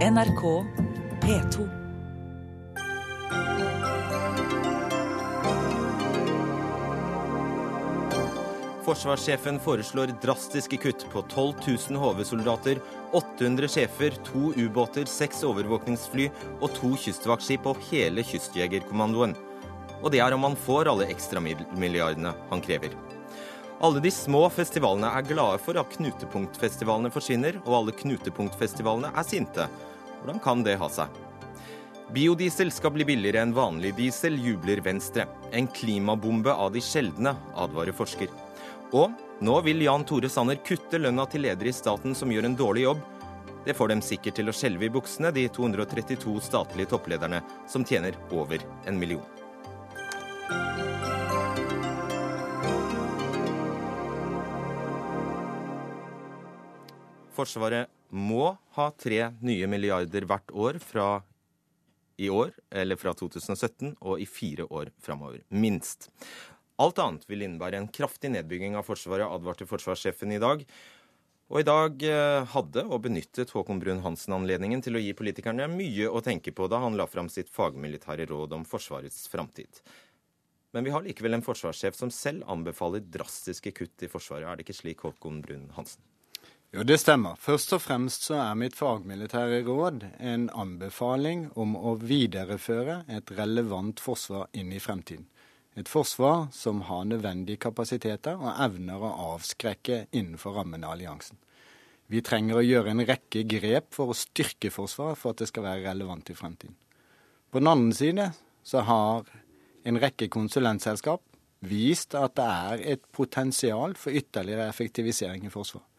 NRK 0.00 0.64
P2. 1.20 1.68
Forsvarssjefen 8.84 9.60
foreslår 9.60 10.06
drastiske 10.22 10.76
kutt 10.76 11.04
på 11.12 11.22
12 11.22 11.52
000 11.90 12.00
HV-soldater, 12.00 12.80
800 13.12 13.68
sjefer, 13.68 14.16
to 14.24 14.54
ubåter, 14.56 15.04
seks 15.04 15.44
overvåkningsfly 15.44 16.30
og 16.62 16.72
to 16.80 16.94
kystvaktskip 17.04 17.68
og 17.68 17.84
hele 17.90 18.24
Kystjegerkommandoen. 18.24 19.36
Og 20.00 20.08
det 20.16 20.24
er 20.24 20.32
om 20.32 20.48
han 20.48 20.56
får 20.56 20.88
alle 20.94 21.12
ekstramilliardene 21.12 22.32
han 22.48 22.64
krever. 22.64 22.96
Alle 23.84 24.00
de 24.00 24.10
små 24.12 24.42
festivalene 24.52 25.12
er 25.16 25.28
glade 25.28 25.60
for 25.64 25.76
at 25.80 25.92
knutepunktfestivalene 25.94 27.12
forsvinner, 27.12 27.60
og 27.66 27.78
alle 27.78 28.00
knutepunktfestivalene 28.00 29.12
er 29.12 29.28
sinte. 29.28 29.68
Hvordan 30.20 30.40
kan 30.44 30.62
det 30.62 30.76
ha 30.76 30.88
seg? 30.92 31.08
Biodiesel 32.12 32.72
skal 32.74 32.92
bli 32.92 33.06
billigere 33.08 33.40
enn 33.44 33.54
vanlig 33.56 33.94
diesel, 33.96 34.34
jubler 34.36 34.82
Venstre. 34.84 35.24
En 35.56 35.68
klimabombe 35.70 36.52
av 36.52 36.74
de 36.74 36.82
sjeldne, 36.84 37.32
advarer 37.56 37.96
forsker. 37.96 38.28
Og 38.92 39.14
nå 39.40 39.54
vil 39.64 39.84
Jan 39.86 40.04
Tore 40.04 40.28
Sanner 40.28 40.58
kutte 40.66 40.98
lønna 40.98 41.24
til 41.30 41.46
ledere 41.46 41.70
i 41.70 41.76
staten 41.76 42.16
som 42.18 42.32
gjør 42.34 42.50
en 42.50 42.56
dårlig 42.58 42.82
jobb. 42.88 43.04
Det 43.64 43.76
får 43.78 43.92
dem 43.92 44.02
sikkert 44.04 44.36
til 44.40 44.50
å 44.50 44.56
skjelve 44.56 44.88
i 44.88 44.92
buksene, 44.92 45.30
de 45.32 45.46
232 45.54 46.34
statlige 46.44 46.90
topplederne 46.92 47.40
som 47.70 47.86
tjener 47.86 48.18
over 48.34 48.60
en 48.90 48.98
million. 49.00 49.24
Forsvaret 57.36 57.99
må 58.10 58.54
ha 58.76 58.90
tre 58.98 59.30
nye 59.44 59.68
milliarder 59.70 60.26
hvert 60.28 60.52
år 60.52 60.78
fra 60.82 61.08
i 62.20 62.28
år, 62.28 62.52
eller 62.70 62.98
fra 63.00 63.14
2017, 63.16 63.94
og 64.00 64.20
i 64.20 64.26
fire 64.28 64.66
år 64.68 64.90
framover. 65.00 65.40
Minst. 65.48 66.10
Alt 66.80 67.00
annet 67.00 67.24
vil 67.28 67.46
innebære 67.46 67.80
en 67.80 67.88
kraftig 67.92 68.32
nedbygging 68.34 68.76
av 68.76 68.86
Forsvaret, 68.88 69.28
advarte 69.28 69.68
forsvarssjefen 69.68 70.34
i 70.36 70.40
dag. 70.42 70.64
Og 71.50 71.62
i 71.62 71.66
dag 71.66 72.04
eh, 72.06 72.44
hadde 72.52 72.84
og 72.86 73.02
benyttet 73.08 73.50
Håkon 73.50 73.80
Brun-Hansen 73.82 74.36
anledningen 74.36 74.84
til 74.84 74.94
å 74.94 75.02
gi 75.02 75.16
politikerne 75.18 75.66
mye 75.72 76.06
å 76.06 76.22
tenke 76.22 76.54
på 76.54 76.68
da 76.70 76.78
han 76.84 76.94
la 77.00 77.08
fram 77.10 77.28
sitt 77.32 77.50
fagmilitære 77.50 78.28
råd 78.30 78.54
om 78.60 78.68
Forsvarets 78.68 79.24
framtid. 79.32 79.80
Men 80.70 80.86
vi 80.86 80.92
har 80.94 81.02
likevel 81.02 81.34
en 81.34 81.42
forsvarssjef 81.42 81.98
som 81.98 82.12
selv 82.14 82.46
anbefaler 82.52 83.02
drastiske 83.02 83.72
kutt 83.74 84.06
i 84.06 84.10
Forsvaret. 84.12 84.46
Er 84.46 84.60
det 84.60 84.68
ikke 84.68 84.78
slik, 84.78 85.02
Håkon 85.02 85.42
Brun-Hansen? 85.42 86.04
Jo, 86.70 86.84
det 86.86 87.00
stemmer. 87.02 87.34
Først 87.34 87.72
og 87.74 87.80
fremst 87.82 88.28
så 88.28 88.36
er 88.38 88.58
mitt 88.58 88.76
fagmilitære 88.78 89.64
råd 89.66 90.04
en 90.22 90.44
anbefaling 90.54 91.48
om 91.58 91.72
å 91.74 91.96
videreføre 91.98 93.00
et 93.10 93.32
relevant 93.34 93.98
forsvar 93.98 94.46
inn 94.54 94.70
i 94.70 94.78
fremtiden. 94.78 95.26
Et 95.74 95.90
forsvar 95.90 96.46
som 96.54 96.84
har 96.86 97.08
nødvendige 97.10 97.58
kapasiteter 97.66 98.38
og 98.38 98.62
evner 98.62 99.02
å 99.02 99.10
avskrekke 99.32 100.04
innenfor 100.14 100.60
rammene 100.60 100.86
av 100.86 100.94
alliansen. 100.94 101.42
Vi 102.06 102.22
trenger 102.26 102.60
å 102.60 102.64
gjøre 102.66 102.94
en 102.94 103.06
rekke 103.06 103.42
grep 103.50 103.90
for 103.94 104.10
å 104.10 104.18
styrke 104.18 104.70
Forsvaret 104.70 105.18
for 105.18 105.34
at 105.34 105.42
det 105.42 105.50
skal 105.50 105.66
være 105.66 105.84
relevant 105.88 106.30
i 106.30 106.38
fremtiden. 106.38 106.78
På 107.50 107.58
den 107.58 107.70
andre 107.70 107.98
side 107.98 108.30
så 108.62 108.86
har 108.86 109.26
en 109.86 110.02
rekke 110.02 110.30
konsulentselskap 110.30 111.22
vist 111.66 112.14
at 112.18 112.38
det 112.38 112.50
er 112.50 112.88
et 112.94 113.06
potensial 113.14 113.98
for 113.98 114.14
ytterligere 114.14 114.70
effektivisering 114.70 115.46
i 115.46 115.54
Forsvaret. 115.54 115.89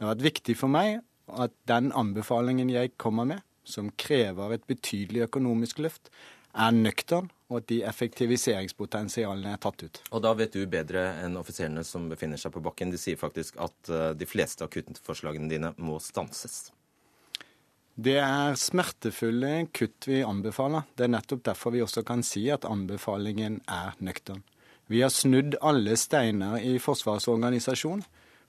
Det 0.00 0.06
har 0.06 0.14
vært 0.14 0.30
viktig 0.30 0.54
for 0.56 0.72
meg 0.72 1.02
at 1.28 1.52
den 1.68 1.90
anbefalingen 1.92 2.70
jeg 2.72 2.94
kommer 2.96 3.26
med, 3.28 3.42
som 3.68 3.90
krever 4.00 4.54
et 4.54 4.62
betydelig 4.64 5.26
økonomisk 5.26 5.82
løft, 5.84 6.08
er 6.56 6.72
nøktern, 6.72 7.28
og 7.52 7.58
at 7.58 7.66
de 7.68 7.82
effektiviseringspotensialene 7.84 9.52
er 9.52 9.60
tatt 9.60 9.84
ut. 9.84 10.00
Og 10.08 10.22
da 10.24 10.32
vet 10.38 10.56
du 10.56 10.64
bedre 10.72 11.02
enn 11.20 11.36
offiserene 11.36 11.84
som 11.84 12.08
befinner 12.08 12.40
seg 12.40 12.54
på 12.54 12.62
bakken. 12.64 12.94
De 12.94 12.96
sier 12.96 13.20
faktisk 13.20 13.58
at 13.60 13.90
eh, 13.92 14.06
de 14.16 14.26
fleste 14.26 14.64
av 14.64 14.72
kuttforslagene 14.72 15.52
dine 15.52 15.74
må 15.76 15.98
stanses. 16.00 16.70
Det 18.00 18.16
er 18.22 18.56
smertefulle 18.56 19.66
kutt 19.76 20.08
vi 20.08 20.22
anbefaler. 20.24 20.88
Det 20.96 21.04
er 21.04 21.12
nettopp 21.12 21.44
derfor 21.50 21.76
vi 21.76 21.84
også 21.84 22.06
kan 22.08 22.24
si 22.24 22.46
at 22.48 22.64
anbefalingen 22.64 23.60
er 23.68 24.00
nøktern. 24.00 24.40
Vi 24.88 25.04
har 25.04 25.12
snudd 25.12 25.58
alle 25.60 26.00
steiner 26.00 26.56
i 26.64 26.78
Forsvarets 26.80 27.28
organisasjon 27.28 28.00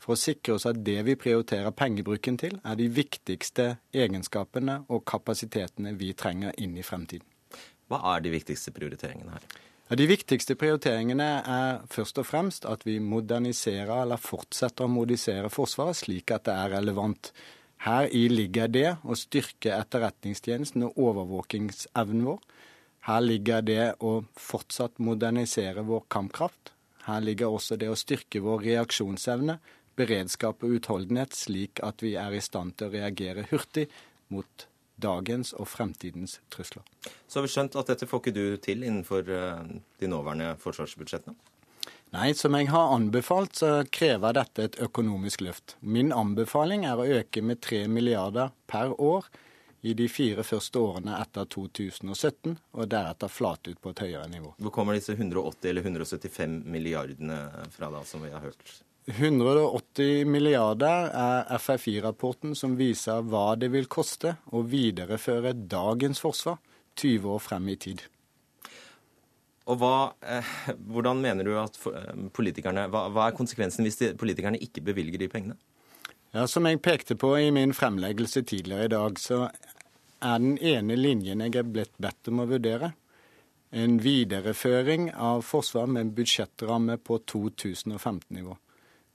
for 0.01 0.15
å 0.15 0.19
sikre 0.19 0.55
oss 0.57 0.65
at 0.69 0.79
det 0.85 0.97
vi 1.05 1.17
prioriterer 1.19 1.73
pengebruken 1.77 2.39
til, 2.41 2.57
er 2.65 2.77
de 2.79 2.87
viktigste 2.89 3.75
egenskapene 3.93 4.81
og 4.89 5.05
kapasitetene 5.05 5.93
vi 5.99 6.15
trenger 6.17 6.57
inn 6.61 6.73
i 6.77 6.85
fremtiden. 6.85 7.27
Hva 7.91 7.99
er 8.15 8.23
de 8.25 8.31
viktigste 8.33 8.73
prioriteringene 8.73 9.35
her? 9.35 9.45
Ja, 9.91 9.97
de 9.99 10.07
viktigste 10.07 10.55
prioriteringene 10.55 11.25
er 11.51 11.81
først 11.91 12.21
og 12.21 12.25
fremst 12.29 12.65
at 12.65 12.85
vi 12.87 12.95
moderniserer 13.03 14.05
eller 14.05 14.21
fortsetter 14.21 14.87
å 14.87 14.91
modisere 14.91 15.51
Forsvaret 15.51 15.99
slik 15.99 16.31
at 16.31 16.45
det 16.47 16.55
er 16.55 16.71
relevant. 16.77 17.33
Her 17.83 18.07
i 18.15 18.27
ligger 18.31 18.71
det 18.71 18.87
å 19.03 19.17
styrke 19.19 19.73
etterretningstjenesten 19.75 20.85
og 20.87 21.01
overvåkingsevnen 21.09 22.23
vår. 22.29 22.39
Her 23.09 23.21
ligger 23.25 23.65
det 23.67 23.85
å 23.99 24.21
fortsatt 24.39 25.01
modernisere 25.03 25.83
vår 25.83 26.05
kampkraft. 26.13 26.71
Her 27.09 27.19
ligger 27.25 27.51
også 27.51 27.75
det 27.81 27.89
å 27.91 27.97
styrke 27.97 28.39
vår 28.45 28.63
reaksjonsevne, 28.69 29.57
beredskap 30.01 30.65
og 30.65 30.75
utholdenhet, 30.79 31.37
slik 31.37 31.81
at 31.85 32.03
vi 32.03 32.17
er 32.19 32.33
i 32.35 32.43
stand 32.43 32.75
til 32.77 32.89
å 32.89 32.95
reagere 32.97 33.47
hurtig 33.53 33.87
mot 34.33 34.67
dagens 35.01 35.53
og 35.57 35.69
fremtidens 35.69 36.39
trusler. 36.53 36.83
Så 37.27 37.39
har 37.39 37.47
vi 37.47 37.53
skjønt 37.53 37.77
at 37.79 37.89
dette 37.91 38.07
får 38.09 38.21
ikke 38.21 38.35
du 38.35 38.45
til 38.61 38.83
innenfor 38.85 39.29
eh, 39.31 39.63
de 40.01 40.09
nåværende 40.11 40.53
forsvarsbudsjettene? 40.61 41.37
Nei, 42.11 42.33
som 42.35 42.57
jeg 42.57 42.67
har 42.73 42.91
anbefalt, 42.91 43.55
så 43.55 43.69
krever 43.87 44.35
dette 44.35 44.65
et 44.67 44.81
økonomisk 44.83 45.45
løft. 45.45 45.77
Min 45.79 46.11
anbefaling 46.11 46.83
er 46.83 46.99
å 46.99 47.07
øke 47.07 47.43
med 47.45 47.61
3 47.63 47.85
milliarder 47.87 48.51
per 48.67 48.91
år 48.99 49.29
i 49.81 49.95
de 49.97 50.09
fire 50.11 50.43
første 50.45 50.77
årene 50.77 51.15
etter 51.23 51.47
2017, 51.55 52.57
og 52.75 52.91
deretter 52.91 53.31
flate 53.31 53.71
ut 53.71 53.79
på 53.81 53.93
et 53.93 54.03
høyere 54.03 54.27
nivå. 54.29 54.51
Hvor 54.59 54.75
kommer 54.75 54.99
disse 54.99 55.15
180 55.15 55.71
eller 55.71 55.87
175 55.87 56.59
milliardene 56.69 57.39
fra, 57.71 57.89
da, 57.89 58.03
som 58.05 58.27
vi 58.27 58.33
har 58.35 58.43
hørt? 58.43 58.75
180 59.09 60.25
milliarder 60.29 61.09
er 61.09 61.47
FFI-rapporten 61.57 62.53
som 62.57 62.75
viser 62.77 63.23
hva 63.25 63.55
det 63.57 63.71
vil 63.73 63.89
koste 63.89 64.35
å 64.53 64.61
videreføre 64.61 65.55
dagens 65.57 66.21
forsvar 66.21 66.59
20 67.01 67.31
år 67.33 67.41
frem 67.41 67.71
i 67.73 67.77
tid. 67.81 68.03
Og 69.69 69.79
hva, 69.81 70.13
eh, 70.21 70.53
Hvordan 70.91 71.21
mener 71.21 71.45
du 71.45 71.55
at 71.57 71.77
eh, 71.89 72.13
politikerne, 72.33 72.87
hva, 72.93 73.07
hva 73.09 73.27
er 73.27 73.37
konsekvensen 73.37 73.85
hvis 73.85 73.97
de, 73.97 74.13
politikerne 74.17 74.61
ikke 74.61 74.83
bevilger 74.85 75.21
de 75.21 75.29
pengene? 75.29 75.57
Ja, 76.33 76.45
Som 76.47 76.65
jeg 76.65 76.81
pekte 76.81 77.15
på 77.15 77.33
i 77.39 77.51
min 77.51 77.73
fremleggelse 77.73 78.43
tidligere 78.43 78.85
i 78.85 78.93
dag, 78.93 79.19
så 79.19 79.49
er 80.21 80.37
den 80.39 80.57
ene 80.57 80.95
linjen 80.95 81.41
jeg 81.41 81.57
er 81.57 81.67
blitt 81.67 81.93
bedt 81.97 82.29
om 82.29 82.43
å 82.43 82.49
vurdere, 82.49 82.93
en 83.71 83.97
videreføring 84.03 85.13
av 85.15 85.41
forsvar 85.47 85.87
med 85.87 86.01
en 86.01 86.13
budsjettramme 86.15 86.97
på 86.99 87.21
2015-nivå. 87.31 88.57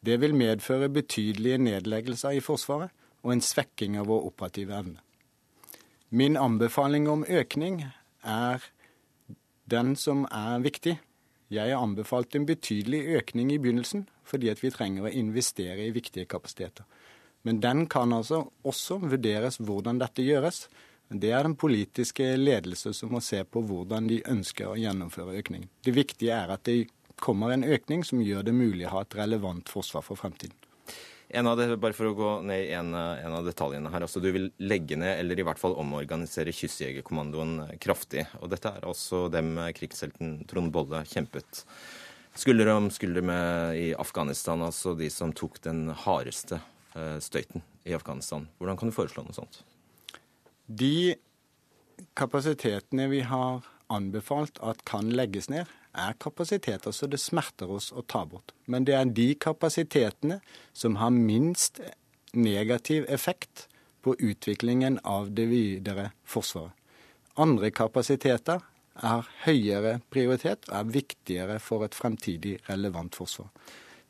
Det 0.07 0.21
vil 0.23 0.37
medføre 0.39 0.89
betydelige 0.89 1.59
nedleggelser 1.59 2.37
i 2.39 2.45
Forsvaret 2.45 2.93
og 3.27 3.33
en 3.33 3.43
svekking 3.43 3.97
av 3.99 4.07
vår 4.07 4.29
operative 4.29 4.77
evne. 4.77 5.01
Min 6.15 6.39
anbefaling 6.39 7.09
om 7.11 7.25
økning 7.27 7.81
er 8.23 8.63
den 9.67 9.97
som 9.99 10.23
er 10.31 10.63
viktig. 10.63 10.95
Jeg 11.51 11.75
har 11.75 11.83
anbefalt 11.83 12.35
en 12.39 12.47
betydelig 12.47 13.03
økning 13.19 13.51
i 13.51 13.59
begynnelsen, 13.59 14.07
fordi 14.23 14.55
vi 14.61 14.71
trenger 14.71 15.09
å 15.09 15.11
investere 15.11 15.89
i 15.89 15.95
viktige 15.95 16.31
kapasiteter. 16.31 16.87
Men 17.43 17.61
den 17.63 17.87
kan 17.91 18.15
altså 18.15 18.45
også 18.67 19.01
vurderes 19.03 19.59
hvordan 19.59 19.99
dette 20.03 20.23
gjøres. 20.23 20.69
Det 21.11 21.31
er 21.31 21.43
den 21.47 21.55
politiske 21.59 22.33
ledelse 22.39 22.91
som 22.95 23.13
må 23.15 23.21
se 23.23 23.43
på 23.45 23.63
hvordan 23.63 24.09
de 24.11 24.23
ønsker 24.27 24.71
å 24.71 24.79
gjennomføre 24.79 25.37
økningen. 25.39 25.69
Det 25.87 25.95
viktige 25.95 26.35
er 26.35 26.51
at 26.55 26.65
det 26.67 26.89
kommer 27.21 27.53
en 27.55 27.65
økning 27.65 28.05
som 28.05 28.23
gjør 28.23 28.47
det 28.47 28.55
mulig 28.57 28.87
å 28.87 28.97
ha 28.97 29.03
et 29.05 29.17
relevant 29.19 29.69
forsvar 29.69 30.05
for 30.05 30.21
fremtiden. 30.21 30.57
En 31.29 31.49
av 31.51 31.59
det, 31.59 31.67
bare 31.83 31.97
for 31.97 32.07
å 32.07 32.15
gå 32.15 32.29
ned 32.47 32.69
i 32.69 32.75
en, 32.79 32.93
en, 32.95 33.35
av 33.35 33.47
detaljene 33.47 33.91
her. 33.91 34.05
altså 34.07 34.23
Du 34.23 34.29
vil 34.31 34.47
legge 34.63 34.95
ned, 34.99 35.19
eller 35.19 35.41
i 35.41 35.45
hvert 35.47 35.59
fall 35.59 35.75
omorganisere 35.75 36.55
Kystjegerkommandoen 36.55 37.79
kraftig. 37.83 38.29
og 38.39 38.53
Dette 38.53 38.71
er 38.71 38.87
også 38.87 39.27
dem 39.35 39.57
krigshelten 39.75 40.45
Trond 40.47 40.71
Bolle 40.75 41.03
kjempet 41.11 41.65
skulder 42.39 42.71
om 42.77 42.91
skulder 42.95 43.27
med 43.27 43.81
i 43.81 43.89
Afghanistan. 43.99 44.63
Altså 44.63 44.95
de 44.95 45.11
som 45.11 45.35
tok 45.35 45.59
den 45.67 45.89
hardeste 46.07 46.61
eh, 46.95 47.19
støyten 47.19 47.65
i 47.83 47.97
Afghanistan. 47.97 48.47
Hvordan 48.61 48.79
kan 48.79 48.93
du 48.93 48.95
foreslå 48.95 49.27
noe 49.27 49.35
sånt? 49.35 49.65
De 50.67 51.17
kapasitetene 52.19 53.09
vi 53.11 53.25
har 53.27 53.67
anbefalt 53.93 54.59
at 54.67 54.83
kan 54.87 55.11
legges 55.15 55.51
ned, 55.51 55.67
er 55.97 56.17
kapasiteter 56.21 56.93
så 56.93 57.09
det 57.11 57.21
smerter 57.23 57.71
oss 57.73 57.91
å 57.93 58.05
ta 58.07 58.25
bort. 58.29 58.53
Men 58.67 58.85
det 58.85 58.97
er 58.99 59.13
de 59.17 59.33
kapasitetene 59.41 60.41
som 60.73 60.99
har 61.01 61.15
minst 61.15 61.81
negativ 62.37 63.07
effekt 63.09 63.67
på 64.05 64.15
utviklingen 64.19 65.01
av 65.03 65.33
det 65.35 65.49
videre 65.51 66.11
Forsvaret. 66.25 66.73
Andre 67.37 67.69
kapasiteter 67.75 68.63
er 69.05 69.27
høyere 69.45 69.99
prioritet 70.09 70.69
og 70.71 70.77
er 70.79 70.95
viktigere 70.95 71.59
for 71.61 71.85
et 71.85 71.97
fremtidig 71.97 72.55
relevant 72.69 73.17
forsvar. 73.19 73.51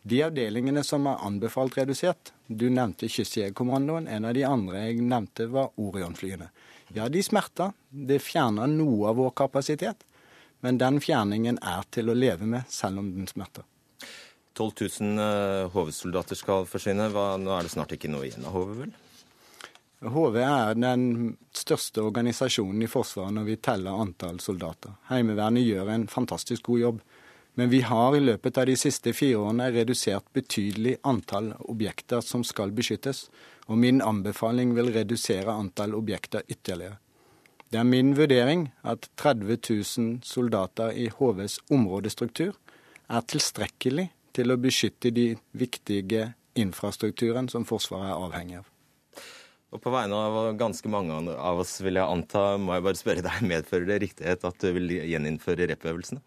De 0.07 0.21
avdelingene 0.23 0.85
som 0.87 1.09
er 1.11 1.23
anbefalt 1.27 1.75
redusert, 1.81 2.31
du 2.47 2.69
nevnte 2.71 3.09
Kystjegerkommandoen, 3.11 4.07
en 4.07 4.29
av 4.29 4.37
de 4.37 4.45
andre 4.47 4.85
jeg 4.85 5.03
nevnte 5.03 5.49
var 5.51 5.73
Orion-flyene. 5.83 6.47
Ja, 6.95 7.09
de 7.11 7.23
smerter. 7.27 7.73
Det 7.91 8.21
fjerner 8.23 8.71
noe 8.71 9.11
av 9.11 9.19
vår 9.19 9.33
kapasitet. 9.43 10.05
Men 10.65 10.79
den 10.81 11.01
fjerningen 11.05 11.59
er 11.63 11.89
til 11.93 12.11
å 12.11 12.17
leve 12.17 12.49
med, 12.49 12.69
selv 12.73 13.03
om 13.03 13.11
den 13.15 13.29
smerter. 13.31 13.67
12 14.57 14.71
000 15.01 15.73
HV-soldater 15.75 16.39
skal 16.39 16.65
forsvinne. 16.69 17.11
Hva, 17.13 17.35
nå 17.41 17.53
er 17.53 17.67
det 17.67 17.75
snart 17.75 17.93
ikke 17.93 18.09
noe 18.09 18.25
igjen 18.29 18.47
av 18.49 18.57
HV, 18.57 18.73
vel? 18.81 18.95
HV 20.07 20.37
er 20.43 20.77
den 20.77 21.37
største 21.57 22.03
organisasjonen 22.05 22.85
i 22.85 22.89
Forsvaret 22.91 23.33
når 23.37 23.47
vi 23.49 23.61
teller 23.65 24.01
antall 24.01 24.41
soldater. 24.45 24.97
Heimevernet 25.11 25.65
gjør 25.65 25.93
en 25.93 26.09
fantastisk 26.13 26.69
god 26.69 26.83
jobb. 26.83 27.05
Men 27.57 27.71
vi 27.73 27.81
har 27.81 28.13
i 28.13 28.21
løpet 28.21 28.59
av 28.61 28.67
de 28.69 28.75
siste 28.77 29.15
fire 29.17 29.41
årene 29.41 29.71
redusert 29.73 30.27
betydelig 30.37 30.99
antall 31.09 31.55
objekter 31.65 32.21
som 32.21 32.45
skal 32.45 32.75
beskyttes. 32.77 33.31
Og 33.73 33.81
min 33.81 34.03
anbefaling 34.05 34.75
vil 34.77 34.93
redusere 34.93 35.53
antall 35.53 35.97
objekter 35.97 36.45
ytterligere. 36.53 36.99
Det 37.67 37.81
er 37.81 37.87
min 37.89 38.13
vurdering 38.15 38.69
at 38.87 39.09
30 39.19 39.59
000 39.99 40.21
soldater 40.23 40.95
i 40.95 41.09
HVs 41.11 41.59
områdestruktur 41.75 42.55
er 43.11 43.27
tilstrekkelig 43.27 44.07
til 44.37 44.55
å 44.55 44.59
beskytte 44.61 45.11
de 45.11 45.33
viktige 45.51 46.29
infrastrukturen 46.55 47.51
som 47.51 47.67
Forsvaret 47.67 48.13
er 48.13 48.23
avhengig 48.29 48.61
av. 48.61 48.71
Og 49.75 49.83
På 49.83 49.91
vegne 49.91 50.15
av 50.15 50.55
ganske 50.57 50.89
mange 50.89 51.17
av 51.35 51.59
oss 51.65 51.75
vil 51.83 51.99
jeg 51.99 52.07
anta, 52.07 52.55
må 52.57 52.77
jeg 52.77 52.87
bare 52.87 53.01
spørre 53.01 53.27
deg, 53.27 53.43
medfører 53.51 53.91
det 53.91 54.01
riktighet 54.05 54.47
at 54.47 54.63
du 54.63 54.71
vil 54.79 54.95
gjeninnføre 55.03 55.67
rep-øvelsene? 55.73 56.23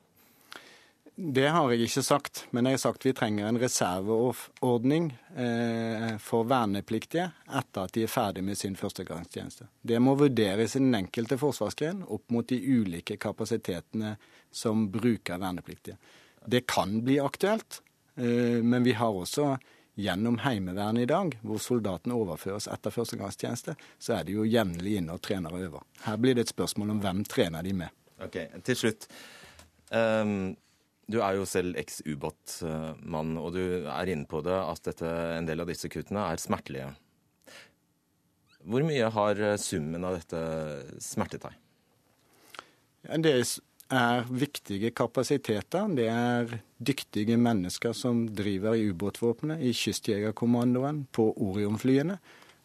Det 1.21 1.49
har 1.51 1.71
jeg 1.73 1.83
ikke 1.83 2.01
sagt, 2.05 2.45
men 2.55 2.69
jeg 2.69 2.77
har 2.77 2.79
sagt 2.79 3.03
vi 3.03 3.11
trenger 3.11 3.49
en 3.49 3.57
reserveordning 3.59 5.09
eh, 5.35 6.13
for 6.23 6.45
vernepliktige 6.47 7.25
etter 7.59 7.89
at 7.89 7.95
de 7.97 8.05
er 8.05 8.11
ferdig 8.11 8.43
med 8.47 8.55
sin 8.55 8.77
førstegangstjeneste. 8.79 9.67
Det 9.83 9.99
må 9.99 10.13
vurderes 10.15 10.77
i 10.77 10.79
den 10.79 10.95
enkelte 10.95 11.35
forsvarsgren 11.41 12.05
opp 12.07 12.31
mot 12.31 12.47
de 12.47 12.55
ulike 12.63 13.17
kapasitetene 13.19 14.13
som 14.47 14.85
bruker 14.93 15.41
vernepliktige. 15.43 15.97
Det 16.47 16.63
kan 16.71 17.01
bli 17.03 17.19
aktuelt, 17.19 17.81
eh, 18.15 18.63
men 18.63 18.87
vi 18.87 18.95
har 18.95 19.11
også 19.11 19.57
gjennom 19.99 20.39
Heimevernet 20.45 21.03
i 21.03 21.11
dag, 21.11 21.35
hvor 21.43 21.59
soldatene 21.59 22.15
overføres 22.15 22.69
etter 22.71 22.95
førstegangstjeneste, 22.95 23.75
så 23.99 24.21
er 24.21 24.23
de 24.23 24.39
jo 24.39 24.47
jevnlig 24.47 24.95
inne 25.01 25.19
og 25.19 25.25
trener 25.27 25.51
og 25.51 25.67
øver. 25.67 25.83
Her 26.07 26.23
blir 26.23 26.39
det 26.39 26.47
et 26.47 26.55
spørsmål 26.55 26.95
om 26.95 27.03
hvem 27.03 27.21
trener 27.27 27.67
de 27.67 27.75
med. 27.83 27.91
Ok, 28.23 28.39
Til 28.63 28.81
slutt. 28.85 29.11
Um, 29.91 30.55
du 31.09 31.19
er 31.25 31.39
jo 31.39 31.45
selv 31.49 31.77
eks-ubåtmann, 31.81 33.37
og 33.41 33.55
du 33.55 33.63
er 33.89 34.11
inne 34.13 34.27
på 34.29 34.43
det 34.45 34.55
at 34.55 34.83
dette, 34.91 35.13
en 35.37 35.47
del 35.49 35.63
av 35.63 35.71
disse 35.71 35.89
kuttene 35.91 36.27
er 36.29 36.41
smertelige. 36.41 36.91
Hvor 38.69 38.83
mye 38.85 39.07
har 39.15 39.41
summen 39.61 40.05
av 40.05 40.19
dette 40.19 40.41
smertet 41.01 41.47
deg? 41.47 41.57
Det 43.23 43.33
er 43.89 44.27
viktige 44.29 44.91
kapasiteter. 44.93 45.87
Det 45.95 46.09
er 46.11 46.59
dyktige 46.77 47.39
mennesker 47.39 47.95
som 47.97 48.27
driver 48.35 48.75
i 48.77 48.89
ubåtvåpenet, 48.91 49.63
i 49.63 49.71
Kystjegerkommandoen, 49.73 51.07
på 51.15 51.31
Orion-flyene. 51.33 52.19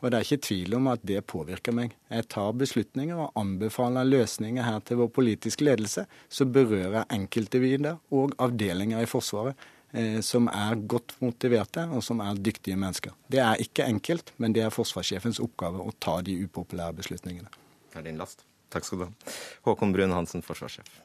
Og 0.04 0.10
det 0.12 0.18
er 0.18 0.26
ikke 0.26 0.44
tvil 0.44 0.74
om 0.76 0.88
at 0.92 1.04
det 1.08 1.22
påvirker 1.32 1.72
meg. 1.72 1.94
Jeg 2.12 2.26
tar 2.28 2.50
beslutninger 2.60 3.16
og 3.16 3.38
anbefaler 3.40 4.04
løsninger 4.04 4.66
her 4.66 4.82
til 4.84 5.00
vår 5.00 5.08
politiske 5.16 5.64
ledelse 5.64 6.04
som 6.28 6.50
berører 6.52 7.06
enkeltindivider 7.14 7.96
og 8.12 8.34
avdelinger 8.44 9.00
i 9.00 9.08
Forsvaret 9.08 9.56
eh, 9.96 10.18
som 10.20 10.50
er 10.52 10.76
godt 10.92 11.16
motiverte 11.24 11.86
og 11.88 12.04
som 12.04 12.20
er 12.20 12.36
dyktige 12.36 12.76
mennesker. 12.76 13.16
Det 13.32 13.40
er 13.40 13.64
ikke 13.64 13.88
enkelt, 13.88 14.34
men 14.36 14.52
det 14.52 14.66
er 14.66 14.74
forsvarssjefens 14.74 15.40
oppgave 15.40 15.80
å 15.80 15.96
ta 15.96 16.18
de 16.26 16.36
upopulære 16.44 17.00
beslutningene. 17.00 17.48
Det 17.94 18.02
er 18.02 18.10
din 18.10 18.20
last. 18.20 18.44
Takk 18.74 18.84
skal 18.84 19.00
du 19.00 19.06
ha. 19.06 19.34
Håkon 19.64 19.96
Brun 19.96 20.12
Hansen, 20.12 20.44
forsvarssjef. 20.44 21.00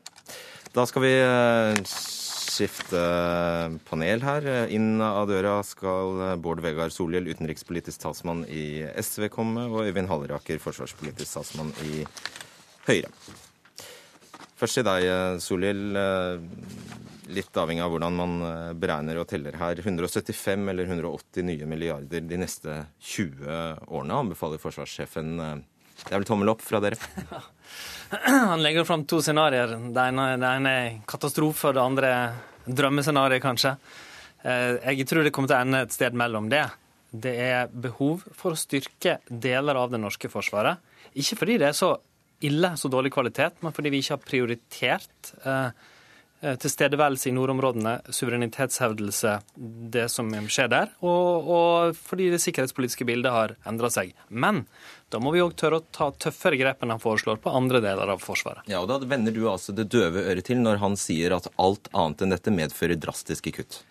Da 0.75 0.83
skal 0.91 1.07
vi 1.07 1.15
eh, 1.23 1.79
skifte 2.59 3.01
panel 3.87 4.23
her. 4.25 4.47
Inn 4.75 4.99
av 5.03 5.29
døra 5.29 5.59
skal 5.63 6.39
Bård 6.43 6.61
Vegar 6.63 6.91
Solhjell, 6.93 7.29
utenrikspolitisk 7.31 8.01
talsmann 8.03 8.43
i 8.51 8.83
SV, 8.99 9.29
komme, 9.33 9.67
og 9.69 9.87
Øyvind 9.87 10.11
Halleraker, 10.11 10.59
forsvarspolitisk 10.63 11.37
talsmann 11.37 11.71
i 11.87 12.03
Høyre. 12.89 13.11
Først 14.59 14.79
til 14.79 14.87
deg, 14.87 15.07
Solhjell. 15.43 15.99
Litt 17.29 17.57
avhengig 17.61 17.83
av 17.85 17.91
hvordan 17.93 18.15
man 18.17 18.31
beregner 18.81 19.19
og 19.21 19.27
teller 19.29 19.55
her. 19.59 19.79
175 19.79 20.71
eller 20.73 20.89
180 20.89 21.45
nye 21.45 21.67
milliarder 21.69 22.25
de 22.25 22.39
neste 22.41 22.79
20 23.13 23.85
årene, 23.85 24.17
anbefaler 24.25 24.59
forsvarssjefen. 24.59 25.37
Det 25.99 26.13
er 26.13 26.21
vel 26.21 26.27
tommel 26.27 26.51
opp 26.51 26.63
fra 26.65 26.81
dere? 26.83 26.97
Han 28.25 28.63
legger 28.63 28.87
fram 28.87 29.05
to 29.05 29.21
scenarioer. 29.23 29.75
Det 29.93 30.05
ene 30.09 30.73
er 30.73 31.01
katastrofe, 31.07 31.69
og 31.69 31.77
det 31.77 31.83
andre 31.83 32.13
drømmescenario, 32.75 33.41
kanskje. 33.43 33.75
Eh, 34.43 34.77
jeg 34.95 35.07
tror 35.09 35.25
det 35.25 35.33
kommer 35.35 35.51
til 35.51 35.57
å 35.57 35.63
ende 35.65 35.83
et 35.85 35.95
sted 35.95 36.17
mellom 36.17 36.49
det. 36.51 36.65
Det 37.09 37.35
er 37.41 37.71
behov 37.73 38.25
for 38.37 38.53
å 38.53 38.59
styrke 38.59 39.17
deler 39.29 39.79
av 39.79 39.93
det 39.93 40.01
norske 40.01 40.29
forsvaret. 40.31 40.81
Ikke 41.17 41.39
fordi 41.39 41.57
det 41.61 41.71
er 41.71 41.77
så 41.77 41.95
ille, 42.45 42.75
så 42.79 42.91
dårlig 42.91 43.11
kvalitet, 43.11 43.57
men 43.65 43.73
fordi 43.75 43.91
vi 43.91 44.03
ikke 44.03 44.15
har 44.15 44.27
prioritert 44.27 45.33
eh, 45.43 45.87
Eh, 46.39 46.55
tilstedeværelse 46.55 47.27
i 47.27 47.33
nordområdene, 47.35 47.97
suverenitetshevdelse, 48.15 49.31
det 49.91 50.05
som 50.07 50.29
skjer 50.47 50.69
der, 50.71 50.93
og, 51.03 51.49
og 51.51 51.97
fordi 51.99 52.29
det 52.31 52.39
sikkerhetspolitiske 52.39 53.03
bildet 53.09 53.33
har 53.35 53.53
endra 53.67 53.89
seg. 53.91 54.13
Men 54.31 54.61
da 55.09 55.19
må 55.21 55.33
vi 55.33 55.41
òg 55.43 55.55
tørre 55.57 55.79
å 55.81 55.85
ta 55.91 56.09
tøffere 56.13 56.57
grep 56.59 56.83
enn 56.83 56.93
han 56.93 57.01
foreslår 57.01 57.39
på 57.41 57.53
andre 57.55 57.81
deler 57.83 58.13
av 58.13 58.21
Forsvaret. 58.23 58.67
Ja, 58.69 58.81
og 58.83 58.89
Da 58.91 58.99
vender 59.01 59.33
du 59.35 59.43
altså 59.49 59.73
det 59.75 59.89
døve 59.93 60.23
øret 60.29 60.45
til 60.49 60.61
når 60.61 60.81
han 60.83 60.97
sier 60.99 61.35
at 61.35 61.49
alt 61.57 61.89
annet 61.93 62.25
enn 62.25 62.35
dette 62.35 62.53
medfører 62.53 62.99
drastiske 62.99 63.53
kutt? 63.57 63.81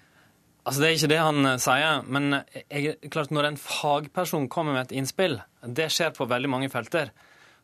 Altså, 0.65 0.83
Det 0.83 0.89
er 0.89 0.97
ikke 0.99 1.13
det 1.15 1.23
han 1.23 1.47
eh, 1.47 1.61
sier, 1.63 2.03
men 2.07 2.43
jeg, 2.69 2.99
klart 3.11 3.33
når 3.35 3.51
en 3.51 3.61
fagperson 3.63 4.49
kommer 4.53 4.77
med 4.77 4.89
et 4.89 4.99
innspill, 5.01 5.41
det 5.63 5.91
skjer 5.95 6.15
på 6.17 6.29
veldig 6.29 6.51
mange 6.53 6.71
felter, 6.73 7.11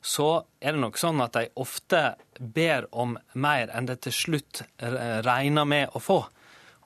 så 0.04 0.44
er 0.60 0.74
det 0.74 0.82
nok 0.82 0.98
sånn 1.00 1.22
at 1.24 1.36
de 1.36 1.48
ofte 1.60 2.00
ber 2.38 2.88
om 2.92 3.14
mer 3.40 3.70
enn 3.72 3.86
det 3.88 4.02
til 4.04 4.12
slutt 4.12 4.60
regner 4.78 5.64
med 5.64 5.94
å 5.96 6.02
få. 6.02 6.18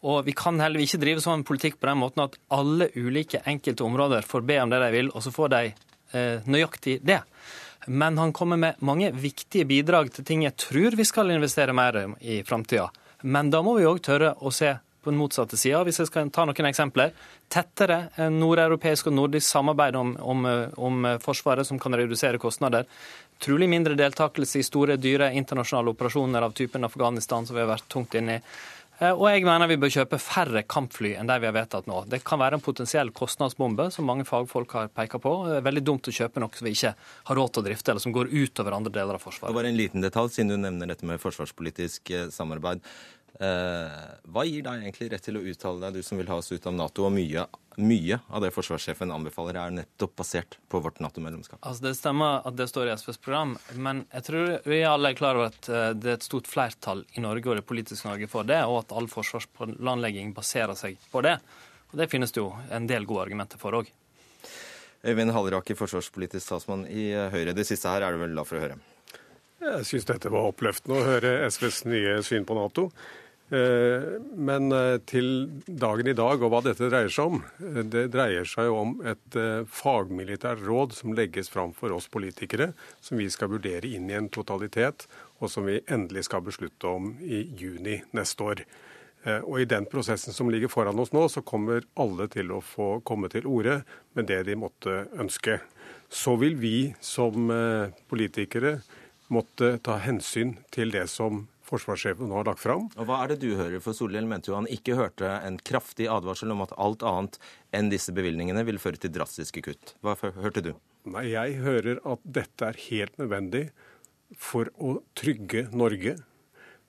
Og 0.06 0.22
vi 0.28 0.34
kan 0.36 0.60
heller 0.62 0.82
ikke 0.82 1.00
drive 1.02 1.22
sånn 1.24 1.42
politikk 1.46 1.80
på 1.80 1.88
den 1.90 1.98
måten 1.98 2.22
at 2.22 2.36
alle 2.54 2.90
ulike 2.94 3.42
enkelte 3.50 3.82
områder 3.86 4.26
får 4.26 4.46
be 4.46 4.60
om 4.62 4.70
det 4.70 4.78
de 4.84 4.90
vil, 4.94 5.10
og 5.10 5.24
så 5.24 5.32
får 5.34 5.50
de 5.54 5.62
eh, 5.72 5.87
nøyaktig 6.12 6.98
det. 7.04 7.20
Men 7.88 8.18
han 8.18 8.32
kommer 8.36 8.56
med 8.60 8.80
mange 8.84 9.10
viktige 9.12 9.64
bidrag 9.68 10.10
til 10.12 10.24
ting 10.24 10.42
jeg 10.44 10.56
tror 10.60 10.96
vi 10.96 11.06
skal 11.08 11.32
investere 11.32 11.76
mer 11.76 12.00
i 12.20 12.42
framtida. 12.44 12.90
Men 13.22 13.50
da 13.50 13.62
må 13.64 13.78
vi 13.78 13.86
òg 13.88 14.02
tørre 14.04 14.34
å 14.40 14.52
se 14.54 14.74
på 15.08 15.10
den 15.10 15.18
motsatte 15.18 15.56
sida. 15.56 15.80
Hvis 15.86 16.02
jeg 16.02 16.10
skal 16.10 16.30
ta 16.34 16.44
noen 16.44 16.68
eksempler. 16.68 17.14
Tettere 17.48 18.28
nordeuropeisk 18.28 19.08
og 19.08 19.14
nordisk 19.16 19.46
samarbeid 19.48 19.96
om, 19.96 20.10
om, 20.20 20.48
om, 20.76 21.06
Forsvaret, 21.24 21.66
som 21.66 21.78
kan 21.80 21.96
redusere 21.96 22.40
kostnader. 22.42 22.84
Trolig 23.40 23.70
mindre 23.70 23.96
deltakelse 23.96 24.60
i 24.60 24.66
store, 24.66 24.98
dyre 25.00 25.30
internasjonale 25.38 25.94
operasjoner 25.94 26.44
av 26.44 26.52
typen 26.58 26.84
Afghanistan, 26.84 27.46
som 27.46 27.56
vi 27.56 27.62
har 27.62 27.70
vært 27.70 27.88
tungt 27.88 28.18
inne 28.18 28.36
i. 28.36 28.42
Eh, 28.98 29.14
og 29.14 29.28
jeg 29.30 29.44
mener 29.46 29.70
vi 29.70 29.78
bør 29.78 29.92
kjøpe 29.94 30.18
færre 30.18 30.64
kampfly 30.66 31.12
enn 31.20 31.28
de 31.30 31.36
vi 31.38 31.46
har 31.46 31.54
vedtatt 31.54 31.86
nå. 31.86 32.00
Det 32.10 32.18
kan 32.26 32.40
være 32.42 32.58
en 32.58 32.64
potensiell 32.64 33.12
kostnadsbombe, 33.14 33.88
som 33.94 34.08
mange 34.10 34.26
fagfolk 34.26 34.74
har 34.74 34.90
pekt 34.90 35.20
på. 35.22 35.34
Det 35.46 35.60
er 35.60 35.68
veldig 35.68 35.84
dumt 35.86 36.10
å 36.10 36.14
kjøpe 36.14 36.42
noe 36.42 36.58
som 36.58 36.66
vi 36.66 36.74
ikke 36.74 36.94
har 37.30 37.38
råd 37.38 37.52
til 37.54 37.62
å 37.62 37.68
drifte, 37.68 37.92
eller 37.94 38.02
som 38.02 38.16
går 38.16 38.32
utover 38.34 38.74
andre 38.74 38.94
deler 38.98 39.18
av 39.18 39.22
Forsvaret. 39.22 39.52
Det 39.52 39.60
var 39.60 39.70
en 39.70 39.78
liten 39.78 40.02
detalj, 40.02 40.32
siden 40.34 40.50
du 40.50 40.58
nevner 40.64 40.90
dette 40.90 41.06
med 41.06 41.22
forsvarspolitisk 41.22 42.10
eh, 42.10 42.26
samarbeid. 42.34 42.82
Eh, 43.38 43.98
hva 44.34 44.42
gir 44.42 44.64
deg 44.66 44.80
egentlig 44.82 45.12
rett 45.12 45.22
til 45.22 45.38
å 45.38 45.44
uttale 45.46 45.78
deg, 45.84 45.98
du 46.00 46.06
som 46.06 46.18
vil 46.18 46.26
ha 46.26 46.40
oss 46.40 46.50
ut 46.50 46.64
av 46.66 46.74
Nato? 46.74 47.04
Og 47.06 47.12
mye, 47.14 47.44
mye 47.78 48.18
av 48.34 48.42
det 48.42 48.50
forsvarssjefen 48.54 49.12
anbefaler, 49.14 49.60
er 49.60 49.76
nettopp 49.76 50.16
basert 50.18 50.56
på 50.66 50.80
vårt 50.82 50.98
Nato-medlemskap. 51.04 51.60
Altså, 51.62 51.84
det 51.86 51.94
stemmer 52.00 52.42
at 52.48 52.56
det 52.58 52.66
står 52.70 52.90
i 52.90 52.96
SVs 52.98 53.20
program, 53.22 53.54
men 53.78 54.02
jeg 54.10 54.26
tror 54.26 54.50
vi 54.66 54.80
alle 54.82 55.12
er 55.12 55.20
klar 55.20 55.38
over 55.38 55.52
at 55.52 55.70
eh, 55.70 55.92
det 55.94 56.10
er 56.10 56.18
et 56.18 56.26
stort 56.26 56.50
flertall 56.50 57.04
i 57.14 57.22
Norge 57.22 57.52
og 57.52 57.60
det 57.60 57.66
politiske 57.68 58.10
Norge 58.10 58.26
for 58.32 58.48
det, 58.48 58.58
og 58.66 58.80
at 58.82 58.96
all 58.98 59.06
forsvarsplanlegging 59.12 60.34
baserer 60.34 60.74
seg 60.78 60.98
på 61.12 61.22
det. 61.28 61.38
Og 61.92 61.96
Det 62.02 62.10
finnes 62.10 62.34
det 62.34 62.42
jo 62.42 62.50
en 62.74 62.90
del 62.90 63.06
gode 63.08 63.28
argumenter 63.28 63.62
for 63.62 63.78
òg. 63.78 63.94
Øyvind 65.06 65.30
Halleraker, 65.30 65.78
forsvarspolitisk 65.78 66.50
talsmann 66.50 66.82
i 66.90 67.12
Høyre. 67.14 67.54
Det 67.54 67.64
siste 67.64 67.88
her 67.88 68.02
er 68.02 68.12
du 68.12 68.18
vel 68.24 68.34
glad 68.34 68.50
for 68.50 68.58
å 68.58 68.64
høre? 68.66 68.80
Jeg 69.62 69.86
syns 69.86 70.06
dette 70.10 70.30
var 70.30 70.50
oppløftende 70.50 70.98
å 70.98 71.06
høre 71.06 71.32
SVs 71.46 71.84
nye 71.86 72.18
syn 72.26 72.44
på 72.46 72.58
Nato. 72.58 72.88
Eh, 73.48 74.02
men 74.36 74.72
eh, 74.76 74.98
til 75.08 75.48
dagen 75.64 76.10
i 76.10 76.16
dag 76.16 76.42
og 76.42 76.50
hva 76.52 76.58
dette 76.66 76.90
dreier 76.90 77.12
seg 77.12 77.30
om, 77.32 77.38
eh, 77.64 77.80
det 77.80 78.10
dreier 78.12 78.44
seg 78.48 78.68
jo 78.68 78.74
om 78.82 78.92
et 79.08 79.38
fagmilitært 79.72 80.60
råd 80.66 80.92
som 80.98 81.14
legges 81.16 81.48
fram 81.52 81.72
for 81.76 81.94
oss 81.96 82.10
politikere, 82.12 82.74
som 83.00 83.16
vi 83.20 83.30
skal 83.32 83.54
vurdere 83.54 83.88
inn 83.88 84.10
i 84.10 84.18
en 84.18 84.28
totalitet, 84.28 85.06
og 85.40 85.48
som 85.48 85.64
vi 85.68 85.80
endelig 85.88 86.26
skal 86.28 86.44
beslutte 86.44 86.92
om 86.92 87.14
i 87.24 87.46
juni 87.56 88.02
neste 88.12 88.44
år. 88.44 88.64
Og 89.28 89.60
I 89.60 89.66
den 89.68 89.84
prosessen 89.90 90.32
som 90.32 90.48
ligger 90.48 90.70
foran 90.70 90.98
oss 91.02 91.10
nå, 91.12 91.24
så 91.28 91.42
kommer 91.44 91.82
alle 91.98 92.28
til 92.30 92.52
å 92.54 92.60
få 92.64 93.00
komme 93.04 93.28
til 93.32 93.48
orde 93.50 93.80
med 94.16 94.28
det 94.30 94.44
de 94.46 94.54
måtte 94.56 95.08
ønske. 95.18 95.58
Så 96.08 96.36
vil 96.40 96.54
vi 96.56 96.94
som 97.04 97.50
politikere 98.08 98.78
måtte 99.34 99.74
ta 99.84 99.98
hensyn 100.00 100.54
til 100.72 100.94
det 100.94 101.08
som 101.12 101.46
forsvarssjefen 101.68 102.30
nå 102.30 102.40
har 102.40 102.48
lagt 102.48 102.62
fram. 102.62 102.88
Og 102.96 103.08
Hva 103.08 103.20
er 103.22 103.32
det 103.32 103.40
du 103.44 103.52
hører? 103.58 103.78
For 103.84 103.96
Solhjell 103.96 104.28
mente 104.28 104.50
jo 104.52 104.56
han 104.58 104.70
ikke 104.72 104.96
hørte 104.98 105.30
en 105.44 105.60
kraftig 105.60 106.08
advarsel 106.12 106.54
om 106.54 106.64
at 106.64 106.74
alt 106.80 107.04
annet 107.06 107.38
enn 107.76 107.92
disse 107.92 108.14
bevilgningene 108.16 108.64
vil 108.68 108.80
føre 108.82 109.00
til 109.00 109.12
drastiske 109.14 109.64
kutt. 109.68 109.94
Hva 110.02 110.16
hørte 110.18 110.64
du? 110.64 110.72
Nei, 111.08 111.28
Jeg 111.32 111.60
hører 111.62 112.00
at 112.04 112.24
dette 112.24 112.72
er 112.72 112.82
helt 112.88 113.20
nødvendig 113.20 113.68
for 114.36 114.68
å 114.76 114.98
trygge 115.16 115.68
Norge. 115.72 116.18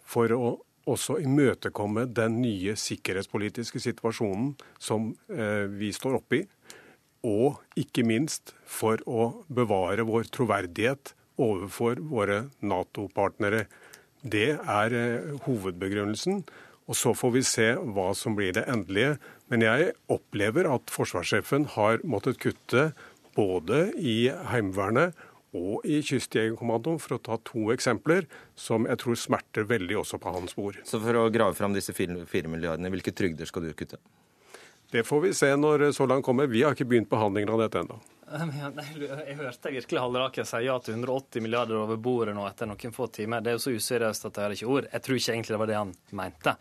For 0.09 0.31
å 0.33 0.57
også 0.89 1.19
imøtekomme 1.21 2.07
den 2.15 2.39
nye 2.41 2.75
sikkerhetspolitiske 2.79 3.81
situasjonen 3.83 4.53
som 4.81 5.11
eh, 5.29 5.67
vi 5.69 5.91
står 5.95 6.19
oppe 6.19 6.41
i. 6.41 6.43
Og 7.29 7.59
ikke 7.79 8.05
minst 8.07 8.53
for 8.65 9.01
å 9.05 9.45
bevare 9.51 10.05
vår 10.07 10.29
troverdighet 10.33 11.13
overfor 11.39 11.99
våre 12.03 12.45
Nato-partnere. 12.63 13.65
Det 14.21 14.57
er 14.57 14.95
eh, 14.95 15.37
hovedbegrunnelsen. 15.45 16.43
Og 16.89 16.97
så 16.97 17.13
får 17.13 17.31
vi 17.35 17.45
se 17.45 17.67
hva 17.77 18.09
som 18.17 18.35
blir 18.37 18.55
det 18.57 18.65
endelige. 18.71 19.17
Men 19.49 19.63
jeg 19.65 19.93
opplever 20.09 20.69
at 20.73 20.91
forsvarssjefen 20.93 21.69
har 21.75 22.01
måttet 22.03 22.41
kutte 22.41 22.89
både 23.37 23.89
i 23.97 24.31
Heimevernet 24.49 25.17
og 25.55 25.85
i 25.89 26.01
Kystjegerkommandoen, 26.05 26.99
for 27.01 27.15
å 27.15 27.21
ta 27.25 27.39
to 27.45 27.71
eksempler 27.73 28.27
som 28.59 28.85
jeg 28.85 28.99
tror 29.01 29.17
smerter 29.17 29.65
veldig 29.69 29.97
også 30.03 30.19
på 30.21 30.33
hans 30.35 30.53
bord. 30.57 30.77
Så 30.85 30.99
for 31.01 31.17
å 31.17 31.29
grave 31.33 31.57
fram 31.57 31.73
disse 31.73 31.95
fire 31.97 32.51
milliardene, 32.51 32.91
hvilke 32.93 33.13
trygder 33.15 33.49
skal 33.49 33.65
du 33.65 33.73
kutte? 33.77 33.97
Det 34.93 35.05
får 35.05 35.23
vi 35.25 35.33
se 35.37 35.49
når 35.57 35.91
så 35.97 36.05
langt 36.09 36.25
kommer. 36.25 36.49
Vi 36.49 36.63
har 36.65 36.77
ikke 36.77 36.89
begynt 36.89 37.09
behandlingen 37.09 37.53
av 37.53 37.63
dette 37.63 37.81
ennå. 37.81 37.97
Jeg 38.29 39.37
hørte 39.39 39.71
virkelig 39.73 40.03
Halleraker 40.03 40.45
si 40.45 40.61
ja 40.65 40.77
til 40.83 40.99
180 40.99 41.41
milliarder 41.41 41.79
over 41.81 41.97
bordet 41.97 42.35
nå 42.37 42.45
etter 42.49 42.69
noen 42.69 42.93
få 42.93 43.09
timer. 43.13 43.41
Det 43.41 43.53
er 43.53 43.57
jo 43.57 43.65
så 43.65 43.73
useriøst 43.73 44.29
at 44.29 44.37
jeg 44.37 44.45
har 44.45 44.55
ikke 44.55 44.69
ord. 44.69 44.87
Jeg 44.93 45.05
tror 45.05 45.19
ikke 45.19 45.35
egentlig 45.35 45.55
det 45.55 45.61
var 45.63 45.71
det 45.71 45.77
han 45.79 45.93
mente. 46.19 46.55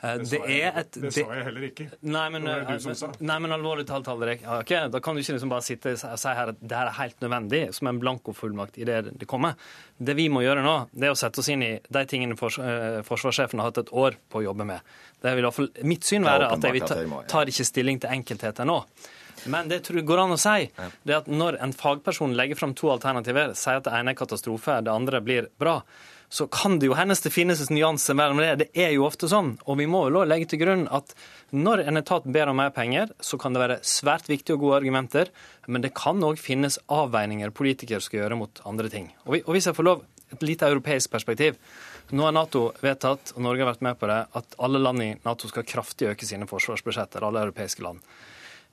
Eh, 0.00 0.14
det, 0.14 0.30
det, 0.30 0.38
jeg, 0.52 0.72
et, 0.76 0.98
det, 1.02 1.10
sa 1.16 1.24
jeg 1.34 1.44
heller 1.48 1.64
ikke. 1.68 1.86
Nei, 2.06 2.26
men, 2.30 2.44
det 2.46 2.52
var 2.52 2.66
det 2.68 2.76
du 2.78 2.84
som 2.84 2.98
sa. 3.00 3.10
Nei, 3.18 3.38
men 3.42 3.54
alvorlig 3.56 3.86
talt, 3.88 4.06
Halleraker. 4.10 4.46
Okay, 4.60 4.90
da 4.92 5.00
kan 5.02 5.16
du 5.16 5.22
ikke 5.24 5.34
liksom 5.34 5.50
bare 5.50 5.66
sitte 5.66 5.96
og 5.96 6.20
si 6.22 6.34
her 6.38 6.52
at 6.52 6.60
det 6.62 6.78
her 6.78 6.92
er 6.92 6.98
helt 7.00 7.24
nødvendig, 7.24 7.62
som 7.74 7.90
en 7.90 7.98
blankofullmakt 8.04 8.78
i 8.78 8.86
det 8.88 9.00
det 9.18 9.28
kommer. 9.30 9.58
Det 9.98 10.14
vi 10.18 10.28
må 10.30 10.44
gjøre 10.44 10.62
nå, 10.62 10.76
det 10.92 11.10
er 11.10 11.16
å 11.16 11.18
sette 11.18 11.42
oss 11.42 11.50
inn 11.50 11.64
i 11.66 11.72
de 11.82 12.04
tingene 12.10 12.38
fors 12.38 12.60
uh, 12.62 13.00
forsvarssjefen 13.08 13.58
har 13.58 13.72
hatt 13.72 13.82
et 13.82 13.94
år 14.04 14.20
på 14.30 14.42
å 14.42 14.46
jobbe 14.46 14.68
med. 14.68 14.94
Det 15.18 15.32
vil 15.34 15.42
i 15.42 15.48
hvert 15.48 15.58
fall 15.58 15.72
mitt 15.90 16.06
syn 16.06 16.28
være 16.28 16.52
at 16.54 16.68
jeg 16.68 16.84
ta, 16.84 17.22
tar 17.32 17.50
ikke 17.50 17.66
stilling 17.66 17.98
til 18.04 18.14
enkeltheter 18.14 18.68
nå. 18.68 18.78
Men 19.46 19.70
det 19.70 19.82
tror 19.86 20.00
jeg 20.00 20.08
går 20.08 20.24
an 20.24 20.34
å 20.34 20.40
si. 20.40 20.68
Det 21.02 21.14
er 21.14 21.20
at 21.22 21.30
Når 21.30 21.60
en 21.62 21.74
fagperson 21.76 22.36
legger 22.38 22.58
fram 22.58 22.74
to 22.74 22.90
alternativer, 22.92 23.54
sier 23.58 23.80
at 23.80 23.88
det 23.88 23.94
ene 23.94 24.14
er 24.14 24.18
katastrofe, 24.18 24.80
det 24.82 24.92
andre 24.92 25.20
blir 25.24 25.50
bra, 25.60 25.80
så 26.28 26.44
kan 26.52 26.76
det 26.78 26.90
jo 26.90 26.96
hennes 26.96 27.22
det 27.24 27.32
finnes 27.32 27.60
en 27.64 27.72
nyanse 27.72 28.12
mellom 28.16 28.40
det. 28.42 28.50
Det 28.60 28.68
er 28.76 28.92
jo 28.92 29.06
ofte 29.06 29.30
sånn. 29.30 29.54
Og 29.64 29.78
vi 29.80 29.86
må 29.88 30.02
jo 30.10 30.24
legge 30.28 30.50
til 30.50 30.60
grunn 30.60 30.84
at 30.92 31.14
når 31.56 31.86
en 31.86 32.00
etat 32.00 32.28
ber 32.28 32.52
om 32.52 32.60
mer 32.60 32.74
penger, 32.76 33.14
så 33.20 33.40
kan 33.40 33.56
det 33.56 33.62
være 33.62 33.80
svært 33.86 34.28
viktige 34.28 34.58
og 34.58 34.66
gode 34.66 34.82
argumenter, 34.82 35.32
men 35.66 35.84
det 35.84 35.94
kan 35.96 36.20
òg 36.24 36.40
finnes 36.40 36.76
avveininger 36.92 37.54
politikere 37.56 38.04
skal 38.04 38.24
gjøre 38.24 38.40
mot 38.42 38.62
andre 38.68 38.92
ting. 38.92 39.08
Og 39.24 39.48
hvis 39.54 39.70
jeg 39.70 39.78
får 39.78 39.88
lov, 39.88 40.04
et 40.28 40.42
lite 40.44 40.68
europeisk 40.68 41.10
perspektiv. 41.10 41.56
Nå 42.10 42.24
har 42.24 42.34
Nato 42.36 42.66
vedtatt, 42.82 43.32
og 43.36 43.44
Norge 43.44 43.64
har 43.64 43.70
vært 43.72 43.84
med 43.84 43.98
på 44.00 44.08
det, 44.10 44.18
at 44.40 44.58
alle 44.64 44.80
land 44.80 45.04
i 45.04 45.12
Nato 45.24 45.48
skal 45.48 45.66
kraftig 45.68 46.10
øke 46.12 46.28
sine 46.28 46.48
forsvarsbudsjetter. 46.48 47.24
alle 47.24 47.46
europeiske 47.46 47.82
land. 47.84 48.00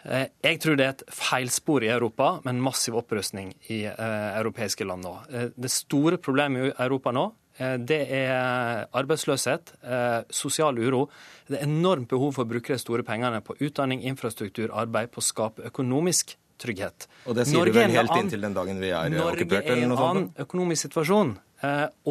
Eh, 0.05 0.27
jeg 0.45 0.59
tror 0.61 0.77
det 0.77 0.85
er 0.85 0.93
et 0.93 1.03
feilspor 1.17 1.85
i 1.85 1.89
Europa 1.89 2.35
med 2.43 2.53
en 2.53 2.61
massiv 2.67 2.97
opprustning 2.99 3.53
i 3.73 3.81
eh, 3.89 4.29
europeiske 4.37 4.85
land 4.85 5.05
nå. 5.05 5.15
Eh, 5.31 5.49
det 5.57 5.71
store 5.73 6.21
problemet 6.21 6.69
i 6.69 6.75
Europa 6.75 7.15
nå 7.15 7.31
det 7.55 8.01
er 8.11 8.89
arbeidsløshet, 8.99 9.69
sosial 10.35 10.75
uro. 10.75 11.05
Det 11.47 11.55
er 11.55 11.61
enormt 11.63 12.09
behov 12.11 12.33
for 12.35 12.43
å 12.43 12.49
bruke 12.49 12.73
de 12.73 12.81
store 12.81 13.05
pengene 13.07 13.39
på 13.39 13.55
utdanning, 13.63 14.01
infrastruktur, 14.09 14.73
arbeid, 14.75 15.07
på 15.13 15.21
å 15.21 15.23
skape 15.23 15.63
økonomisk 15.69 16.33
trygghet. 16.59 17.07
Og 17.23 17.37
det 17.39 17.45
sier 17.47 17.61
Norge 17.61 17.71
du 17.71 17.79
vel 17.79 17.95
helt 17.95 18.17
inntil 18.19 18.43
den 18.43 18.59
dagen 18.59 18.83
vi 18.83 18.91
er 18.91 19.07
Norge 19.13 19.45
okkupert? 19.45 19.71
eller 19.71 19.87
noe 19.87 19.95
sånt? 19.95 20.03
Norge 20.03 20.11
er 20.11 20.11
en 20.11 20.27
annen 20.27 20.45
økonomisk 20.49 20.89
situasjon. 20.89 21.31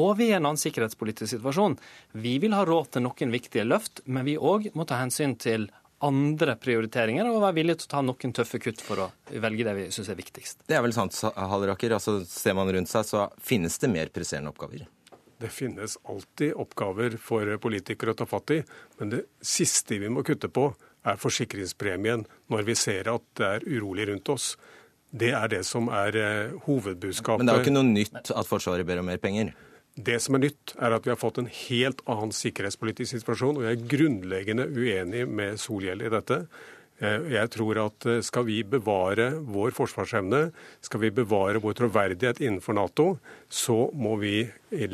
Og 0.00 0.10
vi 0.16 0.30
er 0.30 0.32
i 0.32 0.38
en 0.38 0.48
annen 0.48 0.64
sikkerhetspolitisk 0.64 1.34
situasjon. 1.36 1.76
Vi 2.24 2.38
vil 2.40 2.56
ha 2.56 2.64
råd 2.64 2.94
til 2.96 3.04
noen 3.04 3.36
viktige 3.36 3.68
løft, 3.68 4.00
men 4.08 4.24
vi 4.24 4.40
òg 4.40 4.70
må 4.72 4.88
ta 4.88 5.02
hensyn 5.04 5.36
til 5.36 5.68
andre 6.04 6.56
prioriteringer 6.61 7.28
og 7.30 7.40
være 7.42 7.58
villige 7.58 7.82
til 7.82 7.88
å 7.88 7.92
ta 7.94 8.02
noen 8.04 8.34
tøffe 8.37 8.61
kutt 8.62 8.82
for 8.84 9.06
å 9.06 9.08
velge 9.42 9.66
det 9.66 9.75
vi 9.78 9.87
syns 9.94 10.11
er 10.12 10.18
viktigst. 10.18 10.64
Det 10.68 10.76
er 10.76 10.84
vel 10.84 10.94
sant, 10.96 11.16
Halleraker. 11.37 11.96
Altså, 11.96 12.20
ser 12.28 12.56
man 12.58 12.70
rundt 12.73 12.90
seg, 12.92 13.06
så 13.08 13.28
finnes 13.42 13.78
det 13.82 13.90
mer 13.92 14.12
presserende 14.14 14.52
oppgaver? 14.52 14.87
Det 15.40 15.50
finnes 15.52 15.96
alltid 16.08 16.54
oppgaver 16.62 17.18
for 17.20 17.49
politikere 17.61 18.14
å 18.14 18.18
ta 18.18 18.26
fatt 18.28 18.54
i, 18.54 18.61
men 19.00 19.11
det 19.12 19.25
siste 19.44 19.99
vi 20.00 20.12
må 20.12 20.23
kutte 20.26 20.49
på, 20.49 20.70
er 21.04 21.20
forsikringspremien 21.20 22.25
når 22.52 22.64
vi 22.64 22.76
ser 22.78 23.11
at 23.12 23.25
det 23.37 23.50
er 23.58 23.66
urolig 23.68 24.08
rundt 24.08 24.30
oss. 24.32 24.54
Det 25.14 25.34
er 25.37 25.50
det 25.52 25.61
som 25.68 25.90
er 25.92 26.16
eh, 26.16 26.54
hovedbudskapet. 26.64 27.42
Men 27.42 27.50
det 27.50 27.52
er 27.52 27.61
jo 27.61 27.66
ikke 27.66 27.76
noe 27.76 27.90
nytt 27.90 28.32
at 28.32 28.49
Forsvaret 28.49 28.87
ber 28.88 29.02
om 29.02 29.11
mer 29.11 29.20
penger? 29.23 29.52
Det 29.94 30.16
som 30.18 30.34
er 30.34 30.48
nytt, 30.48 30.74
er 30.82 30.94
at 30.96 31.04
vi 31.06 31.12
har 31.12 31.20
fått 31.20 31.38
en 31.38 31.50
helt 31.50 32.00
annen 32.10 32.34
sikkerhetspolitisk 32.34 33.14
situasjon. 33.14 33.60
Og 33.60 33.66
jeg 33.68 33.76
er 33.76 33.90
grunnleggende 33.92 34.66
uenig 34.74 35.22
med 35.30 35.60
Solhjell 35.62 36.02
i 36.02 36.10
dette. 36.10 36.40
Eh, 36.98 37.28
jeg 37.34 37.50
tror 37.54 37.78
at 37.84 38.06
eh, 38.10 38.20
skal 38.26 38.46
vi 38.48 38.60
bevare 38.66 39.30
vår 39.38 39.74
forsvarsevne, 39.74 40.48
skal 40.82 41.02
vi 41.02 41.12
bevare 41.14 41.62
vår 41.62 41.78
troverdighet 41.78 42.42
innenfor 42.42 42.78
Nato, 42.78 43.08
så 43.46 43.88
må 43.94 44.16
vi 44.18 44.36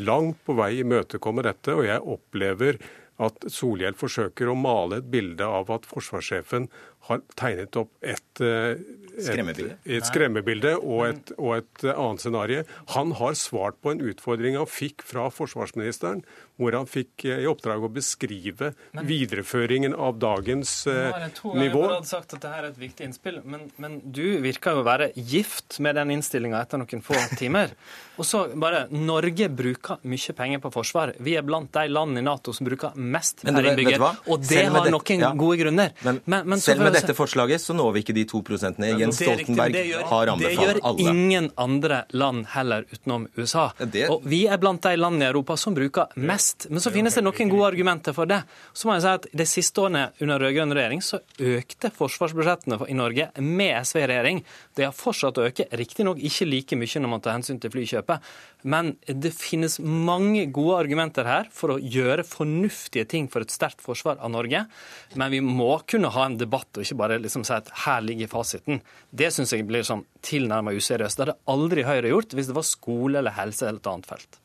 langt 0.00 0.40
på 0.44 0.56
vei 0.60 0.74
imøtekomme 0.84 1.44
dette. 1.48 1.76
Og 1.76 1.88
jeg 1.88 2.04
opplever 2.16 2.80
at 3.20 3.48
Solhjell 3.52 3.96
forsøker 4.00 4.48
å 4.48 4.56
male 4.56 5.00
et 5.00 5.10
bilde 5.12 5.44
av 5.44 5.68
at 5.72 5.88
forsvarssjefen 5.88 6.70
har 7.08 7.22
tegnet 7.38 7.76
opp 7.80 7.90
et, 8.02 8.42
eh, 8.44 8.76
et 9.16 9.24
skremmebilde, 9.24 9.76
et 9.84 10.06
skremmebilde 10.06 10.74
og, 10.78 11.02
et, 11.08 11.32
og, 11.38 11.54
et, 11.62 11.84
annet 11.94 12.24
scenario. 12.24 12.64
Han 12.96 13.14
har 13.18 13.38
svart 13.38 13.80
på 13.80 13.94
en 13.94 14.02
utfordring 14.12 14.58
han 14.60 14.68
fikk 14.68 15.04
fra 15.06 15.28
forsvarsministeren, 15.32 16.22
hvor 16.60 16.76
han 16.76 16.88
fikk 16.90 17.24
eh, 17.26 17.42
i 17.44 17.48
oppdrag 17.50 17.86
å 17.86 17.90
beskrive 17.92 18.72
men, 18.92 19.06
videreføringen 19.08 19.96
av 19.96 20.20
dagens 20.20 20.74
har 20.90 21.24
jeg 21.26 21.34
to 21.38 21.54
nivå. 21.56 21.86
Jeg 21.96 22.10
sagt 22.10 22.34
at 22.34 22.36
dette 22.38 22.52
er 22.60 22.68
et 22.70 22.78
viktig 22.80 23.08
innspill, 23.08 23.40
men, 23.48 23.66
men 23.80 23.98
du 24.04 24.38
virker 24.44 24.76
jo 24.76 24.84
å 24.84 24.86
være 24.86 25.10
gift 25.16 25.80
med 25.82 25.98
den 25.98 26.14
innstillinga 26.16 26.60
etter 26.60 26.80
noen 26.80 27.04
få 27.04 27.18
timer. 27.40 27.74
Og 28.20 28.26
så 28.28 28.42
bare 28.60 28.82
Norge 28.92 29.48
bruker 29.48 30.00
mye 30.04 30.34
penger 30.36 30.60
på 30.60 30.70
forsvar. 30.74 31.14
Vi 31.24 31.34
er 31.38 31.44
blant 31.46 31.70
de 31.72 31.86
landene 31.88 32.20
i 32.20 32.24
Nato 32.26 32.52
som 32.52 32.66
bruker 32.68 32.96
mest 33.00 33.40
per 33.46 33.64
innbygger. 33.64 34.02
Og 34.28 34.44
det 34.44 34.66
har 34.66 34.84
det, 34.84 34.92
noen 34.92 35.24
ja. 35.24 35.30
gode 35.40 35.56
grunner. 35.62 35.94
Men, 36.04 36.20
men, 36.26 36.50
men 36.52 36.60
selv 36.60 36.84
med 36.84 36.98
dette 36.98 37.16
forslaget 37.16 37.64
så 37.64 37.76
når 37.76 37.94
vi 37.96 38.04
ikke 38.04 38.16
de 38.18 38.26
to 38.28 38.42
prosentene. 38.44 38.92
Jens 39.00 39.22
Stoltenberg 39.22 39.78
gjør, 39.78 40.04
har 40.10 40.32
anbefalt 40.34 40.60
alle. 40.60 40.96
Det 40.98 41.06
gjør 41.06 41.14
ingen 41.14 41.48
andre 41.64 42.02
land 42.12 42.44
heller 42.52 42.84
utenom 42.92 43.24
USA. 43.38 43.70
Det... 43.80 44.04
Og 44.12 44.26
vi 44.28 44.42
er 44.50 44.60
blant 44.60 44.84
de 44.84 44.92
landene 45.00 45.28
i 45.28 45.30
Europa 45.30 45.56
som 45.60 45.76
bruker 45.76 46.12
mest. 46.20 46.49
Men 46.68 46.82
så 46.82 46.92
finnes 46.94 47.16
det 47.16 47.22
noen 47.24 47.50
gode 47.50 47.68
argumenter 47.70 48.14
for 48.16 48.28
det. 48.30 48.40
Så 48.72 48.88
må 48.88 48.96
jeg 48.96 49.04
si 49.04 49.10
at 49.12 49.26
De 49.40 49.46
siste 49.48 49.82
årene 49.82 50.06
under 50.22 50.42
rød-grønn 50.42 50.74
regjering 50.76 51.02
så 51.04 51.20
økte 51.38 51.90
forsvarsbudsjettene 51.94 52.78
i 52.90 52.96
Norge 52.98 53.28
med 53.40 53.74
SV 53.86 54.00
i 54.02 54.08
regjering. 54.10 54.42
Det 54.76 54.86
har 54.86 54.96
fortsatt 54.96 55.40
å 55.40 55.46
øke, 55.48 55.68
riktignok 55.78 56.20
ikke 56.26 56.48
like 56.48 56.78
mye 56.78 57.02
når 57.02 57.12
man 57.12 57.24
tar 57.24 57.36
hensyn 57.36 57.60
til 57.62 57.72
flykjøpet. 57.74 58.26
Men 58.62 58.94
det 59.06 59.32
finnes 59.36 59.78
mange 59.80 60.44
gode 60.52 60.80
argumenter 60.82 61.28
her 61.28 61.48
for 61.54 61.74
å 61.76 61.80
gjøre 61.80 62.26
fornuftige 62.28 63.08
ting 63.08 63.30
for 63.32 63.46
et 63.46 63.54
sterkt 63.54 63.80
forsvar 63.84 64.20
av 64.20 64.34
Norge. 64.34 64.66
Men 65.14 65.32
vi 65.32 65.40
må 65.44 65.72
kunne 65.88 66.12
ha 66.12 66.26
en 66.26 66.38
debatt 66.40 66.76
og 66.76 66.84
ikke 66.84 67.00
bare 67.00 67.20
liksom 67.22 67.46
si 67.46 67.56
at 67.56 67.72
her 67.86 68.04
ligger 68.04 68.30
fasiten. 68.32 68.82
Det 69.10 69.32
syns 69.34 69.54
jeg 69.54 69.66
blir 69.68 69.86
sånn 69.86 70.04
tilnærmet 70.26 70.76
useriøst. 70.76 71.16
Det 71.16 71.28
hadde 71.28 71.40
aldri 71.50 71.86
Høyre 71.88 72.12
gjort 72.12 72.36
hvis 72.36 72.50
det 72.50 72.56
var 72.58 72.68
skole 72.68 73.20
eller 73.22 73.38
helse 73.38 73.66
eller 73.66 73.80
et 73.80 73.92
annet 73.94 74.10
felt. 74.10 74.40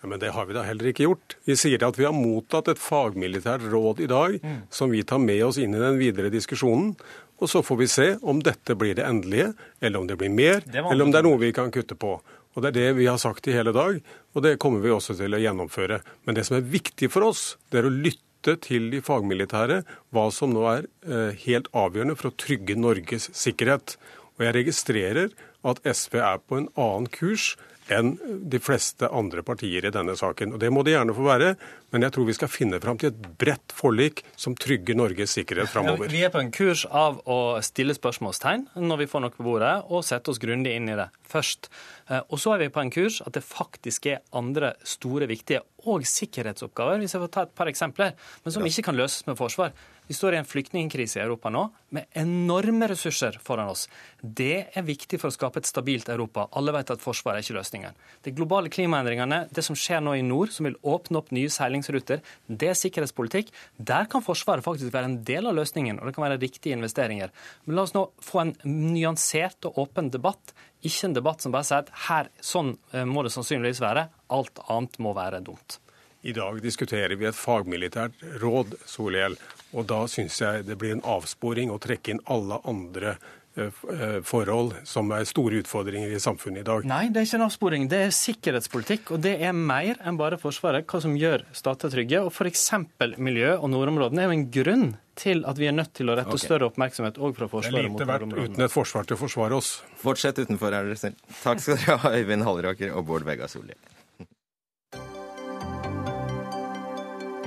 Ja, 0.00 0.08
men 0.08 0.20
det 0.22 0.32
har 0.32 0.46
vi 0.48 0.56
da 0.56 0.64
heller 0.64 0.90
ikke 0.90 1.04
gjort. 1.04 1.36
Vi 1.44 1.56
sier 1.60 1.82
at 1.84 1.98
vi 2.00 2.06
har 2.08 2.16
mottatt 2.16 2.70
et 2.72 2.80
fagmilitært 2.80 3.66
råd 3.68 4.00
i 4.00 4.08
dag 4.08 4.38
mm. 4.40 4.60
som 4.72 4.92
vi 4.92 5.02
tar 5.04 5.20
med 5.20 5.42
oss 5.44 5.58
inn 5.60 5.76
i 5.76 5.82
den 5.82 6.00
videre 6.00 6.32
diskusjonen. 6.32 6.94
Og 7.40 7.48
så 7.48 7.62
får 7.64 7.80
vi 7.80 7.88
se 7.88 8.06
om 8.20 8.40
dette 8.44 8.76
blir 8.76 8.96
det 8.96 9.04
endelige, 9.08 9.52
eller 9.80 10.00
om 10.00 10.08
det 10.08 10.16
blir 10.20 10.32
mer, 10.32 10.64
det 10.64 10.80
eller 10.80 11.04
om 11.04 11.12
det 11.12 11.20
er 11.20 11.28
noe 11.28 11.40
vi 11.40 11.52
kan 11.56 11.72
kutte 11.72 11.96
på. 11.96 12.18
Og 12.56 12.64
Det 12.64 12.72
er 12.72 12.78
det 12.78 12.96
vi 12.98 13.06
har 13.06 13.20
sagt 13.20 13.46
i 13.46 13.54
hele 13.54 13.72
dag, 13.72 14.00
og 14.34 14.42
det 14.42 14.58
kommer 14.58 14.82
vi 14.82 14.90
også 14.90 15.14
til 15.18 15.36
å 15.36 15.40
gjennomføre. 15.40 16.00
Men 16.26 16.36
det 16.36 16.44
som 16.48 16.58
er 16.58 16.66
viktig 16.66 17.08
for 17.12 17.28
oss, 17.28 17.54
det 17.70 17.80
er 17.80 17.88
å 17.88 17.94
lytte 17.94 18.56
til 18.64 18.88
de 18.90 19.02
fagmilitære 19.04 19.82
hva 20.10 20.24
som 20.34 20.52
nå 20.52 20.64
er 20.72 20.88
eh, 21.06 21.36
helt 21.44 21.68
avgjørende 21.76 22.16
for 22.18 22.30
å 22.30 22.36
trygge 22.40 22.76
Norges 22.76 23.28
sikkerhet. 23.36 23.96
Og 24.36 24.46
jeg 24.46 24.56
registrerer 24.56 25.30
at 25.66 25.82
SV 25.84 26.20
er 26.22 26.40
på 26.44 26.60
en 26.60 26.70
annen 26.76 27.10
kurs 27.12 27.54
enn 27.90 28.14
de 28.50 28.60
fleste 28.62 29.08
andre 29.10 29.42
partier 29.46 29.86
i 29.86 29.92
denne 29.92 30.14
saken. 30.18 30.54
Og 30.54 30.60
Det 30.62 30.70
må 30.72 30.84
det 30.86 30.94
gjerne 30.94 31.14
få 31.16 31.26
være, 31.26 31.54
men 31.90 32.06
jeg 32.06 32.14
tror 32.14 32.28
vi 32.28 32.36
skal 32.36 32.50
finne 32.52 32.80
fram 32.82 32.98
til 33.00 33.10
et 33.10 33.30
bredt 33.40 33.74
forlik 33.74 34.22
som 34.38 34.54
trygger 34.54 34.98
Norges 34.98 35.34
sikkerhet 35.34 35.72
framover. 35.72 36.10
Vi 36.12 36.22
er 36.26 36.32
på 36.32 36.42
en 36.42 36.52
kurs 36.54 36.84
av 36.86 37.18
å 37.26 37.58
stille 37.66 37.96
spørsmålstegn 37.96 38.68
når 38.78 39.02
vi 39.02 39.08
får 39.10 39.24
noe 39.24 39.34
på 39.34 39.46
bordet, 39.46 39.74
og 39.90 40.06
sette 40.06 40.30
oss 40.30 40.42
grundig 40.42 40.76
inn 40.78 40.90
i 40.92 40.98
det 40.98 41.10
først. 41.30 41.70
Eh, 42.08 42.22
og 42.22 42.38
så 42.42 42.54
er 42.54 42.64
vi 42.64 42.72
på 42.74 42.82
en 42.84 42.94
kurs 42.94 43.20
at 43.26 43.34
det 43.34 43.46
faktisk 43.46 44.06
er 44.12 44.22
andre 44.36 44.74
store, 44.86 45.26
viktige 45.30 45.64
og 45.90 46.04
sikkerhetsoppgaver, 46.06 47.00
hvis 47.00 47.16
jeg 47.16 47.24
får 47.24 47.32
ta 47.34 47.46
et 47.46 47.56
par 47.56 47.70
eksempler, 47.70 48.14
men 48.44 48.54
som 48.54 48.66
ikke 48.66 48.86
kan 48.90 48.98
løses 48.98 49.26
med 49.26 49.38
forsvar. 49.38 49.74
Vi 50.10 50.14
står 50.14 50.34
i 50.34 50.40
en 50.40 50.46
flyktningkrise 50.46 51.20
i 51.20 51.22
Europa 51.22 51.50
nå, 51.54 51.68
med 51.94 52.06
enorme 52.18 52.88
ressurser 52.90 53.38
foran 53.42 53.70
oss. 53.70 53.88
Det 54.22 54.66
er 54.74 54.86
viktig 54.86 55.20
for 55.22 55.30
å 55.30 55.34
skape 55.34 55.49
et 55.58 55.68
stabilt 55.68 56.08
Europa. 56.12 56.46
Alle 56.56 56.74
vet 56.76 56.92
at 56.94 57.02
forsvar 57.02 57.36
er 57.36 57.44
ikke 57.44 57.56
løsningen. 57.56 57.96
De 58.26 58.32
globale 58.36 58.70
klimaendringene, 58.72 59.42
det 59.50 59.64
som 59.66 59.78
skjer 59.78 60.02
nå 60.04 60.14
i 60.18 60.24
nord, 60.26 60.52
som 60.54 60.68
vil 60.68 60.78
åpne 60.86 61.20
opp 61.20 61.32
nye 61.34 61.50
seilingsruter, 61.50 62.22
det 62.46 62.70
er 62.70 62.78
sikkerhetspolitikk. 62.78 63.50
Der 63.76 64.06
kan 64.10 64.24
Forsvaret 64.24 64.64
faktisk 64.64 64.92
være 64.94 65.10
en 65.10 65.20
del 65.26 65.50
av 65.50 65.56
løsningen, 65.58 65.98
og 65.98 66.06
det 66.06 66.14
kan 66.16 66.28
være 66.28 66.40
riktige 66.42 66.76
investeringer. 66.76 67.34
Men 67.64 67.78
la 67.78 67.86
oss 67.88 67.96
nå 67.96 68.06
få 68.22 68.44
en 68.44 68.54
nyansert 68.64 69.66
og 69.68 69.82
åpen 69.86 70.12
debatt. 70.14 70.54
Ikke 70.86 71.08
en 71.08 71.16
debatt 71.16 71.42
som 71.42 71.52
bare 71.54 71.66
sier 71.68 71.84
at 71.84 71.94
her, 72.06 72.32
sånn 72.40 72.76
eh, 72.92 73.06
må 73.08 73.24
det 73.26 73.34
sannsynligvis 73.34 73.82
være. 73.82 74.08
Alt 74.32 74.62
annet 74.68 75.00
må 75.02 75.14
være 75.16 75.42
dumt. 75.44 75.80
I 76.22 76.34
dag 76.36 76.58
diskuterer 76.60 77.16
vi 77.16 77.24
et 77.30 77.36
fagmilitært 77.36 78.18
råd, 78.42 78.74
Solhjell. 78.84 79.38
Og 79.72 79.86
da 79.88 80.02
syns 80.10 80.40
jeg 80.42 80.66
det 80.68 80.76
blir 80.76 80.92
en 80.92 81.06
avsporing 81.08 81.72
å 81.72 81.78
trekke 81.80 82.12
inn 82.12 82.20
alle 82.28 82.58
andre 82.68 83.14
forhold 84.26 84.74
som 84.88 85.10
er 85.14 85.26
store 85.28 85.60
utfordringer 85.62 86.14
i 86.14 86.20
samfunnet 86.22 86.62
i 86.62 86.66
dag. 86.68 86.88
Nei, 86.88 87.02
det 87.12 87.22
er 87.22 87.28
ikke 87.28 87.38
en 87.40 87.46
avsporing. 87.46 87.86
Det 87.90 88.00
er 88.06 88.16
sikkerhetspolitikk. 88.16 89.14
Og 89.16 89.22
det 89.26 89.36
er 89.44 89.54
mer 89.56 90.00
enn 90.06 90.18
bare 90.20 90.40
Forsvaret. 90.40 90.86
Hva 90.90 91.02
som 91.04 91.16
gjør 91.18 91.44
stater 91.56 91.92
trygge. 91.92 92.24
Og 92.24 92.32
f.eks. 92.32 92.66
miljø 93.20 93.54
og 93.58 93.70
nordområdene 93.72 94.24
er 94.24 94.30
jo 94.30 94.38
en 94.38 94.48
grunn 94.56 94.90
til 95.20 95.44
at 95.48 95.60
vi 95.60 95.68
er 95.68 95.76
nødt 95.76 95.92
til 95.96 96.08
å 96.08 96.16
rette 96.16 96.32
okay. 96.32 96.46
større 96.46 96.70
oppmerksomhet 96.70 97.20
òg 97.20 97.36
fra 97.36 97.50
Forsvaret 97.52 97.92
mot 97.92 98.00
nordområdene. 98.00 98.08
Det 98.08 98.08
er 98.08 98.26
lite 98.26 98.40
verdt 98.40 98.56
uten 98.56 98.68
et 98.68 98.74
forsvar 98.74 99.08
til 99.08 99.18
å 99.18 99.22
forsvare 99.26 99.60
oss. 99.60 99.72
Fortsett 100.00 100.40
utenfor, 100.40 100.72
er 100.72 100.88
dere 100.88 101.00
snill. 101.00 101.16
Takk 101.42 101.64
skal 101.64 101.80
dere 101.80 102.02
ha, 102.04 102.12
Øyvind 102.16 102.46
Halleraker 102.48 102.94
og 102.96 103.08
Bård 103.10 103.28
Vegar 103.28 103.52
Solhjell. 103.52 103.80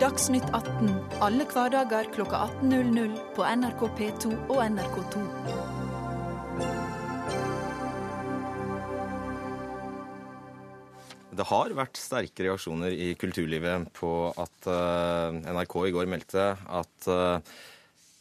Dagsnytt 0.03 0.50
18 0.51 0.89
alle 1.24 1.46
hverdager 1.48 2.10
kl 2.12 2.25
18.00 2.27 3.13
på 3.38 3.46
NRK 3.48 3.86
P2 4.00 4.34
og 4.50 4.60
NRK2. 4.65 5.73
Det 11.34 11.48
har 11.50 11.74
vært 11.78 12.00
sterke 12.00 12.46
reaksjoner 12.46 12.94
i 12.94 13.13
kulturlivet 13.20 13.90
på 13.98 14.13
at 14.38 14.70
uh, 14.70 15.34
NRK 15.34 15.78
i 15.88 15.94
går 15.96 16.10
meldte 16.12 16.48
at 16.54 17.10
uh, 17.10 17.40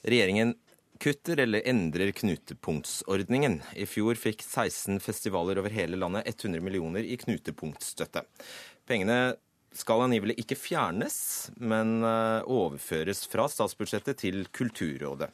regjeringen 0.09 0.54
kutter 1.02 1.40
eller 1.42 1.66
endrer 1.66 2.12
knutepunktsordningen. 2.14 3.59
I 3.75 3.87
fjor 3.90 4.19
fikk 4.19 4.45
16 4.45 5.00
festivaler 5.02 5.59
over 5.59 5.75
hele 5.75 5.99
landet 5.99 6.28
100 6.31 6.62
millioner 6.62 7.02
i 7.02 7.19
knutepunktstøtte. 7.19 8.23
Pengene 8.87 9.35
skal 9.76 10.04
angivelig 10.04 10.37
ikke 10.42 10.59
fjernes, 10.59 11.16
men 11.61 12.02
eh, 12.04 12.49
overføres 12.50 13.25
fra 13.31 13.49
statsbudsjettet 13.50 14.21
til 14.21 14.45
Kulturrådet. 14.54 15.31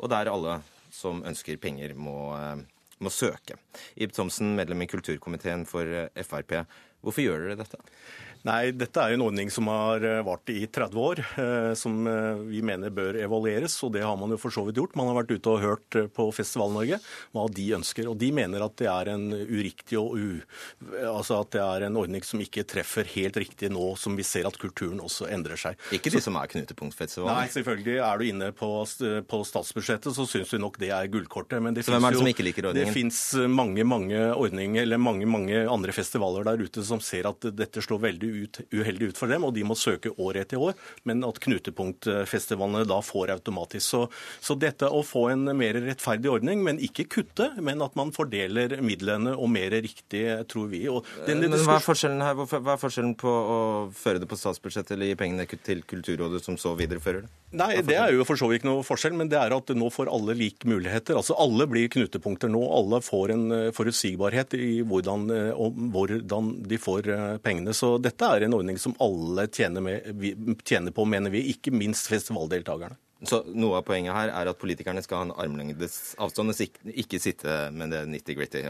Og 0.00 0.12
der 0.12 0.30
alle 0.30 0.60
som 0.94 1.24
ønsker 1.26 1.58
penger, 1.60 1.94
må, 1.98 2.32
eh, 2.38 2.62
må 3.02 3.12
søke. 3.12 3.58
Ib 4.00 4.14
Thomsen, 4.16 4.54
medlem 4.58 4.86
i 4.86 4.90
kulturkomiteen 4.90 5.66
for 5.68 5.86
eh, 6.06 6.24
Frp. 6.24 6.62
Hvorfor 7.00 7.24
gjør 7.24 7.46
dere 7.46 7.58
dette? 7.62 7.80
Nei, 8.48 8.70
dette 8.72 9.02
er 9.02 9.12
en 9.12 9.22
ordning 9.26 9.50
som 9.52 9.68
har 9.68 10.04
eh, 10.06 10.22
vart 10.24 10.48
i 10.48 10.62
30 10.64 10.96
år, 10.96 11.18
eh, 11.42 11.72
som 11.76 12.06
eh, 12.08 12.38
vi 12.48 12.62
mener 12.64 12.92
bør 12.94 13.18
evalueres. 13.20 13.74
Og 13.84 13.92
det 13.92 14.04
har 14.06 14.16
man 14.16 14.32
jo 14.32 14.38
for 14.40 14.54
så 14.54 14.64
vidt 14.64 14.78
gjort. 14.80 14.96
Man 14.96 15.10
har 15.10 15.18
vært 15.18 15.34
ute 15.34 15.52
og 15.52 15.60
hørt 15.60 15.98
på 16.16 16.26
Festival-Norge 16.32 17.00
hva 17.36 17.44
de 17.52 17.66
ønsker. 17.76 18.08
Og 18.08 18.16
de 18.20 18.30
mener 18.32 18.64
at 18.64 18.76
det 18.80 18.88
er 18.88 19.12
en 19.12 19.26
uriktig 19.34 19.98
og 20.00 20.16
u... 20.16 20.40
Altså 21.10 21.42
at 21.42 21.52
det 21.52 21.60
er 21.60 21.84
en 21.88 21.98
ordning 22.00 22.24
som 22.24 22.40
ikke 22.40 22.64
treffer 22.68 23.08
helt 23.12 23.36
riktig 23.40 23.68
nå 23.72 23.92
som 24.00 24.16
vi 24.16 24.24
ser 24.24 24.48
at 24.48 24.56
kulturen 24.60 25.02
også 25.04 25.28
endrer 25.28 25.60
seg. 25.60 25.76
Ikke 25.92 26.12
de 26.12 26.22
som 26.24 26.38
er 26.40 26.48
knutepunktfestivalen? 26.54 27.42
Nei, 27.42 27.52
selvfølgelig. 27.52 27.98
Er 28.06 28.20
du 28.20 28.26
inne 28.30 28.50
på, 28.56 28.70
på 29.28 29.42
statsbudsjettet, 29.50 30.16
så 30.16 30.26
syns 30.28 30.54
vi 30.56 30.62
nok 30.62 30.80
det 30.80 30.92
er 30.96 31.12
gullkortet. 31.12 31.60
Men 31.60 31.76
er? 32.72 32.88
Det 32.88 32.96
fins 32.96 33.20
mange, 33.52 33.84
mange 33.84 34.24
ordninger, 34.32 34.86
eller 34.86 35.02
mange, 35.02 35.28
mange 35.28 35.66
andre 35.68 35.92
festivaler 35.92 36.48
der 36.48 36.64
ute 36.64 36.86
som 36.86 37.04
ser 37.04 37.28
at 37.28 37.50
dette 37.52 37.84
slår 37.84 38.04
veldig 38.08 38.29
ut, 38.30 38.60
uheldig 38.72 39.10
ut 39.10 39.20
for 39.20 39.32
dem, 39.32 39.46
og 39.46 39.54
de 39.56 39.64
må 39.66 39.76
søke 39.78 40.12
år 40.16 40.42
etter 40.44 40.62
år. 40.62 40.78
Men 41.08 41.24
at 41.26 41.40
knutepunktfestivalene 41.42 42.86
da 42.88 43.00
får 43.04 43.34
automatisk. 43.36 43.86
Så, 43.90 44.02
så, 44.38 44.56
dette 44.60 44.86
å 44.86 45.02
få 45.06 45.26
en 45.32 45.50
mer 45.56 45.78
rettferdig 45.82 46.30
ordning, 46.30 46.62
men 46.66 46.80
ikke 46.82 47.08
kutte, 47.10 47.50
men 47.58 47.82
at 47.82 47.96
man 47.98 48.12
fordeler 48.14 48.78
midlene 48.84 49.34
og 49.34 49.50
mer 49.50 49.74
riktig, 49.74 50.24
tror 50.50 50.70
vi. 50.70 50.84
men 51.26 51.58
hva 51.58 51.78
er 51.78 51.84
forskjellen 51.84 52.22
her? 52.22 52.38
Hva 52.38 52.76
er 52.76 52.80
forskjellen 52.80 53.16
på 53.18 53.30
å 53.30 53.60
føre 53.96 54.22
det 54.22 54.30
på 54.30 54.38
statsbudsjettet 54.38 54.94
eller 54.94 55.10
gi 55.10 55.18
pengene 55.18 55.48
til 55.50 55.82
Kulturrådet, 55.90 56.44
som 56.44 56.58
så 56.60 56.76
viderefører 56.78 57.24
det? 57.24 57.32
Nei, 57.56 57.72
Det 57.82 57.96
er 57.98 58.12
jo 58.14 58.22
for 58.28 58.38
så 58.38 58.46
vidt 58.50 58.60
ikke 58.60 58.68
noe 58.68 58.84
forskjell, 58.84 59.16
men 59.16 59.30
det 59.32 59.38
er 59.40 59.54
at 59.56 59.72
nå 59.72 59.88
får 59.92 60.10
alle 60.12 60.36
like 60.36 60.68
muligheter. 60.68 61.16
Altså 61.16 61.36
Alle 61.40 61.66
blir 61.70 61.88
knutepunkter 61.92 62.52
nå. 62.52 62.60
Alle 62.76 63.00
får 63.04 63.32
en 63.34 63.44
eh, 63.56 63.70
forutsigbarhet 63.74 64.54
i 64.58 64.82
hvordan, 64.86 65.26
eh, 65.32 65.62
hvordan 65.94 66.52
de 66.68 66.78
får 66.80 67.08
eh, 67.08 67.36
pengene. 67.42 67.74
Så 67.76 67.96
dette 68.02 68.19
dette 68.20 68.36
er 68.36 68.46
en 68.46 68.56
ordning 68.56 68.78
som 68.78 68.96
alle 69.00 69.46
tjener, 69.48 69.80
med, 69.80 70.64
tjener 70.64 70.92
på, 70.92 71.06
mener 71.08 71.32
vi, 71.32 71.46
ikke 71.54 71.72
minst 71.72 72.10
festivaldeltakerne. 72.10 72.98
Så 73.28 73.42
Noe 73.52 73.76
av 73.76 73.84
poenget 73.84 74.16
her 74.16 74.30
er 74.32 74.48
at 74.48 74.56
politikerne 74.60 75.02
skal 75.04 75.18
ha 75.18 75.24
en 75.26 75.34
armlengdes 75.42 76.14
avstand 76.20 76.54
og 76.54 76.60
ikke 76.88 77.20
sitte 77.20 77.66
med 77.76 77.92
det 77.92 78.06
nitty-gritty? 78.08 78.62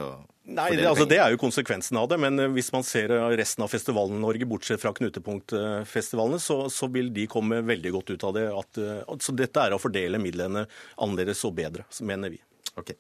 Nei, 0.50 0.72
det, 0.74 0.88
altså, 0.90 1.06
det 1.06 1.20
er 1.22 1.30
jo 1.30 1.38
konsekvensen 1.38 2.00
av 2.00 2.08
det. 2.10 2.18
Men 2.18 2.42
eh, 2.42 2.50
hvis 2.50 2.72
man 2.74 2.82
ser 2.86 3.14
eh, 3.14 3.28
resten 3.38 3.62
av 3.62 3.70
festivalen 3.70 4.18
i 4.18 4.24
Norge, 4.24 4.48
bortsett 4.50 4.82
fra 4.82 4.90
knutepunktfestivalene, 4.96 6.42
så, 6.42 6.64
så, 6.66 6.90
vil 6.90 7.12
de 7.14 7.28
komme 7.30 7.62
veldig 7.62 7.94
godt 7.94 8.10
ut 8.10 8.26
av 8.26 8.34
det. 8.34 8.46
At, 8.50 8.82
så 9.22 9.36
dette 9.38 9.62
er 9.62 9.76
å 9.76 9.82
fordele 9.82 10.18
midlene 10.18 10.66
annerledes 10.98 11.46
og 11.46 11.54
bedre, 11.60 11.86
mener 12.02 12.34
vi. 12.34 12.42
Ok. 12.79 12.92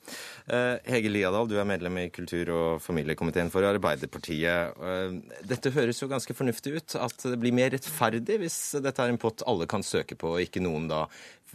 Uh, 0.50 0.76
Hege 0.90 1.10
Liadal, 1.12 1.48
du 1.48 1.56
er 1.60 1.68
medlem 1.68 1.98
i 2.02 2.08
kultur- 2.12 2.52
og 2.54 2.82
familiekomiteen 2.84 3.52
for 3.52 3.66
Arbeiderpartiet. 3.68 4.76
Uh, 4.76 5.20
dette 5.46 5.72
høres 5.74 6.02
jo 6.02 6.10
ganske 6.10 6.36
fornuftig 6.36 6.74
ut, 6.76 6.96
at 6.98 7.26
det 7.26 7.38
blir 7.40 7.54
mer 7.56 7.72
rettferdig 7.74 8.40
hvis 8.42 8.58
dette 8.82 9.04
er 9.04 9.12
en 9.12 9.20
pott 9.20 9.44
alle 9.48 9.68
kan 9.70 9.86
søke 9.86 10.18
på, 10.18 10.34
og 10.36 10.46
ikke 10.46 10.64
noen 10.64 10.90
da 10.90 11.06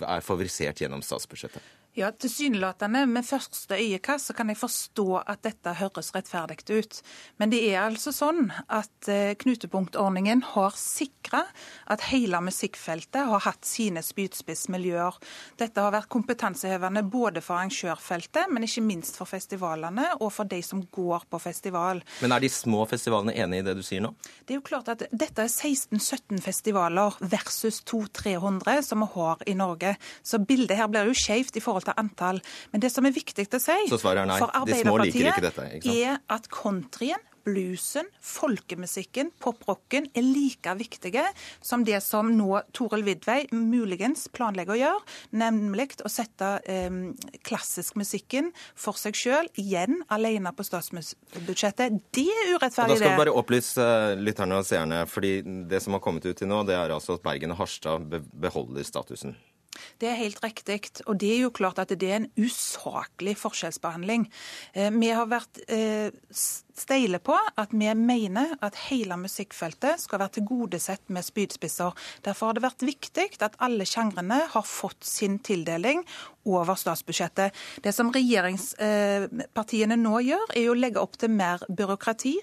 er 0.03 0.25
favorisert 0.25 0.81
gjennom 0.81 1.03
statsbudsjettet? 1.05 1.63
Ja, 1.95 2.09
Tilsynelatende 2.11 3.05
med 3.07 3.23
første 3.23 3.77
øyekast 3.79 4.27
så 4.27 4.33
kan 4.35 4.49
jeg 4.51 4.57
forstå 4.59 5.21
at 5.31 5.45
dette 5.45 5.71
høres 5.79 6.09
rettferdig 6.11 6.57
ut. 6.67 6.97
Men 7.39 7.53
det 7.53 7.61
er 7.69 7.85
altså 7.85 8.11
sånn 8.11 8.49
at 8.67 9.07
eh, 9.07 9.31
knutepunktordningen 9.39 10.41
har 10.49 10.75
sikra 10.75 11.45
at 11.87 12.03
hele 12.09 12.41
musikkfeltet 12.43 13.29
har 13.29 13.45
hatt 13.45 13.63
sine 13.63 14.03
spydspissmiljøer. 14.03 15.15
Dette 15.55 15.85
har 15.85 15.93
vært 15.95 16.09
kompetansehevende 16.11 17.05
både 17.07 17.39
for 17.39 17.61
arrangørfeltet, 17.61 18.51
men 18.51 18.67
ikke 18.67 18.83
minst 18.83 19.15
for 19.15 19.31
festivalene 19.31 20.09
og 20.17 20.33
for 20.35 20.51
de 20.51 20.59
som 20.67 20.83
går 20.83 21.23
på 21.31 21.39
festival. 21.45 22.03
Men 22.19 22.35
er 22.35 22.43
de 22.43 22.51
små 22.51 22.83
festivalene 22.91 23.37
enig 23.39 23.61
i 23.63 23.67
det 23.69 23.77
du 23.79 23.85
sier 23.87 24.03
nå? 24.03 24.11
Det 24.43 24.57
er 24.57 24.59
jo 24.59 24.65
klart 24.67 24.91
at 24.91 25.07
Dette 25.15 25.47
er 25.47 25.71
16-17 25.71 26.43
festivaler 26.43 27.15
versus 27.23 27.79
200-300 27.87 28.83
som 28.91 29.07
vi 29.07 29.11
har 29.15 29.47
i 29.47 29.55
Norge. 29.55 29.95
Så 30.27 30.43
bildet 30.43 30.75
her 30.75 30.91
blir 30.91 31.07
jo 31.07 31.15
skjevt 31.23 31.55
i 31.55 31.63
forhold 31.63 31.84
til 31.85 32.01
antall. 32.01 32.41
Men 32.73 32.83
det 32.83 32.91
som 32.93 33.05
er 33.07 33.15
viktig 33.15 33.47
å 33.47 33.61
si 33.61 33.79
for 33.93 34.19
Arbeiderpartiet, 34.19 35.63
er 35.85 36.19
at 36.31 36.51
countryen 36.53 37.21
bluesen, 37.45 38.07
folkemusikken, 38.25 39.29
poprocken 39.41 40.07
er 40.17 40.25
like 40.25 40.73
viktige 40.79 41.23
som 41.63 41.85
det 41.85 41.99
som 42.03 42.31
nå 42.33 42.61
Toril 42.75 43.05
Vidvei 43.05 43.45
muligens 43.53 44.27
planlegger 44.33 44.75
å 44.75 44.79
gjøre, 44.79 45.03
nemlig 45.37 45.99
å 46.05 46.11
sette 46.11 46.55
eh, 46.71 46.99
klassisk 47.45 47.99
musikken 47.99 48.51
for 48.73 48.97
seg 48.99 49.17
sjøl, 49.19 49.49
igjen 49.61 50.01
alene 50.13 50.53
på 50.55 50.65
statsbudsjettet. 50.65 51.99
Det 52.15 52.25
er 52.25 52.55
urettferdig, 52.55 52.95
det. 52.95 52.99
Da 52.99 53.01
skal 53.03 53.13
vi 53.13 53.23
bare 53.25 53.35
opplyse 53.37 53.89
eh, 54.11 54.15
lytterne 54.21 54.61
og 54.61 54.67
seerne, 54.67 55.03
fordi 55.09 55.37
det 55.69 55.83
som 55.85 55.97
har 55.97 56.03
kommet 56.03 56.25
ut 56.25 56.37
til 56.39 56.49
nå, 56.49 56.63
det 56.67 56.77
er 56.77 56.95
altså 56.95 57.19
at 57.19 57.25
Bergen 57.25 57.53
og 57.53 57.61
Harstad 57.61 58.09
beholder 58.33 58.87
statusen. 58.87 59.37
Det 60.01 60.09
er 60.09 60.19
helt 60.19 60.41
riktig. 60.43 60.79
Og 61.05 61.19
det 61.21 61.31
er 61.35 61.41
jo 61.45 61.53
klart 61.55 61.79
at 61.81 61.93
det 61.93 62.09
er 62.09 62.21
en 62.21 62.29
usaklig 62.37 63.35
forskjellsbehandling. 63.39 64.27
Eh, 64.73 64.91
vi 64.95 65.11
har 65.15 65.29
vært 65.31 65.61
eh, 65.67 66.11
steile 66.75 67.19
på 67.23 67.35
at 67.35 67.71
vi 67.71 67.91
mener 67.95 68.55
at 68.65 68.77
hele 68.89 69.17
musikkfeltet 69.19 70.03
skal 70.03 70.21
være 70.21 70.37
tilgodesett 70.39 71.09
med 71.13 71.25
spydspisser. 71.25 71.95
Derfor 72.25 72.51
har 72.51 72.57
det 72.57 72.65
vært 72.65 72.87
viktig 72.87 73.27
at 73.45 73.57
alle 73.63 73.87
sjangrene 73.87 74.41
har 74.51 74.65
fått 74.67 75.05
sin 75.07 75.39
tildeling 75.39 76.03
over 76.45 76.77
statsbudsjettet. 76.77 77.55
Det 77.81 77.93
som 77.95 78.11
regjeringspartiene 78.13 79.97
nå 79.97 80.19
gjør, 80.27 80.51
er 80.57 80.69
å 80.69 80.77
legge 80.77 81.01
opp 81.01 81.17
til 81.21 81.33
mer 81.33 81.63
byråkrati, 81.69 82.35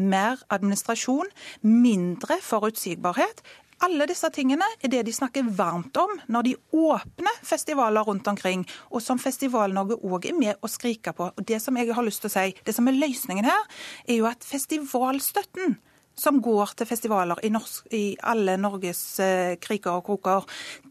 mer 0.00 0.40
administrasjon, 0.54 1.28
mindre 1.66 2.40
forutsigbarhet 2.44 3.44
alle 3.84 4.06
disse 4.10 4.28
tingene 4.34 4.66
er 4.80 4.92
det 4.92 5.04
de 5.06 5.14
snakker 5.14 5.46
varmt 5.56 5.96
om 6.00 6.12
når 6.32 6.46
de 6.46 6.54
åpner 6.76 7.38
festivaler 7.46 8.04
rundt 8.06 8.28
omkring, 8.28 8.66
og 8.90 9.02
som 9.04 9.20
Festival-Norge 9.20 9.98
òg 10.04 10.28
er 10.30 10.36
med 10.36 10.60
å 10.60 10.70
skrike 10.70 11.14
på. 11.16 11.30
Og 11.32 11.46
Det 11.46 11.60
som 11.62 11.76
jeg 11.76 11.92
har 11.94 12.04
lyst 12.04 12.24
til 12.24 12.30
å 12.30 12.34
si, 12.34 12.54
det 12.64 12.74
som 12.76 12.88
er 12.88 12.98
løsningen 12.98 13.48
her, 13.48 13.64
er 14.06 14.20
jo 14.20 14.28
at 14.28 14.44
festivalstøtten 14.44 15.78
som 16.20 16.40
går 16.44 16.74
til 16.76 16.88
festivaler 16.88 17.40
i, 17.46 17.48
norsk, 17.52 17.86
i 17.96 18.04
alle 18.28 18.58
Norges 18.60 19.02
eh, 19.24 19.56
kriker 19.62 19.96
og 19.96 20.04
kroker, 20.10 20.44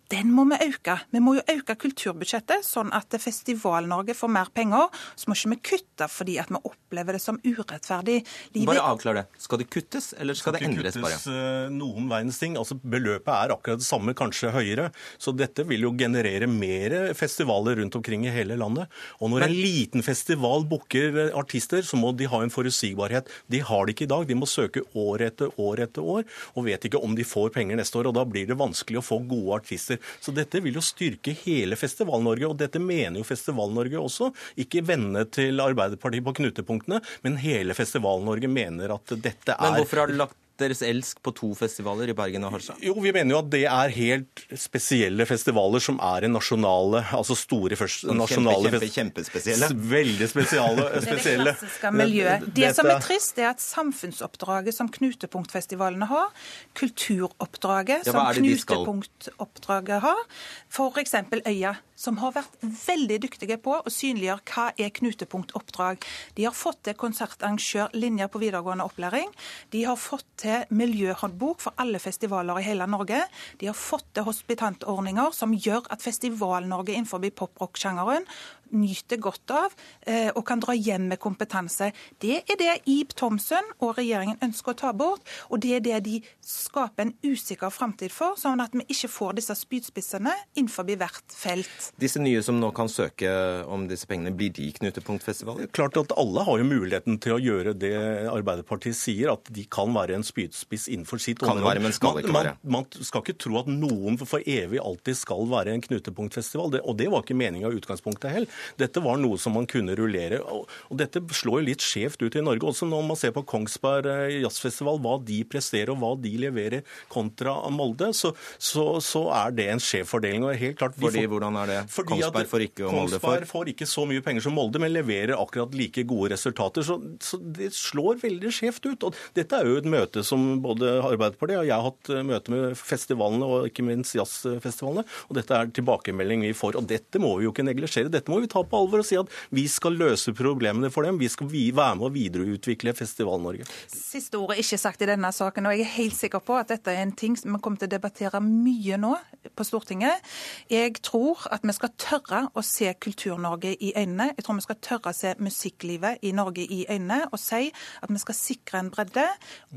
den 0.10 0.32
må 0.34 0.45
vi 0.50 0.58
øke. 0.65 0.95
Vi 1.13 1.22
må 1.22 1.36
jo 1.38 1.43
øke 1.54 1.76
kulturbudsjettet, 1.84 2.65
sånn 2.65 2.89
at 2.95 3.13
Festival-Norge 3.22 4.15
får 4.17 4.32
mer 4.34 4.50
penger. 4.56 4.89
Så 5.13 5.30
må 5.30 5.38
ikke 5.38 5.52
vi 5.54 5.60
kutte 5.72 6.08
fordi 6.10 6.38
at 6.41 6.50
vi 6.50 6.58
opplever 6.58 7.17
det 7.17 7.22
som 7.22 7.38
urettferdig. 7.43 8.24
Livet... 8.56 8.69
Bare 8.72 8.86
avklar 8.89 9.19
det. 9.19 9.26
Skal 9.38 9.62
det 9.62 9.67
kuttes, 9.69 10.12
eller 10.17 10.38
skal, 10.38 10.56
skal 10.56 10.58
det 10.58 10.69
endres 10.69 10.98
bare? 10.98 11.13
Det 11.13 11.22
skal 11.22 11.36
ikke 11.36 11.43
kuttes 11.43 11.76
noen 11.78 12.10
verdens 12.10 12.41
ting. 12.41 12.58
Altså, 12.58 12.80
beløpet 12.82 13.30
er 13.36 13.54
akkurat 13.54 13.84
det 13.84 13.88
samme, 13.88 14.15
kanskje 14.17 14.54
høyere. 14.56 14.88
Så 15.22 15.34
dette 15.38 15.65
vil 15.69 15.86
jo 15.86 15.93
generere 16.00 16.50
mer 16.50 16.98
festivaler 17.17 17.78
rundt 17.84 18.00
omkring 18.00 18.26
i 18.26 18.34
hele 18.34 18.58
landet. 18.60 18.89
Og 19.19 19.30
når 19.30 19.45
Men... 19.45 19.54
en 19.54 19.62
liten 19.62 20.06
festival 20.06 20.65
booker 20.69 21.22
artister, 21.38 21.86
så 21.86 22.00
må 22.02 22.15
de 22.17 22.30
ha 22.32 22.41
en 22.41 22.54
forutsigbarhet. 22.54 23.30
De 23.52 23.62
har 23.62 23.86
det 23.86 23.93
ikke 23.93 24.08
i 24.08 24.13
dag. 24.15 24.26
De 24.30 24.39
må 24.39 24.50
søke 24.50 24.86
år 24.98 25.28
etter 25.30 25.54
år 25.62 25.86
etter 25.86 26.02
år, 26.17 26.26
og 26.58 26.65
vet 26.65 26.89
ikke 26.89 27.02
om 27.04 27.13
de 27.17 27.28
får 27.28 27.54
penger 27.54 27.78
neste 27.78 28.02
år. 28.02 28.10
og 28.10 28.17
Da 28.17 28.26
blir 28.26 28.50
det 28.50 28.58
vanskelig 28.58 29.04
å 29.04 29.06
få 29.06 29.22
gode 29.30 29.62
artister. 29.62 29.99
Så 30.24 30.34
dette 30.36 30.62
vil 30.64 30.78
jo 30.78 30.84
styrke 30.84 31.34
hele 31.46 31.78
Festival-Norge, 31.80 32.50
og 32.50 32.60
dette 32.60 32.82
mener 32.82 33.22
jo 33.22 33.28
Festival-Norge 33.28 34.02
også. 34.02 34.32
Ikke 34.62 34.84
vennene 34.86 35.26
til 35.30 35.62
Arbeiderpartiet 35.64 36.26
på 36.26 36.36
knutepunktene, 36.42 37.02
men 37.26 37.40
hele 37.42 37.78
Festival-Norge 37.78 38.52
mener 38.52 38.96
at 38.96 39.18
dette 39.20 39.56
er 39.56 39.66
Men 39.66 39.82
hvorfor 39.82 40.04
har 40.04 40.12
du 40.12 40.20
lagt 40.20 40.38
deres 40.62 40.84
elsk 40.86 41.22
på 41.26 41.34
to 41.36 41.52
festivaler 41.58 42.12
i 42.12 42.15
Bergen 42.17 42.45
og 42.48 42.54
Harstad? 42.56 42.80
Jo, 42.84 42.95
Vi 43.00 43.13
mener 43.15 43.36
jo 43.36 43.39
at 43.41 43.50
det 43.54 43.63
er 43.69 43.93
helt 43.95 44.43
spesielle 44.60 45.26
festivaler 45.30 45.84
som 45.84 46.00
er 46.04 46.28
en 46.28 46.36
nasjonale 46.36 47.04
altså 47.15 47.38
store 47.38 47.78
først, 47.80 48.06
nasjonale 48.12 48.69
kjempe, 48.69 48.80
kjempe, 48.86 48.93
kjempespesielle? 48.95 49.72
Veldig 49.95 50.30
spesiale. 50.30 50.88
spesielle. 51.04 51.54
Det 51.54 51.60
klassiske 51.60 51.93
miljøet. 51.95 52.48
Det 52.56 52.72
som 52.78 52.89
er 52.91 53.04
trist, 53.04 53.39
er 53.39 53.52
at 53.54 53.63
samfunnsoppdraget 53.63 54.76
som 54.76 54.89
knutepunktfestivalene 54.91 56.10
har, 56.10 56.32
kulturoppdraget 56.80 58.08
ja, 58.08 58.13
som 58.13 58.26
knutepunktoppdraget 58.39 60.04
har, 60.06 60.26
f.eks. 60.69 61.15
Øya 61.45 61.76
som 62.00 62.20
har 62.22 62.34
vært 62.38 62.56
veldig 62.64 63.18
dyktige 63.26 63.58
på 63.62 63.76
å 63.82 63.92
synliggjøre 63.92 64.46
hva 64.54 64.68
er 64.80 64.94
knutepunktoppdrag. 64.96 66.06
De 66.38 66.46
har 66.48 66.56
fått 66.56 66.82
til 66.88 66.96
konsertarrangørlinjer 67.00 68.32
på 68.32 68.42
videregående 68.42 68.88
opplæring. 68.88 69.34
De 69.74 69.84
har 69.84 70.00
fått 70.00 70.28
til 70.40 70.64
miljøhåndbok 70.72 71.60
for 71.66 71.76
alle 71.82 72.00
festivaler 72.00 72.62
i 72.62 72.68
hele 72.70 72.88
Norge. 72.88 73.20
De 73.60 73.68
har 73.68 73.78
fått 73.78 74.08
til 74.16 74.28
hospitantordninger 74.30 75.36
som 75.36 75.56
gjør 75.56 75.90
at 75.92 76.06
Festival-Norge 76.06 76.96
innenfor 76.96 77.24
poprock-sjangeren 77.36 78.26
nyter 78.75 79.19
godt 79.21 79.53
av 79.55 79.75
eh, 80.05 80.29
og 80.34 80.43
kan 80.47 80.62
dra 80.63 80.75
hjem 80.77 81.10
med 81.13 81.21
kompetanse. 81.21 81.91
Det 82.21 82.41
er 82.45 82.60
det 82.60 82.75
Ib 82.89 83.15
Thomsen 83.17 83.65
og 83.79 83.97
regjeringen 83.97 84.39
ønsker 84.45 84.75
å 84.75 84.79
ta 84.84 84.93
bort, 84.95 85.25
og 85.49 85.62
det 85.63 85.75
er 85.79 85.86
det 85.86 85.99
de 86.05 86.19
skaper 86.45 87.08
en 87.08 87.13
usikker 87.25 87.71
framtid 87.73 88.13
for, 88.13 88.38
sånn 88.39 88.62
at 88.63 88.75
vi 88.75 88.86
ikke 88.89 89.12
får 89.12 89.39
disse 89.39 89.55
spydspissene 89.58 90.34
innenfor 90.58 90.88
hvert 90.89 91.36
felt. 91.36 91.91
Disse 92.01 92.21
nye 92.21 92.41
som 92.45 92.60
nå 92.60 92.71
kan 92.75 92.89
søke 92.91 93.29
om 93.69 93.86
disse 93.89 94.08
pengene, 94.10 94.34
blir 94.36 94.51
de 94.55 94.69
knutepunktfestivaler? 94.79 95.69
Klart 95.75 95.99
at 96.01 96.13
alle 96.19 96.45
har 96.47 96.62
jo 96.62 96.67
muligheten 96.67 97.19
til 97.21 97.36
å 97.36 97.41
gjøre 97.41 97.75
det 97.77 97.93
Arbeiderpartiet 98.32 98.97
sier, 98.97 99.34
at 99.34 99.51
de 99.53 99.65
kan 99.71 99.93
være 99.95 100.17
en 100.17 100.25
spydspiss 100.25 100.88
innenfor 100.89 101.21
sitt 101.21 101.41
kan 101.41 101.55
område. 101.55 101.67
Være, 101.69 101.86
men 101.86 101.95
skal 101.95 102.21
ikke 102.21 102.36
være. 102.36 102.55
Man, 102.63 102.88
man, 102.89 103.08
skal 103.10 103.23
ikke 103.23 103.38
tro 103.45 103.60
at 103.62 103.69
noen 103.71 104.19
for 104.21 104.43
evig 104.43 104.82
alltid 104.82 105.19
skal 105.19 105.47
være 105.51 105.75
en 105.75 105.86
knutepunktfestival, 105.86 106.73
det, 106.75 106.84
og 106.86 106.97
det 106.99 107.10
var 107.12 107.25
ikke 107.25 107.38
meninga 107.38 107.71
i 107.71 107.79
utgangspunktet 107.79 108.34
heller. 108.34 108.59
Dette 108.80 109.04
var 109.04 109.19
noe 109.22 109.39
som 109.41 109.56
man 109.58 109.67
kunne 109.69 109.95
rullere. 109.98 110.41
Og 110.43 110.98
dette 111.00 111.22
slår 111.36 111.62
jo 111.62 111.67
litt 111.69 111.86
skjevt 111.86 112.24
ut 112.24 112.38
i 112.38 112.43
Norge. 112.45 112.67
Også 112.69 112.88
når 112.89 113.06
man 113.10 113.19
ser 113.19 113.34
på 113.36 113.45
Kongsberg 113.48 114.10
eh, 114.10 114.39
jazzfestival, 114.43 115.00
hva 115.04 115.17
de 115.26 115.41
presterer 115.50 115.93
og 115.93 116.02
hva 116.02 116.13
de 116.19 116.34
leverer 116.41 116.86
kontra 117.12 117.56
Molde, 117.74 118.12
så, 118.17 118.34
så, 118.58 118.86
så 119.04 119.26
er 119.36 119.56
det 119.58 119.69
en 119.74 119.84
skjev 119.84 120.08
fordeling. 120.10 120.48
Og 120.48 120.58
helt 120.60 120.80
klart, 120.80 120.98
fordi, 121.00 121.24
får, 121.24 121.34
hvordan 121.34 121.60
er 121.63 121.74
det? 121.74 121.80
Kongsberg 122.00 122.52
får 122.52 122.65
ikke, 122.69 122.88
og 122.88 122.98
Molde 122.98 123.19
får? 123.19 123.26
Kongsberg 123.28 123.52
får 123.54 123.74
ikke 123.74 123.89
så 123.89 124.06
mye 124.10 124.26
penger 124.26 124.48
som 124.48 124.58
Molde, 124.58 124.82
men 124.82 124.93
leverer 124.93 125.38
akkurat 125.38 125.76
like 125.78 126.06
gode 126.10 126.34
resultater. 126.36 126.86
Så, 126.86 127.00
så 127.24 127.39
det 127.39 127.72
slår 127.78 128.22
veldig 128.24 128.54
skjevt 128.54 128.89
ut. 128.89 129.08
Og 129.10 129.24
dette 129.38 129.60
er 129.60 129.69
jo 129.69 129.80
et 129.80 129.89
møte 129.89 130.24
som 130.26 130.48
både 130.63 130.98
Arbeiderpartiet 131.00 131.60
og 131.60 131.67
jeg 131.67 131.76
har 131.76 131.86
hatt 131.86 132.12
eh, 132.13 132.26
møte 132.26 132.54
med 132.54 132.78
festivalene 132.80 133.48
og 133.48 133.69
ikke 133.69 133.86
minst 133.86 134.17
jazzfestivalene. 134.17 135.06
Og 135.30 135.38
dette 135.38 135.56
er 135.56 135.72
tilbakemelding 135.76 136.45
vi 136.48 136.56
får. 136.58 136.78
Og 136.80 136.88
dette 136.89 137.22
må 137.22 137.36
vi 137.38 137.48
jo 137.48 137.54
ikke 137.54 137.67
neglisjere. 137.67 138.12
Dette 138.13 138.32
må 138.32 138.41
vi 138.43 138.49
ta 138.52 138.64
på 138.66 138.82
alvor 138.82 139.04
og 139.04 139.08
si 139.08 139.18
at 139.20 139.32
vi 139.56 139.66
skal 139.72 139.98
løse 140.00 140.34
problemene 140.38 140.92
for 140.94 141.08
dem. 141.08 141.20
Vi 141.22 141.30
skal 141.32 141.50
være 141.50 141.98
med 142.00 142.08
å 142.08 142.14
videreutvikle 142.14 142.96
Festival-Norge. 142.98 143.68
Siste 143.94 144.40
ord 144.40 144.56
er 144.56 144.64
ikke 144.64 144.80
sagt 144.82 145.04
i 145.06 145.10
denne 145.10 145.32
saken, 145.36 145.70
og 145.70 145.76
jeg 145.76 145.86
er 145.86 145.96
helt 145.98 146.18
sikker 146.18 146.44
på 146.46 146.58
at 146.60 146.72
dette 146.74 146.94
er 146.94 147.04
en 147.04 147.16
ting 147.16 147.38
som 147.40 147.56
vi 147.56 147.62
kommer 147.64 147.82
til 147.82 147.90
å 147.90 147.96
debattere 147.96 148.42
mye 148.44 149.00
nå 149.00 149.16
på 149.56 149.66
Stortinget. 149.68 150.26
Jeg 150.72 150.98
tror 151.06 151.46
at 151.54 151.66
vi 151.66 151.76
skal 151.76 151.94
tørre 152.00 152.42
å 152.58 152.64
se 152.66 152.92
Kultur-Norge 153.00 153.76
i 153.80 153.94
øynene. 153.96 154.32
Jeg 154.36 154.46
tror 154.46 154.60
vi 154.60 154.66
skal 154.68 154.80
tørre 154.84 155.14
å 155.14 155.16
se 155.16 155.34
musikklivet 155.40 156.24
i 156.26 156.34
Norge 156.36 156.66
i 156.66 156.84
øynene 156.90 157.22
og 157.30 157.40
si 157.42 157.70
at 157.70 158.12
vi 158.12 158.22
skal 158.22 158.38
sikre 158.38 158.84
en 158.84 158.92
bredde, 158.94 159.26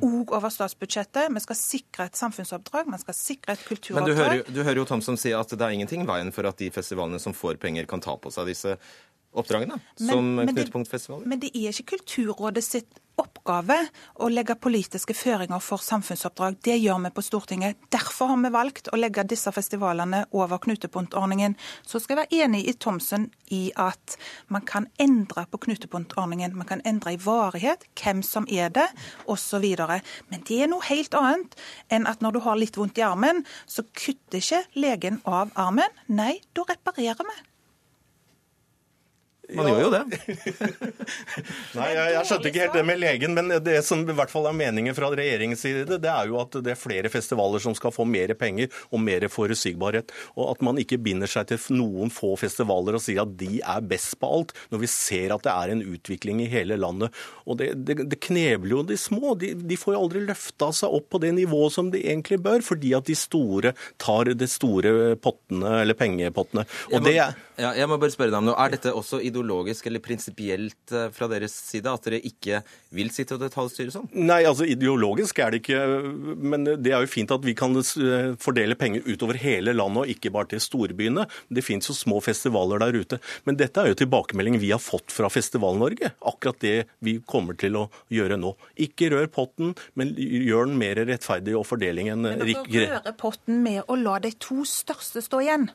òg 0.03 0.33
over 0.35 0.53
statsbudsjettet. 0.53 1.31
Vi 1.33 1.45
skal 1.45 1.59
sikre 1.59 2.09
et 2.09 2.19
samfunnsoppdrag, 2.19 2.91
vi 2.93 3.01
skal 3.03 3.17
sikre 3.17 3.57
et 3.57 3.65
kulturoppdrag. 3.67 4.03
Men 4.03 4.09
du 4.09 4.23
hører, 4.23 4.45
du 4.49 4.63
hører 4.63 4.83
jo 4.83 4.89
Thomsen 4.89 5.19
si 5.21 5.35
at 5.37 5.53
det 5.53 5.67
er 5.67 5.77
ingenting 5.77 6.07
veien 6.09 6.33
for 6.35 6.49
at 6.49 6.61
de 6.61 6.71
festivalene 6.75 7.21
som 7.23 7.35
får 7.37 7.59
penger, 7.63 7.89
kan 7.91 8.03
ta 8.03 8.17
på 8.19 8.31
seg 8.33 8.49
disse 8.51 8.62
oppdragene 9.33 9.79
som 9.97 10.35
knutepunktfestivaler? 10.49 11.29
Men 11.29 11.41
det 11.43 11.53
er 11.57 11.73
ikke 11.73 11.97
Kulturrådet 11.97 12.65
sitt 12.65 13.01
oppgave 13.21 13.77
å 14.25 14.29
legge 14.33 14.55
politiske 14.61 15.15
føringer 15.17 15.61
for 15.63 15.83
samfunnsoppdrag. 15.85 16.57
Det 16.65 16.79
gjør 16.79 17.03
vi 17.05 17.11
på 17.15 17.25
Stortinget. 17.25 17.83
Derfor 17.93 18.31
har 18.33 18.41
vi 18.41 18.53
valgt 18.55 18.89
å 18.89 18.99
legge 18.99 19.25
disse 19.29 19.53
festivalene 19.53 20.25
over 20.33 20.63
knutepunktordningen. 20.65 21.57
Så 21.87 22.01
skal 22.01 22.17
jeg 22.17 22.23
være 22.23 22.47
enig 22.47 22.63
i 22.71 22.75
Thomsen 22.81 23.29
i 23.53 23.63
at 23.77 24.17
man 24.53 24.65
kan 24.69 24.89
endre 25.03 25.45
på 25.51 25.61
knutepunktordningen. 25.67 26.57
Man 26.57 26.69
kan 26.69 26.85
endre 26.89 27.15
i 27.15 27.21
varighet, 27.21 27.85
hvem 28.01 28.25
som 28.27 28.49
er 28.49 28.73
det, 28.73 28.89
osv. 29.31 29.69
Men 30.33 30.49
det 30.49 30.63
er 30.65 30.73
noe 30.73 30.89
helt 30.89 31.15
annet 31.19 31.57
enn 31.93 32.09
at 32.09 32.25
når 32.25 32.39
du 32.39 32.45
har 32.49 32.61
litt 32.61 32.81
vondt 32.81 33.01
i 33.01 33.07
armen, 33.07 33.45
så 33.67 33.85
kutter 33.93 34.41
ikke 34.41 34.65
legen 34.79 35.21
av 35.29 35.53
armen. 35.61 36.01
Nei, 36.09 36.39
da 36.57 36.65
reparerer 36.73 37.29
vi. 37.29 37.41
Man 39.57 39.69
ja. 39.69 39.75
gjør 39.75 39.85
jo 39.85 39.91
det. 39.93 40.03
Nei, 41.79 41.89
jeg, 41.93 42.13
jeg, 42.15 42.27
skjønte 42.29 42.51
ikke 42.51 42.63
helt 42.65 42.77
det 42.79 42.85
med 42.89 43.01
legen, 43.01 43.37
men 43.37 43.53
det 43.65 43.79
som 43.87 44.03
i 44.03 44.17
hvert 44.17 44.33
fall 44.33 44.49
er 44.51 44.57
meningen 44.57 44.97
fra 44.97 45.11
regjeringens 45.13 45.63
side, 45.65 45.99
det 46.03 46.11
er 46.11 46.31
jo 46.31 46.39
at 46.43 46.57
det 46.65 46.75
er 46.75 46.81
flere 46.81 47.11
festivaler 47.13 47.63
som 47.63 47.77
skal 47.77 47.95
få 47.95 48.07
mer 48.09 48.35
penger 48.39 48.73
og 48.91 49.03
mer 49.05 49.27
forutsigbarhet. 49.33 50.13
Og 50.37 50.53
at 50.55 50.65
man 50.65 50.81
ikke 50.81 51.01
binder 51.03 51.31
seg 51.31 51.51
til 51.51 51.61
noen 51.79 52.13
få 52.13 52.35
festivaler 52.41 52.99
og 52.99 53.05
sier 53.05 53.25
at 53.25 53.37
de 53.41 53.61
er 53.61 53.87
best 53.87 54.19
på 54.21 54.31
alt, 54.39 54.55
når 54.73 54.85
vi 54.85 54.91
ser 54.91 55.35
at 55.35 55.45
det 55.47 55.53
er 55.53 55.75
en 55.75 55.85
utvikling 55.95 56.43
i 56.45 56.51
hele 56.53 56.79
landet. 56.81 57.15
Og 57.47 57.61
det, 57.61 57.73
det, 57.87 57.99
det 58.11 58.21
knebler 58.25 58.77
jo 58.77 58.83
de 58.89 58.99
små. 59.01 59.37
De, 59.39 59.53
de 59.59 59.79
får 59.79 59.97
jo 59.97 60.03
aldri 60.07 60.25
løfta 60.27 60.73
seg 60.83 60.99
opp 60.99 61.11
på 61.13 61.23
det 61.23 61.35
nivået 61.37 61.77
som 61.77 61.93
de 61.93 62.03
egentlig 62.03 62.41
bør, 62.43 62.65
fordi 62.65 62.95
at 62.99 63.09
de 63.09 63.17
store 63.19 63.75
tar 64.03 64.33
de 64.33 64.49
store 64.49 65.15
pottene, 65.23 65.83
eller 65.83 65.99
pengepottene. 65.99 66.67
Og 66.91 66.99
jeg 66.99 67.03
må, 67.03 67.09
det 67.09 67.17
er... 67.25 67.39
ja, 67.61 67.73
jeg 67.83 67.91
må 67.91 67.99
bare 68.01 68.15
spørre 68.15 68.33
deg 68.33 68.41
om 68.41 68.51
noe. 68.51 68.59
Er 68.63 68.77
dette 68.77 68.95
også 68.97 69.21
ideologisk 69.23 69.42
ideologisk 69.43 69.87
eller 69.87 70.01
prinsipielt 70.01 70.93
eh, 70.93 71.11
fra 71.13 71.29
deres 71.31 71.53
side 71.53 71.91
at 71.91 72.07
dere 72.07 72.21
ikke 72.23 72.63
vil 72.95 73.11
sitte 73.13 73.37
og 73.37 73.43
detaljstyre 73.43 73.93
sånn? 73.93 74.09
Nei, 74.15 74.43
altså 74.49 74.67
ideologisk 74.69 75.39
er 75.43 75.53
det 75.53 75.63
ikke. 75.63 75.81
Men 76.39 76.65
det 76.65 76.93
er 76.93 77.03
jo 77.03 77.11
fint 77.11 77.33
at 77.35 77.45
vi 77.45 77.55
kan 77.59 77.75
eh, 77.77 78.33
fordele 78.41 78.77
penger 78.79 79.05
utover 79.07 79.39
hele 79.43 79.75
landet 79.75 80.05
og 80.05 80.13
ikke 80.15 80.33
bare 80.33 80.53
til 80.53 80.63
storbyene. 80.63 81.27
Det 81.49 81.65
fins 81.65 81.91
jo 81.91 81.97
små 81.97 82.21
festivaler 82.25 82.83
der 82.83 82.99
ute. 83.03 83.21
Men 83.45 83.59
dette 83.61 83.83
er 83.83 83.93
jo 83.93 84.01
tilbakemelding 84.03 84.61
vi 84.63 84.73
har 84.73 84.83
fått 84.83 85.13
fra 85.13 85.31
Festival-Norge. 85.33 86.15
Akkurat 86.33 86.61
det 86.63 86.77
vi 87.05 87.19
kommer 87.27 87.59
til 87.59 87.79
å 87.81 87.87
gjøre 88.13 88.39
nå. 88.41 88.55
Ikke 88.83 89.11
rør 89.13 89.29
potten, 89.33 89.77
men 89.99 90.15
gjør 90.17 90.71
den 90.71 90.79
mer 90.81 91.03
rettferdig 91.09 91.57
og 91.59 91.67
fordelingen 91.69 92.27
rikere. 92.43 92.43
Men 92.43 92.69
dere 92.73 92.91
rører 92.97 93.17
potten 93.19 93.63
med 93.65 93.83
å 93.89 93.99
la 93.99 94.19
de 94.23 94.33
to 94.43 94.63
største 94.69 95.23
stå 95.25 95.43
igjen? 95.45 95.71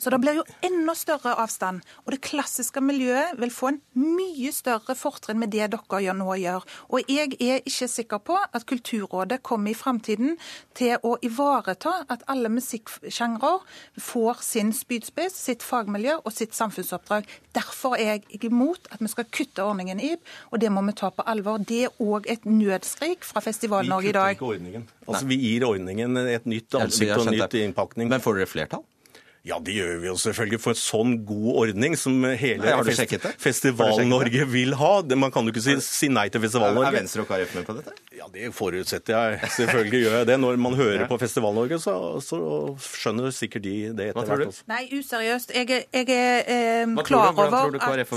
Så 0.00 0.10
det 0.10 0.18
blir 0.22 0.38
jo 0.38 0.44
enda 0.64 0.94
større 0.96 1.34
avstand. 1.42 1.82
Og 2.06 2.14
det 2.14 2.22
klassiske 2.24 2.80
miljøet 2.80 3.36
vil 3.40 3.52
få 3.52 3.70
en 3.74 3.80
mye 4.00 4.52
større 4.56 4.96
fortrinn 4.96 5.40
med 5.42 5.52
det 5.52 5.68
dere 5.74 6.14
nå 6.16 6.36
gjør. 6.40 6.64
Og 6.88 7.10
jeg 7.10 7.36
er 7.36 7.60
ikke 7.68 7.88
sikker 7.88 8.22
på 8.24 8.38
at 8.40 8.64
Kulturrådet 8.70 9.42
kommer 9.44 9.72
i 9.72 9.76
framtiden 9.76 10.38
til 10.78 10.96
å 11.04 11.16
ivareta 11.26 11.92
at 12.08 12.24
alle 12.32 12.48
musikksjangre 12.52 13.58
får 14.00 14.40
sin 14.46 14.72
spydspiss, 14.76 15.36
sitt 15.36 15.64
fagmiljø 15.66 16.20
og 16.24 16.32
sitt 16.32 16.56
samfunnsoppdrag. 16.56 17.28
Derfor 17.56 17.98
er 17.98 18.22
jeg 18.22 18.44
imot 18.48 18.88
at 18.94 19.02
vi 19.02 19.10
skal 19.12 19.28
kutte 19.28 19.64
ordningen 19.66 20.00
IB, 20.00 20.22
og 20.50 20.62
det 20.62 20.70
må 20.72 20.84
vi 20.86 20.94
ta 20.96 21.10
på 21.12 21.26
alvor. 21.28 21.60
Det 21.60 21.82
er 21.88 22.00
òg 22.00 22.28
et 22.30 22.46
nødskrik 22.48 23.26
fra 23.26 23.42
Festival-Norge 23.44 24.08
i 24.08 24.16
dag. 24.16 24.32
Vi 24.32 24.38
kutter 24.38 24.46
ikke 24.46 24.54
ordningen. 24.56 24.88
Altså, 25.08 25.26
vi 25.26 25.40
gir 25.42 25.66
ordningen 25.66 26.16
et 26.22 26.48
nytt 26.48 26.78
ansikt 26.78 27.18
og 27.18 27.28
nytt 27.34 27.58
innpakning. 27.60 28.08
Men 28.08 28.24
får 28.24 28.40
dere 28.40 28.50
flertall? 28.50 28.86
Ja, 29.42 29.56
det 29.64 29.72
gjør 29.72 29.94
vi 30.02 30.08
jo 30.10 30.16
selvfølgelig 30.20 30.58
for 30.60 30.74
en 30.74 30.78
sånn 30.78 31.12
god 31.24 31.60
ordning 31.62 31.94
som 31.96 32.12
hele 32.36 32.74
fest 32.84 33.14
Festival-Norge 33.40 34.44
vil 34.52 34.74
ha. 34.76 34.90
Man 35.16 35.32
kan 35.32 35.48
jo 35.48 35.54
ikke 35.54 35.62
si, 35.64 35.76
si 35.80 36.10
nei 36.12 36.26
til 36.32 36.42
Festival-Norge. 36.44 36.90
Er 36.90 36.98
Venstre 36.98 37.24
og 37.24 37.30
KrF 37.30 37.54
med 37.56 37.64
på 37.64 37.76
dette? 37.78 37.94
Ja, 38.18 38.28
Det 38.34 38.50
forutsetter 38.52 39.16
jeg. 39.16 39.50
Selvfølgelig 39.56 40.02
gjør 40.04 40.16
jeg 40.18 40.28
det. 40.28 40.36
Når 40.44 40.60
man 40.60 40.76
hører 40.76 41.06
på 41.08 41.16
Festival-Norge, 41.22 41.78
så, 41.80 41.94
så, 42.24 42.40
skjønner 43.00 43.32
sikkert 43.32 43.64
de 43.64 43.74
det 43.96 44.10
etter 44.10 44.28
hvert 44.28 44.44
også. 44.50 44.66
Nei, 44.68 44.82
useriøst. 44.92 45.54
Jeg, 45.56 45.86
jeg 45.88 46.12
er 46.18 46.52
eh, 46.84 47.00
klar 47.08 47.32
over 47.32 47.56
at 47.56 47.80
KrF 47.80 48.12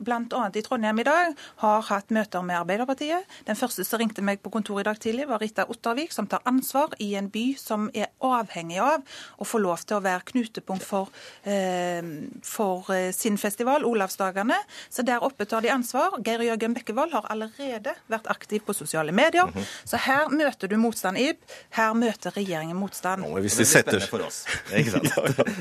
bl.a. 0.00 0.44
i 0.56 0.62
Trondheim 0.64 1.00
i 1.00 1.04
dag 1.06 1.32
har 1.64 1.82
hatt 1.88 2.12
møter 2.12 2.44
med 2.44 2.60
Arbeiderpartiet. 2.60 3.24
Den 3.48 3.56
første 3.56 3.84
som 3.88 4.00
ringte 4.00 4.24
meg 4.24 4.44
på 4.44 4.52
kontoret 4.52 4.84
i 4.84 4.88
dag 4.90 5.00
tidlig, 5.00 5.28
var 5.32 5.40
Rita 5.40 5.64
Ottervik, 5.70 6.12
som 6.12 6.28
tar 6.28 6.44
ansvar 6.48 6.92
i 7.00 7.12
en 7.20 7.32
by 7.32 7.46
som 7.60 7.88
er 7.96 8.12
avhengig 8.24 8.80
av 8.84 9.04
å 9.40 9.48
få 9.48 9.60
lov 9.64 9.84
til 9.86 9.96
å 9.96 10.04
være 10.04 10.09
være 10.10 10.26
knutepunkt 10.32 10.84
for, 10.86 11.10
eh, 11.44 12.02
for 12.46 12.90
eh, 12.94 13.10
sin 13.16 13.38
festival, 13.38 13.84
Olavsdagene. 13.88 14.58
Så 14.90 15.04
der 15.06 15.24
oppe 15.26 15.46
tar 15.48 15.64
de 15.64 15.72
ansvar. 15.72 16.18
Geir 16.24 16.44
Jørgen 16.50 16.74
Bekkevold 16.76 17.14
har 17.16 17.28
allerede 17.32 17.94
vært 18.10 18.30
aktiv 18.32 18.64
på 18.66 18.76
sosiale 18.76 19.12
medier. 19.12 19.46
Mm 19.46 19.52
-hmm. 19.54 19.66
Så 19.84 19.96
her 19.96 20.28
møter 20.28 20.68
du 20.68 20.76
motstand, 20.76 21.18
Ib. 21.18 21.36
Her 21.70 21.92
møter 21.92 22.30
regjeringen 22.36 22.76
motstand. 22.76 23.22
Nå, 23.22 23.40
hvis 23.40 23.56
de 23.56 23.64
setter... 23.64 24.00
for 24.00 24.26
oss. 24.26 24.44
Ikke 24.78 24.90
sant? 24.90 25.12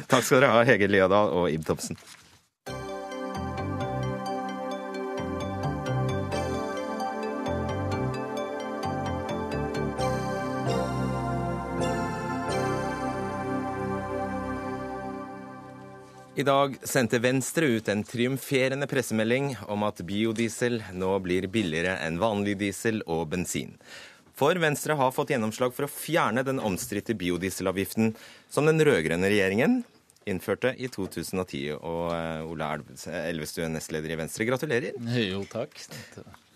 Takk 0.10 0.24
skal 0.24 0.42
dere 0.42 0.52
ha, 0.52 0.64
Hege 0.64 0.88
Liadal 0.88 1.30
og 1.30 1.52
Ib 1.52 1.66
Thomsen. 1.66 1.98
I 16.40 16.44
dag 16.44 16.78
sendte 16.88 17.20
Venstre 17.20 17.66
ut 17.66 17.90
en 17.92 18.00
triumferende 18.08 18.88
pressemelding 18.88 19.50
om 19.68 19.82
at 19.84 19.98
biodiesel 20.08 20.78
nå 20.96 21.10
blir 21.20 21.50
billigere 21.52 21.98
enn 22.06 22.16
vanlig 22.22 22.54
diesel 22.62 23.02
og 23.12 23.26
bensin. 23.34 23.74
For 24.40 24.56
Venstre 24.64 24.96
har 24.96 25.12
fått 25.12 25.34
gjennomslag 25.34 25.76
for 25.76 25.84
å 25.84 25.92
fjerne 25.92 26.46
den 26.48 26.62
omstridte 26.64 27.18
biodieselavgiften 27.20 28.14
som 28.48 28.72
den 28.72 28.80
rød-grønne 28.88 29.28
regjeringen 29.28 29.82
innførte 30.32 30.72
i 30.80 30.88
2010. 30.88 31.76
Og 31.76 32.06
eh, 32.16 32.48
Ole 32.48 32.72
Elvestuen, 33.26 33.76
nestleder 33.76 34.16
i 34.16 34.22
Venstre, 34.22 34.48
gratulerer. 34.48 34.96
Jo, 35.20 35.44
takk. 35.52 35.76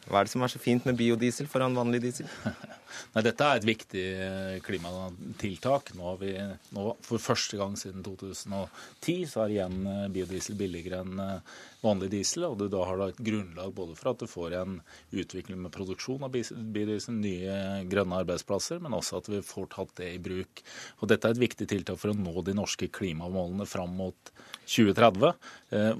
Hva 0.07 0.19
er 0.19 0.27
det 0.27 0.33
som 0.33 0.43
er 0.43 0.51
så 0.51 0.59
fint 0.59 0.85
med 0.87 0.97
biodiesel 0.99 1.47
foran 1.51 1.75
vanlig 1.77 2.01
diesel? 2.03 2.27
Nei, 3.13 3.23
Dette 3.25 3.45
er 3.45 3.59
et 3.59 3.67
viktig 3.67 4.03
eh, 4.25 4.57
klimatiltak. 4.65 5.93
Nå 5.97 6.07
har 6.09 6.17
vi, 6.21 6.33
nå, 6.75 6.87
For 7.05 7.23
første 7.23 7.59
gang 7.59 7.77
siden 7.79 8.03
2010 8.05 9.29
så 9.31 9.45
er 9.45 9.55
igjen 9.55 9.79
eh, 9.89 10.09
biodiesel 10.13 10.59
billigere 10.59 11.03
enn 11.05 11.23
eh, 11.23 11.61
vanlig 11.83 12.09
diesel. 12.13 12.45
og 12.47 12.57
Du 12.59 12.67
da 12.71 12.83
har 12.87 12.99
da 12.99 13.09
et 13.11 13.21
grunnlag 13.23 13.73
både 13.75 13.97
for 13.99 14.13
at 14.13 14.23
du 14.23 14.29
får 14.29 14.55
en 14.59 14.77
utvikling 15.11 15.59
med 15.61 15.73
produksjon 15.75 16.23
av 16.25 16.33
biodiesel, 16.33 17.17
nye 17.17 17.57
grønne 17.91 18.21
arbeidsplasser, 18.23 18.81
men 18.83 18.95
også 18.97 19.19
at 19.19 19.29
vi 19.31 19.41
får 19.45 19.69
tatt 19.75 19.95
det 19.99 20.13
i 20.15 20.21
bruk. 20.23 20.63
Og 21.01 21.11
Dette 21.11 21.29
er 21.29 21.35
et 21.35 21.43
viktig 21.43 21.67
tiltak 21.69 21.99
for 22.01 22.13
å 22.13 22.17
nå 22.17 22.45
de 22.47 22.55
norske 22.57 22.89
klimamålene 22.93 23.67
fram 23.69 23.93
mot 23.99 24.33
2030, 24.63 25.35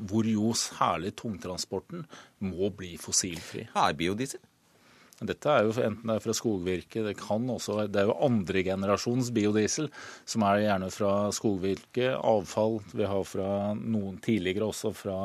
hvor 0.08 0.32
jo 0.32 0.56
særlig 0.58 1.14
tungtransporten 1.20 2.08
må 2.44 2.72
bli 2.74 2.96
fossilfri. 3.02 3.68
Er 3.76 4.00
biodiesel? 4.00 4.42
Dette 5.28 5.50
er 5.52 5.66
jo 5.66 5.74
enten 5.80 6.10
det 6.10 6.18
er 6.18 6.24
fra 6.24 6.36
skogvirke, 6.36 7.04
det 7.06 7.16
kan 7.20 7.48
også 7.50 7.86
Det 7.92 8.02
er 8.02 8.10
jo 8.10 8.18
andregenerasjons 8.26 9.32
biodiesel, 9.36 9.90
som 10.26 10.46
er 10.48 10.64
gjerne 10.66 10.90
fra 10.94 11.14
skogvirke, 11.36 12.12
avfall 12.18 12.80
vi 12.94 13.08
har 13.10 13.26
fra 13.28 13.50
noen 13.78 14.20
tidligere 14.24 14.70
også 14.70 14.94
fra, 14.98 15.18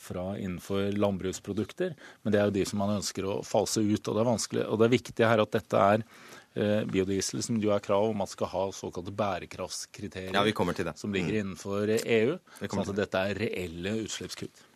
fra 0.00 0.26
innenfor 0.38 0.92
landbruksprodukter. 0.98 1.94
Men 2.22 2.34
det 2.34 2.40
er 2.40 2.48
jo 2.50 2.56
de 2.58 2.68
som 2.68 2.82
man 2.82 2.96
ønsker 2.98 3.28
å 3.28 3.40
fase 3.46 3.82
ut. 3.82 4.02
Og 4.02 4.14
det 4.14 4.24
er 4.24 4.30
vanskelig, 4.30 4.64
og 4.68 4.80
det 4.80 4.88
er 4.88 4.96
viktig 4.96 5.28
her 5.28 5.44
at 5.44 5.54
dette 5.54 5.82
er 5.94 6.06
eh, 6.54 6.82
biodiesel 6.90 7.42
som 7.46 7.60
jo 7.62 7.74
er 7.74 7.84
krav 7.84 8.10
om 8.12 8.24
at 8.24 8.32
skal 8.34 8.52
ha 8.52 8.68
såkalte 8.74 9.14
bærekraftskriterier 9.14 10.34
ja, 10.34 10.94
som 10.98 11.14
ligger 11.14 11.32
mm. 11.32 11.40
innenfor 11.42 11.94
EU. 11.98 12.38
Sånn 12.64 12.86
at 12.86 12.96
dette 13.04 13.28
er 13.30 13.44
reelle 13.46 13.98
utslippskutt. 14.04 14.66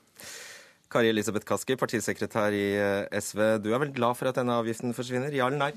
Kari 0.93 1.13
Elisabeth 1.13 1.47
Kaski, 1.49 1.77
partisekretær 1.77 2.55
i 2.57 2.65
eh, 2.81 3.21
SV. 3.21 3.45
Du 3.65 3.71
er 3.75 3.83
vel 3.85 3.95
glad 3.95 4.17
for 4.17 4.31
at 4.31 4.39
denne 4.41 4.57
avgiften 4.57 4.97
forsvinner? 4.97 5.35
Ja 5.37 5.51
eller 5.51 5.69
nei? 5.69 5.73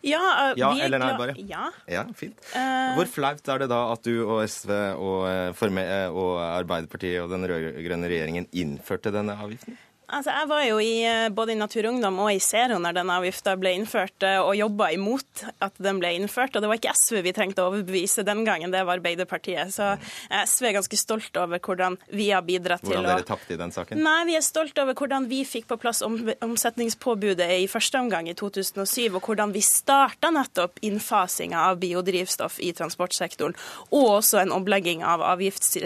Ja, 0.00 0.20
uh, 0.20 0.54
ja 0.56 0.70
eller 0.80 1.00
nei, 1.00 1.10
bare? 1.20 1.34
Ja. 1.44 1.66
ja 1.90 2.06
fint. 2.16 2.38
Uh, 2.54 2.96
Hvor 2.96 3.08
flaut 3.12 3.50
er 3.52 3.64
det 3.64 3.68
da 3.72 3.80
at 3.92 4.06
du 4.06 4.22
og 4.22 4.40
SV 4.48 4.72
og, 4.96 5.26
og 5.28 6.32
Arbeiderpartiet 6.40 7.20
og 7.20 7.32
den 7.34 7.44
rød-grønne 7.48 8.08
regjeringen 8.08 8.48
innførte 8.56 9.12
denne 9.12 9.36
avgiften? 9.36 9.76
Altså, 10.10 10.32
jeg 10.34 10.48
var 10.50 10.62
jo 10.66 10.78
i, 10.82 10.94
eh, 11.06 11.28
både 11.30 11.54
i 11.54 11.58
Natur 11.58 11.86
og 11.86 11.94
Ungdom 11.94 12.18
og 12.24 12.32
i 12.34 12.40
Zero 12.42 12.80
når 12.82 12.96
den 12.98 13.10
avgifta 13.14 13.54
ble 13.60 13.72
innført, 13.78 14.16
eh, 14.26 14.40
og 14.42 14.56
jobba 14.58 14.90
imot 14.96 15.44
at 15.62 15.76
den 15.78 16.00
ble 16.02 16.10
innført. 16.18 16.56
Og 16.56 16.64
det 16.64 16.70
var 16.70 16.80
ikke 16.80 16.94
SV 16.98 17.20
vi 17.22 17.34
trengte 17.36 17.62
å 17.62 17.70
overbevise 17.70 18.24
den 18.26 18.42
gangen, 18.46 18.74
det 18.74 18.82
var 18.86 18.98
Arbeiderpartiet. 18.98 19.70
Så 19.74 19.92
eh, 19.94 20.42
SV 20.42 20.70
er 20.70 20.76
ganske 20.80 20.98
stolt 20.98 21.38
over 21.38 21.62
hvordan 21.62 21.98
vi 22.10 22.30
har 22.34 22.42
bidratt 22.46 22.82
hvordan 22.82 22.90
til 22.90 22.98
å 22.98 23.06
Hvordan 23.06 23.22
dere 23.22 23.28
tapte 23.28 23.54
i 23.54 23.60
den 23.60 23.74
saken? 23.74 24.02
Nei, 24.02 24.18
vi 24.26 24.36
er 24.38 24.44
stolt 24.44 24.82
over 24.82 24.98
hvordan 24.98 25.28
vi 25.30 25.44
fikk 25.46 25.68
på 25.70 25.78
plass 25.80 26.02
om, 26.06 26.18
omsetningspåbudet 26.42 27.50
i 27.60 27.70
første 27.70 28.02
omgang 28.02 28.30
i 28.30 28.34
2007, 28.34 29.14
og 29.14 29.22
hvordan 29.22 29.54
vi 29.54 29.62
starta 29.64 30.32
nettopp 30.34 30.82
innfasinga 30.86 31.68
av 31.70 31.78
biodrivstoff 31.82 32.58
i 32.64 32.72
transportsektoren, 32.74 33.54
og 33.94 34.10
også 34.16 34.42
en 34.42 34.56
omlegging 34.58 35.06
av 35.06 35.22
avgifts, 35.36 35.76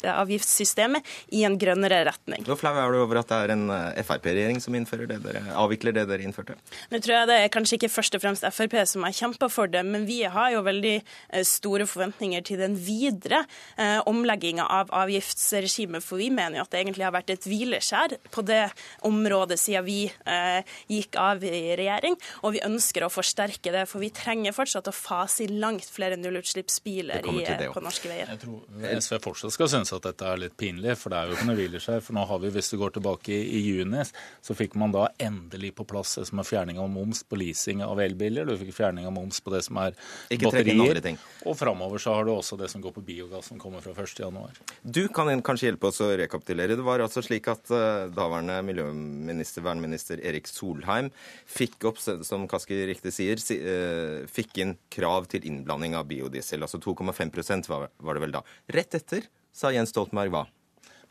avgiftssystemet 0.00 1.14
i 1.36 1.44
en 1.44 1.58
grønnere 1.60 2.04
retning. 2.08 2.48
Hvor 2.48 2.58
flau 2.60 2.74
er 2.80 2.94
du 2.94 3.02
over 3.04 3.20
at 3.20 3.30
det 3.30 3.42
er 3.44 3.54
en 3.58 3.73
Frp-regjering 4.04 4.60
som 4.62 4.74
det 4.74 5.18
dere, 5.24 5.42
avvikler 5.54 5.94
det 5.96 6.06
dere 6.10 6.24
innførte? 6.26 6.56
Nå 6.90 7.00
tror 7.02 7.14
jeg 7.16 7.28
det 7.30 7.38
er 7.42 7.52
kanskje 7.52 7.78
ikke 7.78 7.92
først 7.92 8.16
og 8.16 8.24
fremst 8.24 8.46
Frp 8.54 8.76
som 8.88 9.04
har 9.06 9.14
kjempa 9.14 9.48
for 9.52 9.70
det, 9.70 9.84
men 9.86 10.06
vi 10.08 10.22
har 10.28 10.52
jo 10.54 10.62
veldig 10.66 10.94
eh, 10.98 11.44
store 11.46 11.86
forventninger 11.88 12.44
til 12.46 12.60
den 12.60 12.76
videre 12.78 13.44
eh, 13.78 14.00
omlegginga 14.10 14.66
av 14.66 14.92
avgiftsregimet. 14.94 16.04
For 16.04 16.20
vi 16.20 16.30
mener 16.34 16.58
jo 16.58 16.66
at 16.66 16.74
det 16.74 16.82
egentlig 16.82 17.06
har 17.06 17.14
vært 17.14 17.32
et 17.34 17.48
hvileskjær 17.48 18.16
på 18.34 18.44
det 18.46 18.62
området 19.06 19.58
siden 19.60 19.86
vi 19.86 20.00
eh, 20.08 20.76
gikk 20.90 21.18
av 21.20 21.44
i 21.44 21.74
regjering, 21.78 22.18
og 22.42 22.56
vi 22.56 22.62
ønsker 22.66 23.06
å 23.06 23.12
forsterke 23.12 23.72
det. 23.74 23.86
For 23.90 24.02
vi 24.02 24.10
trenger 24.14 24.56
fortsatt 24.56 24.90
å 24.90 24.94
fase 24.94 25.46
inn 25.46 25.58
langt 25.62 25.88
flere 25.90 26.18
nullutslippsbiler 26.20 27.26
i, 27.30 27.44
på 27.74 27.84
norske 27.84 28.10
veier. 28.10 28.34
Jeg 28.34 28.44
tror 28.44 28.88
SV 29.00 29.18
fortsatt 29.24 29.54
skal 29.56 29.70
synes 29.72 29.94
at 29.96 30.06
dette 30.06 30.28
er 30.28 30.40
litt 30.46 30.56
pinlig, 30.60 30.96
for 31.00 31.12
det 31.12 31.20
er 31.20 31.30
jo 31.30 31.38
ikke 31.38 31.48
noe 31.50 31.58
hvileskjær. 31.58 32.04
For 32.04 32.16
nå 32.16 32.26
har 32.28 32.42
vi, 32.42 32.52
hvis 32.54 32.72
du 32.72 32.78
går 32.80 32.96
tilbake 32.98 33.34
i 33.34 33.63
juni 33.64 34.02
så 34.44 34.54
fikk 34.56 34.76
man 34.80 34.92
da 34.94 35.06
endelig 35.22 35.74
på 35.78 35.86
plass 35.88 36.16
det 36.18 36.26
som 36.28 36.40
er 36.40 36.48
fjerning 36.48 36.78
av 36.80 36.90
moms 36.92 37.22
på 37.26 37.38
leasing 37.40 37.82
av 37.84 38.00
elbiler. 38.02 38.46
Du 38.46 38.56
fikk 38.60 38.74
fjerning 38.76 39.08
av 39.08 39.14
moms 39.16 39.40
på 39.44 39.52
det 39.54 39.62
som 39.66 39.78
er 39.82 39.96
Ikke 40.32 40.50
batterier. 40.50 41.00
Og 41.44 41.56
framover 41.58 42.02
så 42.02 42.16
har 42.16 42.26
du 42.26 42.32
også 42.34 42.58
det 42.60 42.70
som 42.72 42.82
går 42.84 42.94
på 42.96 43.04
biogass, 43.04 43.50
som 43.50 43.60
kommer 43.60 43.84
fra 43.84 43.94
1.1. 43.94 44.60
Du 44.82 45.06
kan 45.14 45.30
kanskje 45.44 45.70
hjelpe 45.70 45.90
oss 45.90 46.02
å 46.04 46.10
rekapitulere. 46.18 46.78
Det 46.78 46.86
var 46.86 47.04
altså 47.04 47.22
slik 47.24 47.48
at 47.52 47.70
uh, 47.72 48.06
daværende 48.14 48.60
miljøminister, 48.66 49.64
vernminister 49.66 50.22
Erik 50.24 50.50
Solheim 50.50 51.10
fikk 51.50 51.88
opp, 51.90 52.02
som 52.02 52.48
Kaski 52.50 52.84
riktig 52.90 53.14
sier, 53.16 53.40
uh, 53.40 54.24
fikk 54.30 54.60
inn 54.64 54.76
krav 54.94 55.30
til 55.32 55.46
innblanding 55.48 55.96
av 55.98 56.08
biodiesel. 56.10 56.66
Altså 56.66 56.82
2,5 56.82 57.68
var, 57.70 57.88
var 57.98 58.18
det 58.18 58.26
vel 58.26 58.36
da. 58.36 58.44
Rett 58.74 59.00
etter 59.00 59.26
sa 59.54 59.70
Jens 59.74 59.94
Stoltenberg 59.94 60.32
hva? 60.34 60.44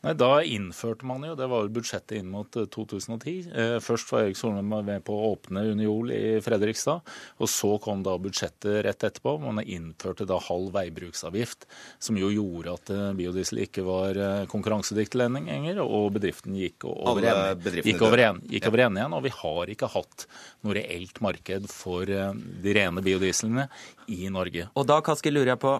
Nei, 0.03 0.13
Da 0.19 0.41
innførte 0.43 1.07
man 1.07 1.23
jo, 1.23 1.35
det 1.39 1.45
var 1.47 1.63
jo 1.63 1.71
budsjettet 1.77 2.17
inn 2.19 2.27
mot 2.31 2.51
2010. 2.51 3.47
Eh, 3.47 3.61
eh, 3.63 3.75
først 3.83 4.11
var 4.11 4.25
Erik 4.25 4.35
Solheim 4.39 4.67
med 4.67 5.05
på 5.07 5.15
å 5.15 5.29
åpne 5.31 5.63
Uniol 5.71 6.11
i 6.11 6.23
Fredrikstad. 6.43 6.99
Og 7.39 7.51
så 7.51 7.77
kom 7.83 8.03
da 8.03 8.17
budsjettet 8.19 8.83
rett 8.83 9.05
etterpå. 9.07 9.37
Man 9.39 9.63
innførte 9.63 10.27
da 10.27 10.41
halv 10.43 10.73
veibruksavgift, 10.75 11.67
som 12.03 12.19
jo 12.19 12.33
gjorde 12.33 12.75
at 12.75 12.91
eh, 12.91 13.13
biodiesel 13.15 13.63
ikke 13.63 13.87
var 13.87 14.19
konkurransedyktig 14.51 15.21
lenger, 15.21 15.79
og 15.83 16.11
bedriften 16.17 16.57
gikk 16.57 16.83
over, 16.89 17.23
en, 17.23 17.63
gikk 17.79 18.03
over, 18.03 18.25
en, 18.27 18.43
gikk 18.51 18.67
over 18.67 18.83
igjen. 18.83 19.01
Og 19.15 19.23
vi 19.23 19.33
har 19.39 19.71
ikke 19.71 19.91
hatt 19.95 20.27
noe 20.65 20.75
reelt 20.75 21.23
marked 21.23 21.71
for 21.71 22.09
de 22.09 22.75
rene 22.75 23.03
biodieslene 23.05 23.69
i 24.11 24.27
Norge. 24.33 24.67
Og 24.75 24.87
da 24.89 24.99
Kaski, 25.05 25.31
lurer 25.31 25.55
jeg 25.55 25.63
på 25.63 25.77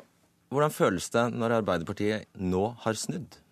hvordan 0.54 0.74
føles 0.74 1.10
det 1.10 1.30
når 1.34 1.60
Arbeiderpartiet 1.60 2.30
nå 2.38 2.68
har 2.86 3.00
snudd? 3.00 3.43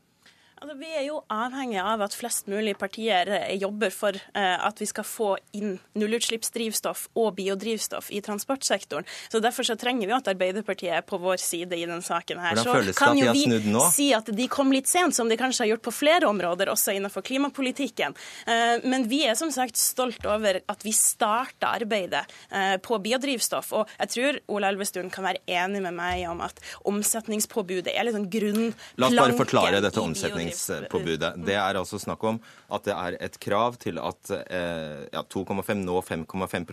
Altså, 0.61 0.75
vi 0.77 0.91
er 0.93 1.07
jo 1.07 1.15
avhengig 1.33 1.79
av 1.81 2.03
at 2.05 2.13
flest 2.13 2.45
mulig 2.51 2.75
partier 2.77 3.25
eh, 3.33 3.55
jobber 3.57 3.89
for 3.89 4.13
eh, 4.13 4.57
at 4.61 4.77
vi 4.77 4.85
skal 4.85 5.05
få 5.09 5.29
inn 5.57 5.79
nullutslippsdrivstoff 5.97 7.07
og 7.17 7.31
biodrivstoff 7.39 8.11
i 8.13 8.19
transportsektoren. 8.21 9.07
Så 9.33 9.41
Derfor 9.41 9.65
så 9.65 9.73
trenger 9.81 10.05
vi 10.05 10.13
at 10.13 10.29
Arbeiderpartiet 10.29 10.99
er 10.99 11.01
på 11.01 11.17
vår 11.17 11.41
side 11.41 11.73
i 11.79 11.87
denne 11.87 12.05
saken. 12.05 12.37
her. 12.37 12.59
Hvordan 12.59 12.77
føles 12.77 12.93
det 12.93 13.07
at 13.07 13.17
de 13.17 13.23
har 13.25 13.39
snudd 13.39 13.65
nå? 13.73 13.81
Så 13.81 13.87
kan 13.87 13.89
vi 13.89 13.95
si 13.95 14.07
at 14.19 14.29
de 14.37 14.47
kom 14.53 14.75
litt 14.75 14.91
sent, 14.91 15.17
som 15.17 15.31
de 15.33 15.39
kanskje 15.41 15.63
har 15.63 15.71
gjort 15.71 15.85
på 15.87 15.95
flere 15.97 16.29
områder, 16.29 16.69
også 16.69 16.93
innenfor 16.93 17.25
klimapolitikken. 17.25 18.13
Eh, 18.45 18.85
men 18.85 19.09
vi 19.09 19.23
er 19.25 19.33
som 19.41 19.49
sagt 19.49 19.81
stolt 19.81 20.29
over 20.29 20.61
at 20.61 20.85
vi 20.85 20.93
starta 20.93 21.73
arbeidet 21.79 22.21
eh, 22.53 22.77
på 22.77 23.01
biodrivstoff. 23.01 23.73
Og 23.81 23.97
jeg 23.97 24.13
tror 24.13 24.39
Ola 24.59 24.69
Elvestuen 24.69 25.09
kan 25.09 25.25
være 25.25 25.41
enig 25.49 25.81
med 25.89 25.97
meg 25.97 26.29
om 26.29 26.45
at 26.45 26.61
omsetningspåbudet 26.85 27.97
er 27.97 28.05
litt 28.05 28.19
sånn 28.19 28.29
grunnplanken 28.29 28.99
La 29.01 29.09
oss 29.09 29.19
bare 29.25 29.41
forklare 29.41 29.81
dette 29.81 29.97
omsetningspåbudet 30.05 30.50
avgiftspåbudet. 30.51 31.33
Det 31.47 31.57
er 31.57 31.79
altså 31.79 31.99
snakk 32.01 32.23
om 32.27 32.39
at 32.71 32.87
det 32.87 32.95
er 32.95 33.17
et 33.27 33.39
krav 33.41 33.77
til 33.81 33.99
at 34.01 34.33
eh, 34.45 35.07
ja, 35.11 35.23
2,5, 35.23 35.73
nå 35.85 35.99
5,5 36.05 36.67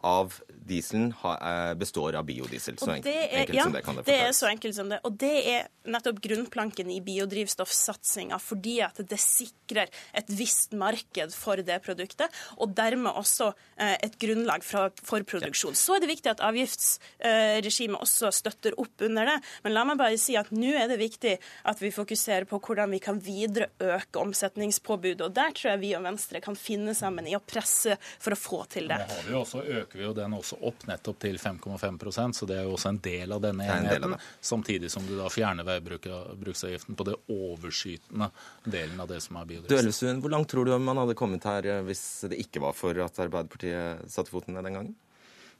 av 0.00 0.34
dieselen 0.70 1.14
eh, 1.24 1.74
består 1.74 2.14
av 2.14 2.24
biodiesel. 2.24 2.78
Så 2.78 2.90
enkelt, 2.90 3.14
er, 3.14 3.28
enkelt 3.42 3.58
ja, 3.58 3.64
som 3.66 3.74
det 3.74 3.82
kan 3.84 3.98
det 3.98 4.04
forklares. 4.04 4.20
Det 4.22 4.28
er 4.28 4.36
så 4.38 4.48
enkelt 4.50 4.76
som 4.76 4.92
det. 4.92 5.00
Og 5.06 5.16
det 5.20 5.32
er 5.50 5.68
nettopp 5.90 6.20
grunnplanken 6.24 6.92
i 6.92 7.00
biodrivstoffsatsinga, 7.04 8.38
fordi 8.42 8.76
at 8.86 9.00
det 9.10 9.18
sikrer 9.20 9.90
et 10.16 10.30
visst 10.30 10.76
marked 10.78 11.34
for 11.34 11.62
det 11.66 11.80
produktet, 11.84 12.40
og 12.60 12.74
dermed 12.78 13.12
også 13.12 13.50
eh, 13.76 13.96
et 14.06 14.18
grunnlag 14.22 14.64
for, 14.66 14.94
for 15.04 15.26
produksjon. 15.26 15.76
Så 15.78 15.96
er 15.96 16.04
det 16.04 16.12
viktig 16.12 16.32
at 16.34 16.44
avgiftsregimet 16.46 17.98
eh, 17.98 18.04
også 18.06 18.32
støtter 18.34 18.78
opp 18.80 19.06
under 19.06 19.32
det. 19.32 19.38
Men 19.64 19.76
la 19.76 19.86
meg 19.88 20.00
bare 20.00 20.20
si 20.20 20.36
at 20.38 20.52
nå 20.54 20.72
er 20.76 20.88
det 20.90 21.00
viktig 21.00 21.36
at 21.70 21.82
vi 21.82 21.92
fokuserer 21.94 22.46
på 22.48 22.60
hvordan 22.62 22.94
vi 22.94 23.02
kan 23.02 23.18
videre 23.24 23.70
øke 23.82 24.22
omsetningspåbudet. 24.22 25.26
Og 25.26 25.34
der 25.36 25.54
tror 25.56 25.74
jeg 25.74 25.82
vi 25.84 25.94
og 25.98 26.06
Venstre 26.06 26.42
kan 26.44 26.58
finne 26.58 26.94
sammen 26.96 27.26
i 27.28 27.36
å 27.36 27.42
presse 27.42 27.96
for 28.20 28.36
å 28.36 28.38
få 28.38 28.62
til 28.70 28.90
det. 28.90 29.00
Men 29.00 29.16
har 29.16 29.28
vi 29.28 29.38
også 29.40 29.64
øker 29.90 29.98
vi 29.98 30.04
jo 30.04 30.12
den 30.14 30.34
også 30.36 30.56
opp 30.62 30.86
nettopp 30.86 31.18
til 31.20 31.36
5,5% 31.38 32.38
så 32.38 32.46
det 32.46 32.58
er 32.60 32.66
jo 32.68 32.74
også 32.76 32.92
en 32.92 33.00
del 33.02 33.32
av 33.34 33.42
denne 33.42 33.66
enheten. 33.66 34.14
Samtidig 34.40 34.90
som 34.90 35.06
du 35.06 35.16
da 35.18 35.28
fjerner 35.28 35.66
veibruksavgiften 35.66 36.94
på 36.94 37.06
det 37.08 37.16
overskytende 37.28 38.30
delen 38.64 39.00
av 39.00 39.10
det 39.10 39.20
som 39.24 39.40
er 39.40 39.48
biodrivstoff. 39.50 39.82
Dølesund, 39.82 40.22
hvor 40.22 40.30
langt 40.30 40.50
tror 40.50 40.64
du 40.68 40.76
man 40.78 41.02
hadde 41.02 41.18
kommet 41.18 41.44
her 41.44 41.66
eh, 41.66 41.82
hvis 41.86 42.04
det 42.30 42.38
ikke 42.38 42.62
var 42.62 42.76
for 42.76 42.94
at 43.02 43.18
Arbeiderpartiet 43.18 44.06
satte 44.10 44.30
foten 44.30 44.54
ned 44.54 44.68
den 44.68 44.78
gangen? 44.78 44.94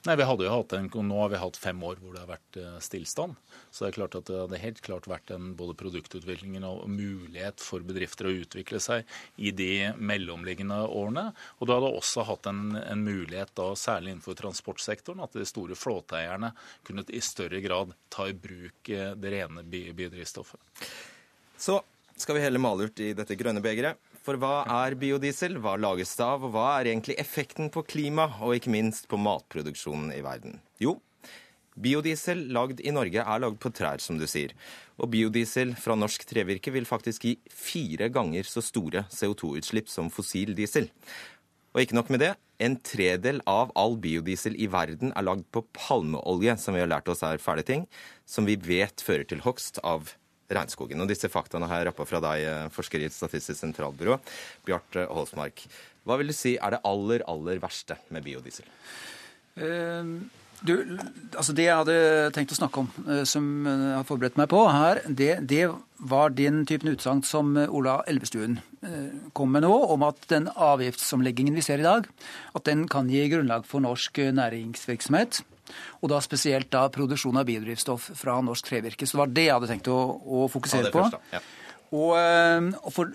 Nei, 0.08 0.14
vi 0.16 0.24
hadde 0.24 0.46
jo 0.46 0.52
hatt 0.54 0.72
en, 0.72 0.86
Nå 0.88 1.16
har 1.20 1.28
vi 1.28 1.38
hatt 1.42 1.58
fem 1.60 1.82
år 1.84 1.98
hvor 2.00 2.14
det 2.14 2.22
har 2.22 2.30
vært 2.30 2.56
eh, 2.56 2.76
stillstand. 2.80 3.34
Så 3.68 3.84
det 3.84 3.90
er 3.90 3.96
klart 3.98 4.14
at 4.16 4.30
det 4.30 4.38
hadde 4.38 4.60
helt 4.62 4.80
klart 4.86 5.08
vært 5.10 5.32
en 5.34 5.50
både 5.58 5.76
produktutviklingen 5.76 6.64
og 6.64 6.86
mulighet 6.88 7.60
for 7.60 7.84
bedrifter 7.84 8.30
å 8.30 8.32
utvikle 8.32 8.80
seg 8.80 9.04
i 9.36 9.52
de 9.52 9.90
mellomliggende 10.00 10.78
årene. 10.88 11.26
Og 11.58 11.68
du 11.68 11.74
hadde 11.74 11.92
også 12.00 12.24
hatt 12.30 12.48
en, 12.48 12.78
en 12.80 13.04
mulighet, 13.04 13.52
da, 13.60 13.68
særlig 13.76 14.14
innenfor 14.14 14.40
transportsektoren, 14.40 15.20
at 15.26 15.36
de 15.36 15.44
store 15.48 15.76
flåteeierne 15.76 16.54
kunne 16.88 17.04
i 17.12 17.20
større 17.20 17.60
grad 17.60 17.92
ta 18.08 18.30
i 18.30 18.36
bruk 18.48 18.88
eh, 18.88 19.12
det 19.20 19.36
rene 19.36 19.66
biodrivstoffet. 19.68 20.88
Så 21.60 21.76
skal 22.20 22.36
vi 22.36 22.42
helle 22.44 22.60
malurt 22.60 23.00
i 23.02 23.12
dette 23.16 23.36
grønne 23.38 23.62
begeret. 23.64 23.98
For 24.24 24.36
hva 24.40 24.62
er 24.84 24.96
biodiesel, 25.00 25.56
hva 25.62 25.76
lages 25.80 26.12
det 26.18 26.26
av, 26.26 26.44
og 26.44 26.52
hva 26.54 26.66
er 26.76 26.90
egentlig 26.90 27.16
effekten 27.20 27.70
på 27.72 27.84
klima, 27.88 28.28
og 28.44 28.58
ikke 28.58 28.72
minst 28.74 29.08
på 29.10 29.18
matproduksjonen 29.20 30.12
i 30.12 30.20
verden? 30.24 30.58
Jo, 30.82 30.98
biodiesel 31.80 32.44
lagd 32.52 32.82
i 32.84 32.92
Norge 32.92 33.24
er 33.24 33.42
lagd 33.42 33.58
på 33.62 33.72
trær, 33.72 34.02
som 34.04 34.20
du 34.20 34.26
sier. 34.28 34.52
Og 35.00 35.10
biodiesel 35.14 35.72
fra 35.80 35.96
norsk 35.96 36.26
trevirke 36.28 36.72
vil 36.74 36.88
faktisk 36.88 37.26
gi 37.28 37.34
fire 37.48 38.10
ganger 38.12 38.48
så 38.48 38.62
store 38.64 39.06
CO2-utslipp 39.08 39.88
som 39.88 40.12
fossil 40.12 40.52
diesel. 40.58 40.90
Og 41.72 41.84
ikke 41.84 41.96
nok 41.96 42.10
med 42.12 42.24
det, 42.26 42.32
en 42.60 42.76
tredel 42.84 43.38
av 43.48 43.70
all 43.78 43.94
biodiesel 44.02 44.56
i 44.60 44.66
verden 44.68 45.14
er 45.16 45.24
lagd 45.24 45.46
på 45.54 45.62
palmeolje, 45.72 46.58
som 46.60 46.76
vi 46.76 46.82
har 46.82 46.90
lært 46.90 47.08
oss 47.08 47.22
er 47.24 47.40
fæle 47.40 47.64
ting, 47.64 47.86
som 48.28 48.44
vi 48.44 48.58
vet 48.60 49.00
fører 49.00 49.24
til 49.30 49.40
hogst 49.46 49.80
av 49.86 50.12
regnskogen. 50.50 51.00
Og 51.02 51.10
disse 51.10 51.30
faktaene 51.30 51.68
har 51.70 51.80
jeg 51.80 51.90
rappa 51.90 52.06
fra 52.08 52.20
deg, 52.24 52.44
eh, 52.48 52.66
forsker 52.74 53.04
i 53.04 53.10
Statistisk 53.12 53.60
sentralbyrå, 53.60 54.18
Bjarte 54.66 55.06
Holsmark. 55.10 55.64
Hva 56.04 56.18
vil 56.18 56.32
du 56.32 56.36
si 56.36 56.56
er 56.56 56.76
det 56.76 56.82
aller, 56.88 57.24
aller 57.28 57.62
verste 57.62 57.98
med 58.10 58.24
biodiesel? 58.24 58.68
Uh, 59.60 60.22
du, 60.66 60.74
altså 61.34 61.54
det 61.56 61.66
jeg 61.66 61.78
hadde 61.82 61.98
tenkt 62.36 62.54
å 62.54 62.58
snakke 62.58 62.82
om, 62.82 62.90
uh, 63.06 63.22
som 63.28 63.46
jeg 63.68 63.94
har 63.96 64.08
forberedt 64.08 64.40
meg 64.40 64.50
på 64.52 64.64
her, 64.68 65.02
det, 65.06 65.32
det 65.50 65.64
var 66.10 66.34
den 66.36 66.64
typen 66.68 66.92
utsagn 66.94 67.22
som 67.26 67.54
Ola 67.66 68.00
Elvestuen 68.10 68.58
uh, 68.84 69.30
kom 69.36 69.52
med 69.54 69.64
nå, 69.66 69.72
om 69.94 70.04
at 70.08 70.20
den 70.32 70.50
avgiftsomleggingen 70.52 71.56
vi 71.56 71.64
ser 71.64 71.82
i 71.82 71.88
dag, 71.88 72.10
at 72.56 72.68
den 72.68 72.86
kan 72.90 73.08
gi 73.12 73.26
grunnlag 73.32 73.64
for 73.68 73.84
norsk 73.84 74.22
næringsvirksomhet. 74.36 75.42
Og 76.02 76.10
da 76.12 76.20
spesielt 76.24 76.70
da 76.72 76.86
produksjon 76.92 77.38
av 77.40 77.48
biodrivstoff 77.48 78.10
fra 78.18 78.38
norsk 78.44 78.70
trevirke. 78.70 79.06
Så 79.06 79.16
det 79.16 79.22
var 79.22 79.34
det 79.34 79.46
jeg 79.46 79.56
hadde 79.56 79.70
tenkt 79.70 79.90
å, 79.92 79.98
å 80.18 80.46
fokusere 80.50 80.90
ja, 80.90 80.94
på. 80.94 81.04
Ja. 81.34 81.42
Og, 81.90 82.14
eh, 82.18 82.70
og 82.80 82.94
for 82.94 83.12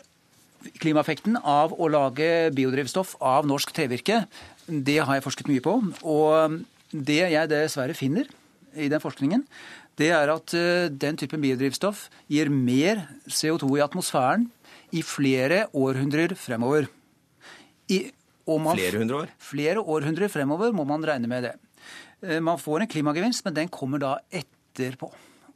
klimaeffekten 0.82 1.38
av 1.38 1.76
å 1.78 1.90
lage 1.92 2.50
biodrivstoff 2.56 3.16
av 3.24 3.48
norsk 3.50 3.74
trevirke, 3.76 4.24
det 4.66 4.98
har 5.02 5.18
jeg 5.18 5.26
forsket 5.26 5.52
mye 5.52 5.64
på. 5.64 5.76
Og 6.02 6.62
det 6.92 7.22
jeg 7.32 7.52
dessverre 7.52 7.96
finner 7.98 8.30
i 8.76 8.90
den 8.92 9.02
forskningen, 9.02 9.46
det 10.00 10.12
er 10.12 10.32
at 10.34 10.54
eh, 10.58 10.90
den 10.92 11.18
typen 11.20 11.44
biodrivstoff 11.44 12.10
gir 12.32 12.52
mer 12.52 13.06
CO2 13.32 13.70
i 13.78 13.84
atmosfæren 13.86 14.50
i 14.96 15.04
flere 15.06 15.66
århundrer 15.74 16.36
fremover. 16.40 16.90
I, 17.92 18.02
man, 18.48 18.76
flere 18.76 19.00
hundre 19.00 19.22
år? 19.24 19.32
Flere 19.40 19.84
århundrer 19.84 20.32
fremover 20.32 20.76
må 20.76 20.86
man 20.88 21.06
regne 21.08 21.32
med 21.32 21.48
det. 21.48 21.56
Eh, 22.22 22.42
man 22.44 22.60
får 22.60 22.84
en 22.84 22.92
klimagevinst, 22.92 23.46
men 23.48 23.56
den 23.56 23.72
kommer 23.72 24.04
da 24.04 24.18
etterpå. 24.30 25.12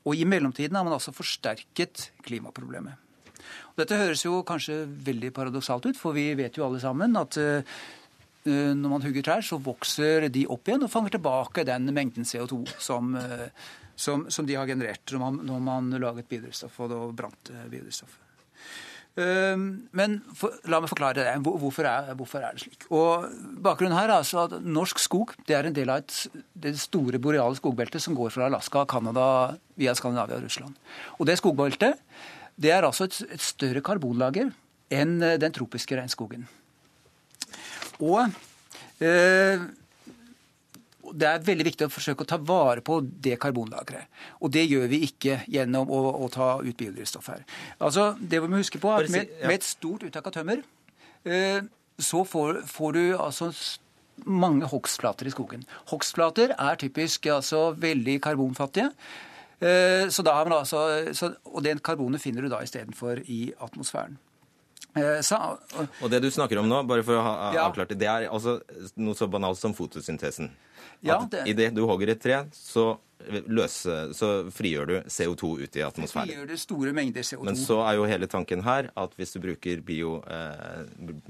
Og 0.07 0.15
i 0.15 0.25
mellomtiden 0.25 0.77
har 0.79 0.87
man 0.87 0.95
altså 0.95 1.13
forsterket 1.15 2.09
klimaproblemet. 2.23 2.95
Og 3.73 3.81
dette 3.81 3.97
høres 3.99 4.23
jo 4.23 4.41
kanskje 4.47 4.81
veldig 4.87 5.33
paradoksalt 5.35 5.89
ut, 5.89 5.99
for 5.99 6.15
vi 6.15 6.31
vet 6.39 6.55
jo 6.57 6.65
alle 6.65 6.79
sammen 6.81 7.15
at 7.19 7.37
uh, 7.39 7.79
når 8.47 8.93
man 8.93 9.03
hugger 9.03 9.25
trær, 9.25 9.43
så 9.45 9.59
vokser 9.61 10.29
de 10.31 10.45
opp 10.49 10.69
igjen 10.69 10.85
og 10.85 10.91
fanger 10.93 11.17
tilbake 11.17 11.65
den 11.67 11.91
mengden 11.95 12.27
CO2 12.27 12.61
som, 12.79 13.11
uh, 13.19 13.49
som, 13.99 14.23
som 14.31 14.47
de 14.47 14.55
har 14.55 14.69
generert 14.69 15.11
når 15.11 15.21
man, 15.25 15.41
når 15.49 15.61
man 15.67 15.91
laget 15.99 16.29
biodrivstoff 16.31 16.79
og 16.85 16.91
da 16.93 17.03
brant 17.19 17.51
biodrivstoffet. 17.67 18.25
Ehm, 19.19 19.65
men 19.95 20.19
for, 20.37 20.53
la 20.69 20.79
meg 20.81 20.91
forklare 20.91 21.17
det. 21.23 21.31
Hvorfor 21.43 21.87
er, 21.87 22.11
hvorfor 22.17 22.43
er, 22.43 22.55
det 22.55 22.63
slik? 22.63 22.85
Og 22.93 23.25
Bakgrunnen 23.63 23.97
her 23.97 24.09
er 24.09 24.19
altså 24.19 24.45
at 24.45 24.59
norsk 24.63 25.01
skog 25.01 25.33
det 25.49 25.57
er 25.57 25.67
en 25.67 25.75
del 25.75 25.91
av 25.91 26.03
et, 26.03 26.43
det 26.53 26.75
store 26.79 27.21
boreale 27.21 27.57
skogbeltet 27.57 28.03
som 28.03 28.17
går 28.17 28.31
fra 28.35 28.47
Alaska, 28.47 28.85
Canada, 28.89 29.57
via 29.79 29.95
Skandinavia 29.97 30.39
og 30.39 30.45
Russland. 30.47 30.77
Og 31.17 31.27
Det 31.27 31.39
skogbeltet 31.41 31.99
det 32.59 32.73
er 32.75 32.83
altså 32.83 33.07
et, 33.07 33.21
et 33.35 33.43
større 33.43 33.81
karbonlager 33.81 34.51
enn 34.91 35.21
eh, 35.23 35.37
den 35.39 35.53
tropiske 35.55 35.95
regnskogen. 35.95 36.43
Og 37.99 38.31
eh, 39.03 39.67
det 41.15 41.27
er 41.27 41.43
veldig 41.45 41.65
viktig 41.67 41.87
å 41.87 41.91
forsøke 41.91 42.25
å 42.25 42.29
ta 42.29 42.37
vare 42.41 42.83
på 42.85 42.99
det 43.01 43.37
karbonlageret. 43.41 44.09
Og 44.43 44.53
det 44.53 44.65
gjør 44.67 44.87
vi 44.91 45.01
ikke 45.07 45.41
gjennom 45.49 45.89
å, 45.91 46.01
å 46.19 46.29
ta 46.33 46.51
ut 46.61 46.77
biodrivstoff 46.77 47.31
her. 47.31 47.45
Altså, 47.79 48.11
Det 48.19 48.41
vi 48.43 48.51
må 48.51 48.61
huske 48.61 48.81
på 48.81 48.93
at 48.93 49.09
med, 49.13 49.31
med 49.43 49.59
et 49.59 49.67
stort 49.67 50.05
uttak 50.07 50.29
av 50.29 50.35
tømmer, 50.35 50.63
eh, 51.25 51.61
så 51.99 52.23
får, 52.27 52.61
får, 52.69 52.95
du 52.95 53.17
altså 53.19 53.51
mange 54.25 54.67
hogstflater 54.69 55.27
i 55.27 55.33
skogen. 55.33 55.65
Hogstflater 55.91 56.53
er 56.55 56.79
typisk 56.79 57.27
altså 57.31 57.69
veldig 57.79 58.19
karbonfattige. 58.23 58.91
Eh, 59.59 60.07
så 60.11 60.23
da 60.23 60.37
har 60.37 60.47
man 60.47 60.61
altså, 60.61 61.11
så, 61.15 61.33
og 61.43 61.63
det 61.65 61.81
karbonet 61.83 62.23
finner 62.23 62.45
du 62.45 62.51
da 62.51 62.61
istedenfor 62.63 63.23
i 63.27 63.49
atmosfæren. 63.59 64.19
Eh, 64.97 65.19
så, 65.25 65.37
og, 65.77 65.87
og 66.01 66.09
det 66.11 66.21
du 66.23 66.29
snakker 66.33 66.61
om 66.61 66.69
nå, 66.69 66.81
bare 66.89 67.03
for 67.05 67.19
å 67.19 67.23
ha 67.25 67.33
avklart 67.67 67.93
det, 67.93 67.99
det 68.01 68.09
er 68.09 68.27
altså 68.29 68.57
noe 68.97 69.17
så 69.17 69.27
banalt 69.31 69.59
som 69.61 69.75
fotosyntesen. 69.77 70.49
Ja, 71.05 71.21
det... 71.31 71.45
Idet 71.51 71.75
du 71.77 71.85
hogger 71.89 72.13
et 72.15 72.21
tre, 72.23 72.43
så 72.55 72.95
løse, 73.27 73.95
så 74.15 74.29
frigjør 74.53 74.85
du 74.87 74.93
CO2 75.11 75.49
ut 75.63 75.77
i 75.77 75.83
atmosfæren. 75.83 76.29
Frigjør 76.29 76.47
du 76.49 76.57
store 76.59 76.93
mengder 76.95 77.25
CO2. 77.25 77.43
Men 77.49 77.57
så 77.59 77.81
er 77.83 77.97
jo 77.99 78.05
hele 78.09 78.29
tanken 78.31 78.63
her 78.65 78.89
at 78.99 79.15
hvis 79.19 79.33
du 79.35 79.39
bruker 79.43 79.81
biomasse, 79.85 80.85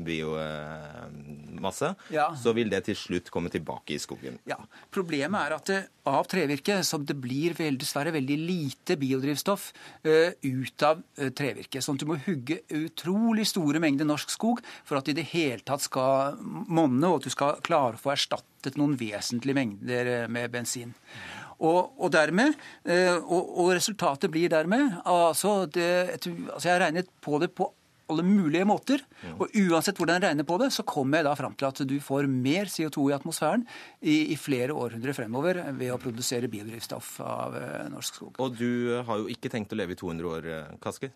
bio, 0.06 0.36
eh, 0.38 1.96
ja. 2.16 2.30
så 2.38 2.54
vil 2.58 2.70
det 2.72 2.84
til 2.88 2.98
slutt 2.98 3.32
komme 3.34 3.50
tilbake 3.54 3.98
i 3.98 4.02
skogen. 4.02 4.38
Ja. 4.50 4.60
Problemet 4.94 5.42
er 5.42 5.58
at 5.58 5.72
det, 5.72 5.80
av 6.10 6.26
trevirke 6.30 6.80
som 6.86 7.06
det 7.06 7.18
blir 7.22 7.54
vel, 7.58 7.78
dessverre 7.82 8.14
veldig 8.16 8.38
lite 8.38 8.98
biodrivstoff 9.00 9.72
eh, 10.06 10.32
ut 10.46 10.86
av 10.86 11.02
uh, 11.02 11.30
trevirke. 11.36 11.82
Sånn 11.86 11.98
at 12.00 12.06
du 12.06 12.10
må 12.10 12.18
hugge 12.26 12.62
utrolig 12.74 13.46
store 13.50 13.82
mengder 13.84 14.08
norsk 14.10 14.30
skog 14.34 14.62
for 14.88 14.98
at 15.00 15.06
det 15.06 15.18
i 15.18 15.20
det 15.22 15.28
hele 15.34 15.62
tatt 15.66 15.84
skal 15.86 16.38
monne, 16.40 17.06
og 17.10 17.16
at 17.20 17.30
du 17.30 17.34
skal 17.34 17.60
klare 17.66 17.98
å 17.98 18.02
få 18.02 18.14
erstattet 18.60 18.78
noen 18.80 18.98
vesentlige 19.00 19.56
mengder 19.56 20.28
med 20.30 20.52
bensin. 20.52 20.94
Og, 21.60 21.92
og 22.00 22.12
dermed, 22.12 22.56
og, 22.88 23.50
og, 23.60 23.74
resultatet 23.76 24.32
blir 24.32 24.50
dermed 24.50 25.02
altså, 25.04 25.66
det, 25.68 26.22
altså 26.54 26.68
Jeg 26.70 26.74
har 26.74 26.86
regnet 26.86 27.10
på 27.22 27.40
det 27.40 27.52
på 27.52 27.74
alle 28.10 28.24
mulige 28.24 28.66
måter. 28.66 29.04
Og 29.38 29.52
uansett 29.54 29.98
hvordan 30.00 30.18
jeg 30.18 30.30
regner 30.30 30.48
på 30.48 30.58
det, 30.58 30.72
så 30.74 30.86
kommer 30.88 31.20
jeg 31.20 31.28
da 31.28 31.36
fram 31.38 31.54
til 31.60 31.68
at 31.68 31.82
du 31.86 32.00
får 32.02 32.30
mer 32.32 32.72
CO2 32.72 33.10
i 33.10 33.16
atmosfæren 33.20 33.68
i, 34.02 34.34
i 34.34 34.38
flere 34.40 34.74
århundrer 34.74 35.14
fremover 35.14 35.62
ved 35.78 35.94
å 35.94 36.00
produsere 36.02 36.50
biodrivstoff 36.50 37.20
av 37.22 37.60
uh, 37.60 37.86
norsk 37.92 38.22
skog. 38.22 38.40
Og 38.42 38.58
du 38.58 38.98
har 39.06 39.22
jo 39.22 39.30
ikke 39.30 39.52
tenkt 39.54 39.76
å 39.76 39.80
leve 39.80 39.94
i 39.94 40.00
200 40.00 40.32
år, 40.32 40.50
Kaske? 40.82 41.12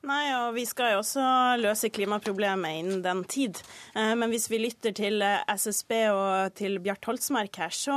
Nei, 0.00 0.30
og 0.32 0.54
vi 0.56 0.62
skal 0.64 0.94
jo 0.94 1.00
også 1.02 1.22
løse 1.60 1.90
klimaproblemet 1.92 2.78
innen 2.80 3.02
den 3.04 3.20
tid. 3.28 3.58
Eh, 3.92 4.14
men 4.16 4.32
hvis 4.32 4.46
vi 4.48 4.62
lytter 4.62 4.94
til 4.96 5.20
eh, 5.20 5.42
SSB 5.52 5.92
og 6.08 6.54
til 6.56 6.78
Bjart 6.80 7.04
Holtsmark 7.04 7.58
her, 7.60 7.74
så 7.74 7.96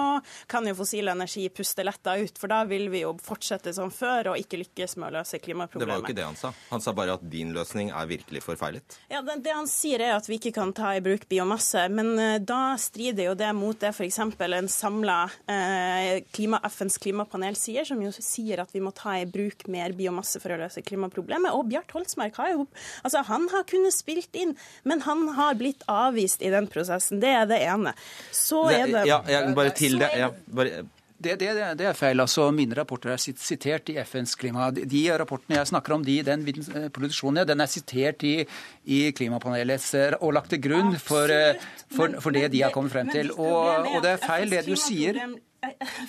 kan 0.51 0.67
jo 0.67 0.75
fossil 0.75 1.07
energi 1.13 1.45
puste 1.47 1.85
letta 1.87 2.17
ut. 2.19 2.35
For 2.41 2.51
da 2.51 2.65
vil 2.67 2.89
vi 2.91 3.05
jo 3.05 3.13
fortsette 3.23 3.71
som 3.77 3.87
før 3.93 4.33
og 4.33 4.41
ikke 4.41 4.59
lykkes 4.65 4.97
med 4.99 5.13
å 5.13 5.21
løse 5.21 5.39
klimaproblemet. 5.39 5.85
Det 5.85 5.93
var 5.93 6.01
jo 6.01 6.05
ikke 6.09 6.17
det 6.17 6.25
han 6.27 6.39
sa. 6.41 6.51
Han 6.73 6.83
sa 6.83 6.95
bare 6.97 7.15
at 7.15 7.23
din 7.31 7.55
løsning 7.55 7.93
er 7.95 8.11
virkelig 8.11 8.43
forfeilet. 8.49 8.99
Ja, 9.07 9.23
det, 9.23 9.39
det 9.47 9.55
han 9.55 9.71
sier 9.71 10.03
er 10.03 10.17
at 10.17 10.27
vi 10.27 10.41
ikke 10.41 10.53
kan 10.59 10.75
ta 10.75 10.91
i 10.97 11.01
bruk 11.07 11.23
biomasse. 11.31 11.85
Men 11.87 12.11
uh, 12.19 12.35
da 12.43 12.75
strider 12.83 13.29
jo 13.29 13.37
det 13.39 13.53
mot 13.55 13.79
det 13.79 13.93
f.eks. 13.95 14.19
en 14.19 14.69
samla 14.71 15.17
eh, 15.47 16.19
klima, 16.35 16.59
FNs 16.67 16.99
klimapanel 16.99 17.55
sier, 17.55 17.87
som 17.87 18.03
jo 18.03 18.11
sier 18.11 18.65
at 18.67 18.75
vi 18.75 18.83
må 18.83 18.91
ta 18.91 19.15
i 19.21 19.25
bruk 19.29 19.69
mer 19.71 19.95
biomasse 19.95 20.43
for 20.43 20.51
å 20.51 20.59
løse 20.65 20.83
klimaproblemet. 20.83 21.55
Og 21.55 21.71
Bjart 21.71 21.92
Holsmark 21.93 22.39
har 22.41 22.53
jo 22.53 22.65
altså 23.03 23.23
Han 23.29 23.47
har 23.53 23.67
kunnet 23.69 23.95
spilt 23.95 24.35
inn, 24.39 24.55
men 24.83 25.03
han 25.07 25.27
har 25.37 25.55
blitt 25.59 25.85
avvist 25.91 26.43
i 26.43 26.51
den 26.53 26.67
prosessen. 26.71 27.21
Det 27.23 27.31
er 27.31 27.47
det 27.49 27.61
ene. 27.63 27.95
Så 28.31 28.65
er 28.71 28.89
det 28.91 29.07
Ja, 29.09 29.21
jeg, 29.29 29.55
bare 29.55 29.73
til 29.77 29.99
det. 30.01 30.11
Ja, 30.17 30.33
bare 30.47 30.83
det, 31.23 31.37
det, 31.39 31.51
det, 31.79 31.85
er 31.87 31.95
feil. 31.95 32.19
altså 32.19 32.49
Mine 32.51 32.75
rapporter 32.75 33.13
er 33.13 33.21
sitert 33.21 33.89
i 33.93 33.95
FNs 34.03 34.35
klima. 34.39 34.69
De 34.73 35.03
rapportene 35.19 35.59
jeg 35.59 35.69
snakker 35.71 35.95
om, 35.95 36.03
de, 36.03 36.17
den 36.25 36.43
eh, 36.49 36.89
produksjonen 36.93 37.47
den 37.47 37.63
er 37.63 37.71
sitert 37.71 38.25
i, 38.27 38.35
i 38.83 38.99
klimapanelets 39.15 39.93
eh, 39.99 40.17
og 40.19 40.35
lagt 40.35 40.51
til 40.53 40.61
grunn 40.65 40.97
for, 40.99 41.31
eh, 41.31 41.61
for, 41.95 42.19
for 42.23 42.35
det 42.35 42.49
de 42.53 42.65
har 42.65 42.75
kommet 42.75 42.91
frem 42.95 43.11
til. 43.13 43.31
Og, 43.37 43.87
og 43.93 44.03
det 44.03 44.17
er 44.17 44.23
feil 44.25 44.51
det 44.51 44.65
du 44.67 44.75
sier. 44.79 45.21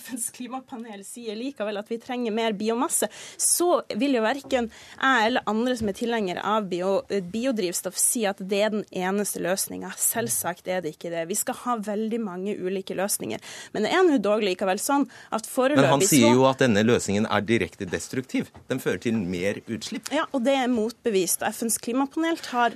FNs 0.05 0.31
klimapanel 0.35 1.05
sier 1.07 1.37
likevel 1.39 1.79
at 1.79 1.91
vi 1.91 1.99
trenger 2.03 2.35
mer 2.35 2.55
biomasse, 2.59 3.09
så 3.37 3.83
vil 3.95 4.19
jo 4.19 4.25
verken 4.25 4.71
jeg 4.71 5.29
eller 5.29 5.47
andre 5.51 5.77
som 5.79 5.91
er 5.91 5.97
tilhengere 5.99 6.45
av 6.45 6.67
bio, 6.71 6.95
biodrivstoff, 7.09 7.97
si 7.99 8.25
at 8.29 8.41
det 8.41 8.61
er 8.67 8.73
den 8.75 8.85
eneste 8.91 9.43
løsninga. 9.45 9.93
Selvsagt 10.01 10.69
er 10.71 10.83
det 10.85 10.95
ikke 10.97 11.13
det. 11.13 11.27
Vi 11.31 11.39
skal 11.39 11.59
ha 11.65 11.77
veldig 11.87 12.21
mange 12.23 12.57
ulike 12.59 12.97
løsninger. 12.99 13.43
Men 13.75 13.87
det 13.87 13.95
er 13.95 14.05
nå 14.07 14.19
dog 14.23 14.45
likevel 14.45 14.81
sånn 14.83 15.07
at 15.35 15.49
foreløpig 15.51 15.83
Men 15.83 15.93
han 15.97 16.07
sier 16.07 16.35
jo 16.35 16.47
at 16.49 16.63
denne 16.63 16.85
løsningen 16.87 17.29
er 17.31 17.47
direkte 17.47 17.89
destruktiv. 17.89 18.51
Den 18.71 18.83
fører 18.83 19.03
til 19.05 19.19
mer 19.19 19.61
utslipp. 19.69 20.11
Ja, 20.15 20.27
og 20.33 20.45
det 20.47 20.57
er 20.59 20.71
motbevist. 20.73 21.45
FNs 21.45 21.79
klimapanel 21.83 22.41
tar 22.43 22.75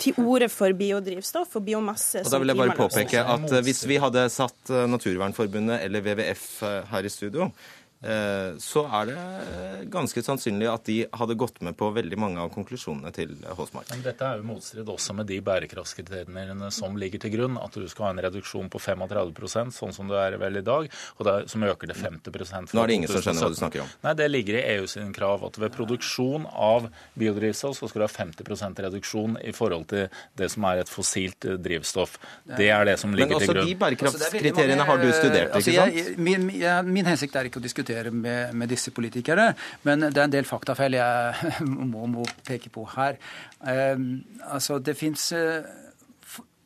til 0.00 0.18
orde 0.22 0.48
for 0.52 0.72
biodrivstoff 0.76 1.58
og 1.58 1.66
biomasse 1.66 2.22
og 2.24 2.32
Da 2.32 2.40
vil 2.40 2.52
jeg 2.52 2.60
bare 2.60 2.76
påpeke 2.78 3.22
at 3.34 3.52
hvis 3.66 3.82
vi 3.88 3.98
hadde 4.00 4.24
satt 4.32 4.72
Naturvernforbundet 4.88 5.82
eller 5.84 5.97
eller 5.98 6.14
WWF 6.14 6.62
eh, 6.62 6.84
her 6.90 7.04
i 7.04 7.08
studio, 7.08 7.50
så 7.98 8.84
er 8.94 9.08
det 9.10 9.88
ganske 9.90 10.22
sannsynlig 10.22 10.68
at 10.70 10.84
de 10.86 10.98
hadde 11.18 11.34
gått 11.38 11.56
med 11.66 11.74
på 11.78 11.88
veldig 11.96 12.18
mange 12.20 12.38
av 12.38 12.52
konklusjonene 12.54 13.10
til 13.14 13.32
Håsmark. 13.58 13.88
Men 13.90 14.04
dette 14.04 14.26
er 14.26 14.38
jo 14.38 14.46
motstrid 14.46 14.88
også 14.92 15.16
med 15.18 15.26
de 15.30 15.40
bærekraftskriteriene 15.42 16.70
som 16.74 16.94
ligger 17.00 17.24
til 17.24 17.34
grunn. 17.34 17.58
At 17.58 17.74
du 17.74 17.88
skal 17.90 18.08
ha 18.08 18.12
en 18.14 18.22
reduksjon 18.28 18.70
på 18.70 18.80
35% 18.82 19.74
sånn 19.74 19.94
som 19.96 20.10
det 20.10 20.20
er 20.20 20.38
vel 20.38 20.60
i 20.60 20.64
dag, 20.64 20.86
og 21.18 21.32
er, 21.32 21.48
som 21.50 21.66
øker 21.66 21.90
det 21.90 21.98
50 21.98 22.72
Nå 22.72 22.82
er 22.82 22.90
det 22.90 22.98
ingen 23.00 23.10
som 23.10 23.24
skjønner 23.24 23.46
hva 23.46 23.50
du 23.50 23.58
snakker 23.58 23.84
om. 23.84 23.90
Nei, 24.06 24.14
Det 24.18 24.28
ligger 24.30 24.60
i 24.60 24.62
EU 24.76 24.86
sin 24.90 25.12
krav 25.16 25.44
at 25.48 25.58
ved 25.58 25.74
produksjon 25.74 26.46
av 26.46 26.88
biodrivstoff 27.18 27.78
så 27.78 27.90
skal 27.90 28.04
du 28.04 28.06
ha 28.06 28.12
50% 28.14 28.82
reduksjon 28.86 29.38
i 29.42 29.54
forhold 29.56 29.88
til 29.90 30.06
det 30.38 30.50
som 30.54 30.66
er 30.70 30.84
et 30.84 30.92
fossilt 30.92 31.48
eh, 31.48 31.58
drivstoff. 31.58 32.18
Det 32.46 32.70
er 32.70 32.86
det 32.88 32.98
som 33.02 33.14
ligger 33.14 33.42
til 33.42 33.50
grunn. 33.50 33.58
Men 33.58 33.64
også 33.64 33.74
de 33.74 33.80
bærekraftskriteriene 33.82 34.88
har 34.88 35.02
du 35.02 35.08
studert, 35.10 35.54
altså, 35.58 35.74
ikke 35.74 35.88
sant? 35.88 35.98
Jeg, 35.98 36.18
min, 36.28 36.48
jeg, 36.54 36.88
min 36.88 37.08
hensikt 37.08 37.38
er 37.38 37.50
ikke 37.50 37.62
å 37.62 37.64
diskutere 37.64 37.87
diskutere 37.88 38.10
med, 38.10 38.54
med, 38.54 38.68
disse 38.68 38.90
politikere. 38.90 39.54
Men 39.82 40.00
det 40.00 40.16
er 40.16 40.26
en 40.26 40.32
del 40.32 40.44
faktafeil 40.44 40.94
jeg 40.98 41.52
må, 41.92 42.06
må 42.06 42.24
peke 42.46 42.70
på 42.70 42.84
her. 42.96 43.18
Um, 43.60 44.24
altså, 44.44 44.78
det 44.78 44.96
fins 44.96 45.32
uh, 45.32 45.64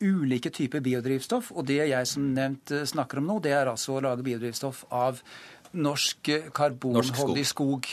ulike 0.03 0.51
typer 0.51 0.81
biodrivstoff, 0.81 1.53
og 1.53 1.66
det 1.66 1.87
jeg 1.87 2.07
som 2.07 2.33
nevnt 2.35 2.73
uh, 2.73 2.85
snakker 2.85 3.18
om 3.18 3.31
nå, 3.31 3.41
det 3.43 3.53
er 3.53 3.70
altså 3.70 3.97
å 3.97 4.03
lage 4.03 4.25
biodrivstoff 4.27 4.85
av 4.91 5.23
norsk 5.73 6.29
karbonholdig 6.53 7.47
skog. 7.49 7.89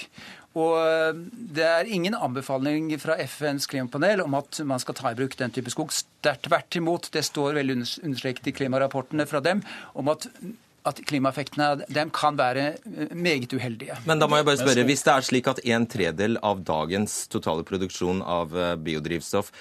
Og 0.60 1.16
det 1.54 1.64
er 1.64 1.88
ingen 1.94 2.16
anbefaling 2.18 2.90
fra 3.00 3.16
FNs 3.22 3.70
klimapanel 3.70 4.24
om 4.24 4.34
at 4.36 4.58
man 4.68 4.82
skal 4.82 4.98
ta 4.98 5.12
i 5.14 5.16
bruk 5.16 5.38
den 5.40 5.54
type 5.56 5.72
skog. 5.72 5.94
Tvert 6.26 6.76
imot, 6.76 7.08
det 7.14 7.22
står 7.24 7.56
veldig 7.56 7.78
understreket 7.78 8.50
i 8.50 8.56
klimarapportene 8.58 9.28
fra 9.30 9.40
dem 9.46 9.62
om 9.94 10.10
at 10.12 10.28
at 10.90 11.02
klimaeffektene 11.10 11.86
dem 11.90 12.12
kan 12.16 12.38
være 12.40 12.66
eh, 12.78 13.14
meget 13.14 13.54
uheldige. 13.56 13.98
Men 14.10 14.22
da 14.22 14.30
må 14.30 14.40
jeg 14.40 14.50
bare 14.50 14.62
spørre, 14.62 14.88
Hvis 14.90 15.06
det 15.06 15.14
er 15.14 15.28
slik 15.30 15.52
at 15.52 15.62
en 15.66 15.88
tredel 15.90 16.40
av 16.44 16.64
dagens 16.66 17.22
totale 17.32 17.66
produksjon 17.68 18.24
av 18.26 18.56
eh, 18.58 18.76
biodrivstoff 18.76 19.54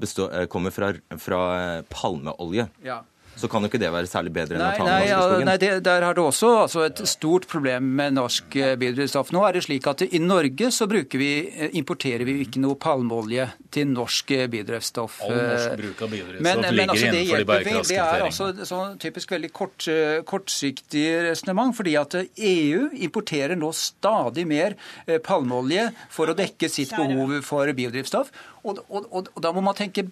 består, 0.00 0.32
eh, 0.34 0.46
kommer 0.50 0.74
fra, 0.74 0.92
fra 1.18 1.42
palmeolje, 1.90 2.68
ja 2.84 3.02
så 3.36 3.48
kan 3.50 3.64
jo 3.64 3.70
ikke 3.70 3.80
det 3.82 3.90
være 3.92 4.08
særlig 4.10 4.32
bedre 4.34 4.56
enn 4.56 4.62
nei, 4.62 4.70
å 4.70 4.78
ta 4.78 4.84
den 4.86 4.94
norske 4.94 5.24
skogen. 5.28 5.48
Nei, 5.48 5.56
det, 5.62 5.70
Der 5.86 6.06
har 6.06 6.16
du 6.16 6.22
også 6.24 6.50
altså, 6.62 6.84
et 6.86 7.02
stort 7.10 7.48
problem 7.50 7.88
med 7.98 8.16
norsk 8.18 8.56
eh, 8.60 8.74
biodrivstoff. 8.80 9.32
Nå 9.34 9.42
er 9.48 9.56
det 9.56 9.64
slik 9.66 9.88
at 9.90 10.04
I 10.06 10.20
Norge 10.22 10.70
så 10.74 10.88
vi, 10.90 11.30
eh, 11.50 11.74
importerer 11.80 12.24
vi 12.28 12.36
ikke 12.44 12.62
noe 12.62 12.78
palmeolje 12.80 13.48
til 13.74 13.90
norsk 13.90 14.30
eh, 14.36 14.46
biodrivstoff. 14.52 15.20
All 15.26 15.34
norsk 15.34 15.76
bruk 15.82 16.04
av 16.06 16.14
biodrivstoff 16.14 16.46
men, 16.46 16.62
ligger 16.62 16.78
men, 16.78 16.94
altså, 16.94 17.10
innenfor 17.10 17.42
de 17.42 17.48
bærekraftige 17.50 17.98
Det 17.98 18.00
er 18.04 18.26
altså 18.28 18.68
sånn 18.70 18.96
typisk 19.02 19.34
veldig 19.34 19.52
kort, 19.54 19.88
kortsiktig 20.30 21.06
resonnement. 21.30 21.74
fordi 21.74 21.96
at 21.98 22.14
EU 22.20 22.88
importerer 23.06 23.58
nå 23.58 23.72
stadig 23.74 24.46
mer 24.46 24.78
palmeolje 25.26 25.88
for 26.12 26.30
å 26.30 26.36
dekke 26.38 26.70
sitt 26.70 26.94
behov 26.94 27.40
for 27.46 27.70
biodrivstoff. 27.74 28.30
Og, 28.64 28.80
og, 28.88 29.08
og, 29.10 29.28
og, 29.34 29.40
da 29.44 29.52
må 29.52 29.60
man 29.64 29.76
tenke 29.76 30.06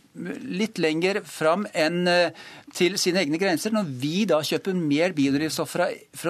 litt 0.45 0.77
lenger 0.83 1.23
fram 1.25 1.65
enn 1.73 2.05
til 2.77 2.99
sine 3.01 3.23
egne 3.25 3.41
grenser. 3.41 3.73
Når 3.73 3.89
vi 4.03 4.25
da 4.29 4.43
kjøper 4.45 4.77
mer 4.77 5.15
biodrivstoff 5.17 5.77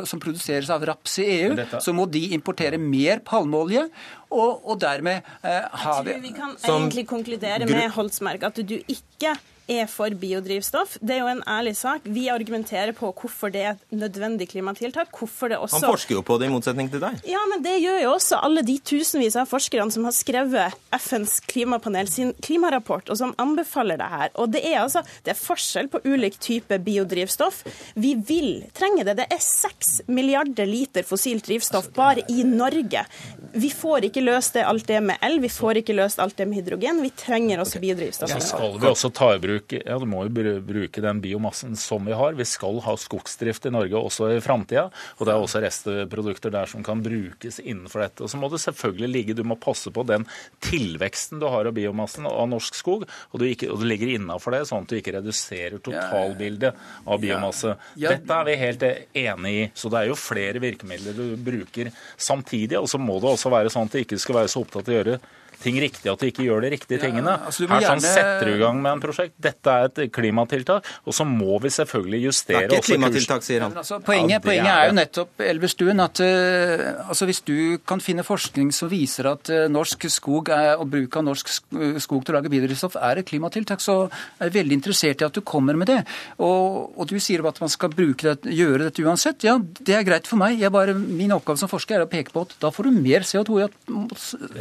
som 0.08 0.22
produseres 0.22 0.70
av 0.70 0.86
raps 0.86 1.18
i 1.22 1.28
EU, 1.40 1.56
dette... 1.58 1.82
så 1.82 1.94
må 1.96 2.06
de 2.10 2.28
importere 2.36 2.78
mer 2.78 3.22
palmeolje. 3.26 3.88
Og, 4.32 4.62
og 4.64 4.78
dermed 4.80 5.20
eh, 5.44 5.66
har 5.82 6.04
vi 6.06 6.14
Jeg 6.14 6.20
tror 6.20 6.28
vi 6.28 6.36
kan 6.36 6.54
egentlig 6.56 7.08
konkludere 7.10 7.68
med 7.68 7.90
Holtsmerk 7.96 8.46
at 8.48 8.62
du 8.64 8.78
ikke 8.80 9.34
er 9.70 9.86
for 9.90 10.14
biodrivstoff. 10.18 10.96
Det 11.00 11.16
er 11.16 11.22
jo 11.22 11.30
en 11.30 11.42
ærlig 11.48 11.74
sak. 11.78 12.04
Vi 12.04 12.28
argumenterer 12.32 12.92
på 12.96 13.12
hvorfor 13.12 13.52
det 13.52 13.62
er 13.62 13.76
et 13.76 13.94
nødvendig 13.94 14.48
klimatiltak. 14.50 15.10
hvorfor 15.18 15.48
det 15.52 15.58
også... 15.58 15.80
Han 15.80 15.92
forsker 15.92 16.16
jo 16.16 16.22
på 16.26 16.38
det, 16.38 16.48
i 16.48 16.52
motsetning 16.52 16.90
til 16.92 17.02
deg. 17.02 17.20
Ja, 17.28 17.42
men 17.50 17.62
det 17.64 17.78
gjør 17.82 18.00
jo 18.02 18.12
også 18.16 18.40
alle 18.42 18.64
de 18.66 18.78
tusenvis 18.78 19.36
av 19.38 19.50
forskerne 19.50 19.92
som 19.94 20.06
har 20.08 20.16
skrevet 20.16 20.78
FNs 20.98 21.38
klimapanel 21.50 22.10
sin 22.10 22.32
klimarapport, 22.42 23.10
og 23.12 23.18
som 23.20 23.34
anbefaler 23.42 24.00
det 24.00 24.10
her. 24.12 24.32
Og 24.34 24.52
det 24.54 24.64
er 24.68 24.80
altså 24.82 25.04
det 25.24 25.34
er 25.34 25.38
forskjell 25.38 25.90
på 25.92 26.02
ulik 26.04 26.38
type 26.42 26.78
biodrivstoff. 26.82 27.62
Vi 27.94 28.14
vil 28.28 28.64
trenge 28.76 29.06
det. 29.06 29.16
Det 29.20 29.28
er 29.30 29.42
seks 29.42 30.00
milliarder 30.10 30.68
liter 30.68 31.06
fossilt 31.06 31.46
drivstoff 31.46 31.90
bare 31.96 32.24
i 32.28 32.44
Norge. 32.48 33.04
Vi 33.52 33.70
får 33.70 34.08
ikke 34.08 34.24
løst 34.24 34.56
det, 34.56 34.64
alt 34.66 34.86
det 34.88 35.00
med 35.04 35.22
el, 35.24 35.38
vi 35.42 35.50
får 35.52 35.82
ikke 35.82 35.96
løst 35.96 36.20
alt 36.22 36.36
det 36.38 36.48
med 36.48 36.62
hydrogen. 36.62 37.02
Vi 37.04 37.12
trenger 37.16 37.62
også 37.62 37.82
biodrivstoff. 37.82 38.32
Så 38.32 38.54
skal 38.54 38.78
vi 38.80 38.90
også 38.90 39.12
ta 39.14 39.32
i 39.36 39.40
bruk 39.42 39.61
bruke, 39.62 39.82
ja, 39.86 39.98
du 39.98 40.06
må 40.06 40.24
jo 40.26 40.60
bruke 40.62 41.02
den 41.02 41.20
biomassen 41.22 41.76
som 41.76 42.04
vi 42.04 42.12
har. 42.12 42.34
Vi 42.34 42.44
skal 42.44 42.80
ha 42.84 42.94
skogsdrift 42.96 43.66
i 43.66 43.72
Norge 43.72 43.96
også 43.96 44.30
i 44.36 44.40
framtida. 44.40 44.90
Og 45.18 45.26
det 45.26 45.32
er 45.32 45.40
også 45.40 45.62
restprodukter 45.62 46.50
der 46.52 46.66
som 46.66 46.82
kan 46.82 47.02
brukes 47.02 47.60
innenfor 47.60 48.02
dette. 48.02 48.22
Og 48.22 48.30
så 48.30 48.38
må 48.40 48.50
det 48.50 48.60
selvfølgelig 48.62 49.08
ligge, 49.08 49.34
du 49.34 49.44
må 49.44 49.56
passe 49.56 49.90
på 49.90 50.04
den 50.06 50.26
tilveksten 50.60 51.40
du 51.40 51.48
har 51.48 51.66
av 51.66 51.74
biomassen 51.74 52.26
av 52.26 52.48
norsk 52.48 52.74
skog, 52.74 53.06
og 53.32 53.40
du, 53.40 53.46
ikke, 53.48 53.70
og 53.72 53.80
du 53.80 53.86
ligger 53.88 54.14
innafor 54.14 54.56
det, 54.56 54.64
sånn 54.68 54.84
at 54.84 54.92
du 54.92 54.98
ikke 54.98 55.16
reduserer 55.18 55.82
totalbildet 55.82 56.78
av 57.06 57.22
biomasse. 57.22 57.76
Dette 57.98 58.38
er 58.38 58.48
vi 58.48 58.58
helt 58.60 58.88
enig 58.88 59.52
i. 59.52 59.68
Så 59.74 59.90
det 59.92 60.02
er 60.02 60.10
jo 60.10 60.18
flere 60.18 60.62
virkemidler 60.62 61.16
du 61.16 61.36
bruker 61.40 61.92
samtidig. 62.16 62.78
Og 62.80 62.90
så 62.90 63.00
må 63.00 63.18
det 63.22 63.32
også 63.32 63.52
være 63.52 63.72
sånn 63.72 63.88
at 63.88 63.96
du 63.96 64.02
ikke 64.02 64.20
skal 64.22 64.42
være 64.42 64.52
så 64.52 64.64
opptatt 64.64 64.88
av 64.88 64.92
å 64.94 65.00
gjøre 65.00 65.20
ting 65.62 65.78
riktig, 65.82 66.08
at 66.10 66.20
du 66.20 66.28
ikke 66.28 66.46
gjør 66.46 66.64
de 66.64 66.72
riktige 66.74 67.00
tingene. 67.02 67.36
Ja, 67.36 67.48
altså, 67.48 67.68
Her 67.70 67.86
sånn 67.86 68.02
setter 68.04 68.50
du 68.50 68.54
i 68.56 68.60
gang 68.60 68.80
med 68.82 68.96
en 68.96 69.02
prosjekt. 69.02 69.36
Dette 69.42 69.76
er 69.76 69.88
et 69.88 70.12
klimatiltak, 70.14 70.88
og 71.06 71.16
så 71.16 71.26
må 71.28 71.58
vi 71.62 71.72
selvfølgelig 71.72 72.22
justere 72.26 72.64
Det 72.64 72.64
er 72.64 72.76
ikke 72.76 72.82
et 72.82 72.90
klimatiltak, 72.90 73.46
sier 73.46 73.66
han. 73.66 73.76
Altså, 73.82 74.00
poenget, 74.04 74.36
ja, 74.36 74.42
poenget, 74.44 74.72
er, 74.72 74.90
jo 74.90 74.96
nettopp 74.98 75.44
Elvestuen, 75.46 76.02
at 76.04 76.22
uh, 76.24 76.84
altså, 77.08 77.28
hvis 77.30 77.42
du 77.48 77.56
kan 77.88 78.02
finne 78.04 78.26
forskning 78.26 78.72
som 78.74 78.90
viser 78.92 79.30
at 79.32 79.52
uh, 79.52 79.64
norsk 79.72 80.08
skog 80.12 80.52
er, 80.54 80.74
og 80.76 80.88
bruk 80.92 81.20
av 81.20 81.26
norsk 81.26 81.52
skog 81.52 82.26
til 82.26 82.34
å 82.34 82.38
lage 82.38 82.52
biodrivstoff 82.52 82.98
er 83.00 83.22
et 83.22 83.28
klimatiltak, 83.28 83.82
så 83.82 84.04
er 84.38 84.50
jeg 84.50 84.56
veldig 84.58 84.78
interessert 84.80 85.22
i 85.22 85.28
at 85.28 85.36
du 85.36 85.42
kommer 85.46 85.78
med 85.78 85.90
det. 85.90 86.00
Og, 86.42 86.92
og 86.96 87.08
du 87.10 87.18
sier 87.22 87.42
at 87.48 87.60
man 87.62 87.72
skal 87.72 87.92
det, 87.96 88.36
gjøre 88.52 88.88
dette 88.88 89.04
uansett. 89.04 89.44
Ja, 89.46 89.56
det 89.58 89.96
er 89.96 90.06
greit 90.06 90.28
for 90.30 90.40
meg. 90.40 90.62
Bare, 90.72 90.94
min 90.94 91.32
oppgave 91.34 91.60
som 91.60 91.70
forsker 91.70 91.98
er 91.98 92.06
å 92.06 92.10
peke 92.10 92.34
på 92.34 92.46
at 92.46 92.54
da 92.62 92.70
får 92.74 92.88
du 92.88 93.00
mer 93.02 93.26
CO2 93.26 93.58
i 93.60 93.66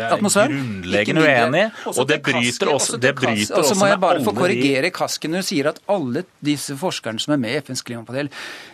atmosfæren. 0.08 0.82
Grunnleggende 0.92 1.24
uenig, 1.26 1.64
og 1.92 2.08
det 2.10 2.20
bryter 2.26 2.72
også, 2.74 3.00
det 3.02 3.14
bryter 3.18 3.58
også, 3.62 3.78
må 3.80 3.90
jeg 3.90 4.00
bare 4.04 4.24
få 4.26 4.34
korrigere 4.38 4.92
Kasken 4.94 5.36
når 5.36 5.46
du 5.46 5.50
sier 5.50 5.72
at 5.72 5.82
alle 5.92 6.26
disse 6.44 6.76
forskerne 6.80 7.22
som 7.24 7.36
er 7.36 7.42
med 7.42 7.56
i 7.56 7.62
FNs 7.66 7.86
klimapanel, 7.88 8.32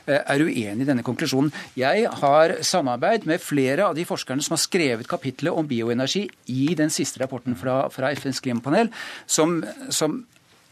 eh, 0.07 0.19
er 0.19 0.45
uenig 0.45 0.85
i 0.85 0.89
denne 0.89 1.05
konklusjonen. 1.05 1.51
Jeg 1.79 2.07
har 2.21 2.57
samarbeid 2.65 3.27
med 3.29 3.43
flere 3.43 3.89
av 3.89 3.97
de 3.97 4.05
forskerne 4.07 4.43
som 4.45 4.57
har 4.57 4.63
skrevet 4.63 5.09
kapitlet 5.09 5.53
om 5.53 5.67
bioenergi 5.67 6.25
i 6.53 6.71
den 6.77 6.93
siste 6.93 7.21
rapporten 7.23 7.57
fra, 7.59 7.85
fra 7.93 8.11
FNs 8.17 8.41
klimapanel, 8.43 8.91
som, 9.25 9.61
som 9.93 10.21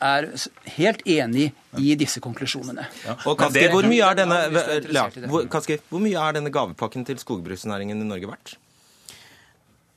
er 0.03 0.27
helt 0.75 1.01
enig 1.07 1.49
i 1.79 1.95
disse 1.99 2.21
konklusjonene. 2.23 2.85
Ja. 3.05 3.15
Og 3.29 3.37
Kaski, 3.39 3.65
hvor, 3.71 3.87
mye 3.87 4.03
er 4.09 4.19
denne, 4.19 4.41
ja, 4.91 5.07
hvor, 5.31 5.47
Kaski, 5.51 5.79
hvor 5.89 6.03
mye 6.03 6.27
er 6.27 6.37
denne 6.37 6.51
gavepakken 6.53 7.05
til 7.07 7.19
skogbruksnæringen 7.21 8.03
i 8.03 8.07
Norge 8.07 8.31
verdt? 8.31 8.55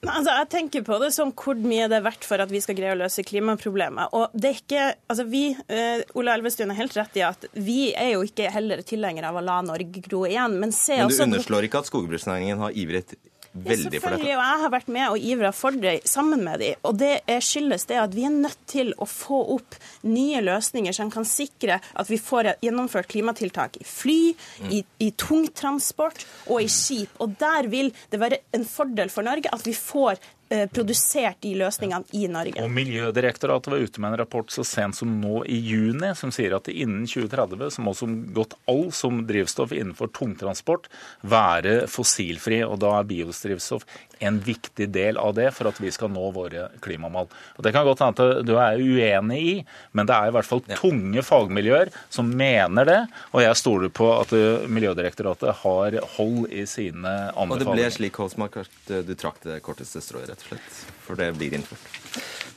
Altså, 0.06 0.30
jeg 0.30 0.48
tenker 0.52 0.84
på 0.86 0.98
det 1.02 1.08
som 1.14 1.32
hvor 1.34 1.58
mye 1.58 1.88
det 1.90 1.96
er 1.98 2.04
verdt 2.04 2.26
for 2.26 2.38
at 2.42 2.52
vi 2.52 2.60
skal 2.62 2.76
greie 2.78 2.94
å 2.94 2.98
løse 3.00 3.24
klimaproblemet. 3.26 4.14
Og 4.14 4.34
det 4.34 4.50
er 4.50 4.60
ikke, 4.60 4.84
altså 5.10 5.26
vi, 5.26 5.42
uh, 5.58 6.04
Ola 6.18 6.36
Elvestuen 6.38 6.70
har 6.70 6.78
helt 6.78 6.94
rett 6.98 7.18
i 7.18 7.24
at 7.26 7.48
vi 7.56 7.80
er 7.98 8.12
jo 8.14 8.22
ikke 8.26 8.52
heller 8.54 8.84
tilhengere 8.86 9.32
av 9.32 9.40
å 9.40 9.42
la 9.42 9.58
Norge 9.66 10.04
gro 10.04 10.22
igjen. 10.28 10.54
Men, 10.62 10.74
se 10.76 11.00
men 11.00 11.10
du 11.10 11.24
underslår 11.26 11.66
ikke 11.66 11.82
at 11.82 11.90
skogbruksnæringen 11.90 12.62
har 12.62 12.78
ivret 12.78 13.16
veldig 13.64 14.00
for 14.02 14.14
dette. 14.16 14.24
og 14.24 14.42
jeg 14.44 14.62
har 14.62 14.72
vært 14.72 14.90
med 14.94 15.06
og 15.08 15.26
ivra 15.30 15.52
for 15.56 15.78
det 15.84 15.94
sammen 16.08 16.44
med 16.46 16.62
dem. 16.62 16.80
Og 16.88 16.98
det 17.00 17.14
skyldes 17.44 17.88
det 17.90 17.98
at 18.00 18.14
vi 18.16 18.26
er 18.28 18.34
nødt 18.34 18.60
til 18.70 18.92
å 18.98 19.08
få 19.08 19.40
opp 19.56 19.78
nye 20.06 20.42
løsninger 20.44 20.94
som 20.96 21.12
kan 21.12 21.26
sikre 21.28 21.80
at 21.80 22.10
vi 22.10 22.20
får 22.22 22.52
gjennomført 22.64 23.10
klimatiltak 23.10 23.80
i 23.80 23.86
fly, 23.88 24.20
mm. 24.62 24.72
i, 24.74 24.82
i 25.08 25.10
tungtransport 25.18 26.24
og 26.48 26.62
i 26.62 26.70
skip. 26.72 27.14
Og 27.22 27.36
der 27.40 27.70
vil 27.70 27.92
det 28.12 28.22
være 28.22 28.42
en 28.56 28.66
fordel 28.68 29.12
for 29.12 29.26
Norge 29.26 29.52
at 29.52 29.66
vi 29.66 29.76
får 29.76 30.20
produsert 30.48 31.40
de 31.44 31.52
løsningene 31.60 32.08
i 32.16 32.24
Norge. 32.30 32.62
Og 32.64 32.72
Miljødirektoratet 32.72 33.72
var 33.72 33.82
ute 33.84 34.00
med 34.00 34.12
en 34.12 34.20
rapport 34.22 34.52
så 34.52 34.64
sent 34.66 34.96
som 34.96 35.10
nå 35.20 35.42
i 35.44 35.58
juni 35.60 36.14
som 36.16 36.32
sier 36.34 36.56
at 36.56 36.70
innen 36.72 37.04
2030 37.08 37.74
så 37.74 37.84
må 37.84 37.94
som 37.96 38.14
godt 38.36 38.56
all 38.70 38.88
som 38.94 39.22
drivstoff 39.28 39.74
innenfor 39.76 40.12
tungtransport 40.16 40.88
være 41.20 41.82
fossilfri. 41.90 42.62
og 42.64 42.78
Da 42.82 42.94
er 42.98 43.08
biodrivstoff 43.10 43.84
en 44.24 44.40
viktig 44.42 44.88
del 44.94 45.18
av 45.20 45.34
det 45.36 45.50
for 45.56 45.70
at 45.70 45.78
vi 45.82 45.90
skal 45.94 46.10
nå 46.12 46.30
våre 46.34 46.68
klimamål. 46.84 47.28
Og 47.56 47.64
Det 47.64 47.72
kan 47.74 47.86
godt 47.86 48.02
hende 48.04 48.28
at 48.28 48.46
du 48.46 48.54
er 48.56 48.80
uenig 48.80 49.40
i, 49.40 49.54
men 49.92 50.08
det 50.08 50.16
er 50.16 50.30
i 50.30 50.34
hvert 50.36 50.48
fall 50.48 50.64
tunge 50.70 51.24
fagmiljøer 51.24 51.92
som 52.12 52.30
mener 52.30 52.88
det. 52.88 53.00
Og 53.32 53.44
jeg 53.44 53.60
stoler 53.60 53.92
på 53.92 54.10
at 54.16 54.34
Miljødirektoratet 54.68 55.62
har 55.62 56.00
hold 56.16 56.48
i 56.50 56.64
sine 56.68 57.14
anbefalinger. 57.32 57.54
Og 57.54 57.64
det 57.64 57.70
ble 57.72 57.92
slik, 57.94 58.18
Holsmark, 58.18 58.60
at 58.64 58.92
du 59.06 59.14
trakk 59.18 59.42
det 59.46 59.60
korteste 59.66 60.02
strået, 60.04 60.28
rett 60.30 60.44
og 60.46 60.52
slett. 60.54 60.82
For 61.06 61.18
det 61.18 61.32
blir 61.38 61.56
innført. 61.58 61.88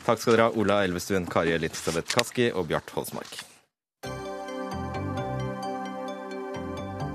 Takk 0.05 0.21
skal 0.21 0.35
dere 0.35 0.49
ha, 0.49 0.57
Ola 0.57 0.81
Elvestuen, 0.85 1.29
Kari 1.29 1.53
Elisabeth 1.53 2.09
Kaski 2.15 2.49
og 2.51 2.69
Bjart 2.71 2.89
Holsmark. 2.95 3.41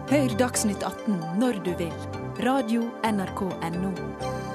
Hør 0.06 0.38
Dagsnytt 0.38 0.86
18 0.86 1.18
når 1.40 1.58
du 1.66 1.72
vil. 1.80 2.25
Radio 2.38 2.82
NRK 3.02 3.40
Radio.nrk.no. 3.62 4.45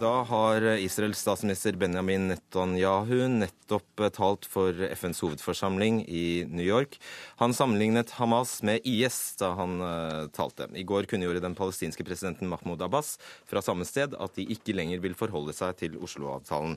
Da 0.00 0.22
har 0.26 0.64
Israels 0.82 1.20
statsminister 1.22 1.76
Benjamin 1.78 2.26
Netanyahu 2.28 3.28
nettopp 3.30 4.02
talt 4.16 4.46
for 4.50 4.74
FNs 4.74 5.20
hovedforsamling 5.22 6.00
i 6.10 6.42
New 6.50 6.66
York. 6.66 6.98
Han 7.38 7.54
sammenlignet 7.54 8.10
Hamas 8.18 8.56
med 8.66 8.82
IS 8.82 9.36
da 9.38 9.52
han 9.54 9.78
uh, 9.78 10.26
talte. 10.34 10.66
I 10.74 10.82
går 10.82 11.06
kunngjorde 11.06 11.44
den 11.44 11.54
palestinske 11.54 12.04
presidenten 12.04 12.50
Mahmoud 12.50 12.82
Abbas 12.82 13.14
fra 13.46 13.62
samme 13.62 13.86
sted 13.86 14.18
at 14.18 14.34
de 14.34 14.48
ikke 14.56 14.74
lenger 14.74 15.02
vil 15.04 15.14
forholde 15.14 15.54
seg 15.54 15.78
til 15.78 15.98
Oslo-avtalen. 16.02 16.74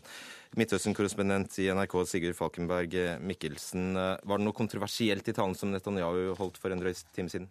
Midtøsten-korrespondent 0.59 1.57
i 1.63 1.71
NRK 1.73 1.97
Sigurd 2.05 2.37
Falkenberg 2.37 2.99
Mikkelsen, 3.25 3.95
uh, 3.97 4.13
var 4.29 4.37
det 4.37 4.45
noe 4.45 4.61
kontroversielt 4.61 5.25
i 5.25 5.35
talen 5.35 5.57
som 5.57 5.73
Netanyahu 5.73 6.35
holdt 6.37 6.61
for 6.61 6.69
en 6.69 6.85
drøy 6.85 6.93
time 7.17 7.33
siden? 7.33 7.49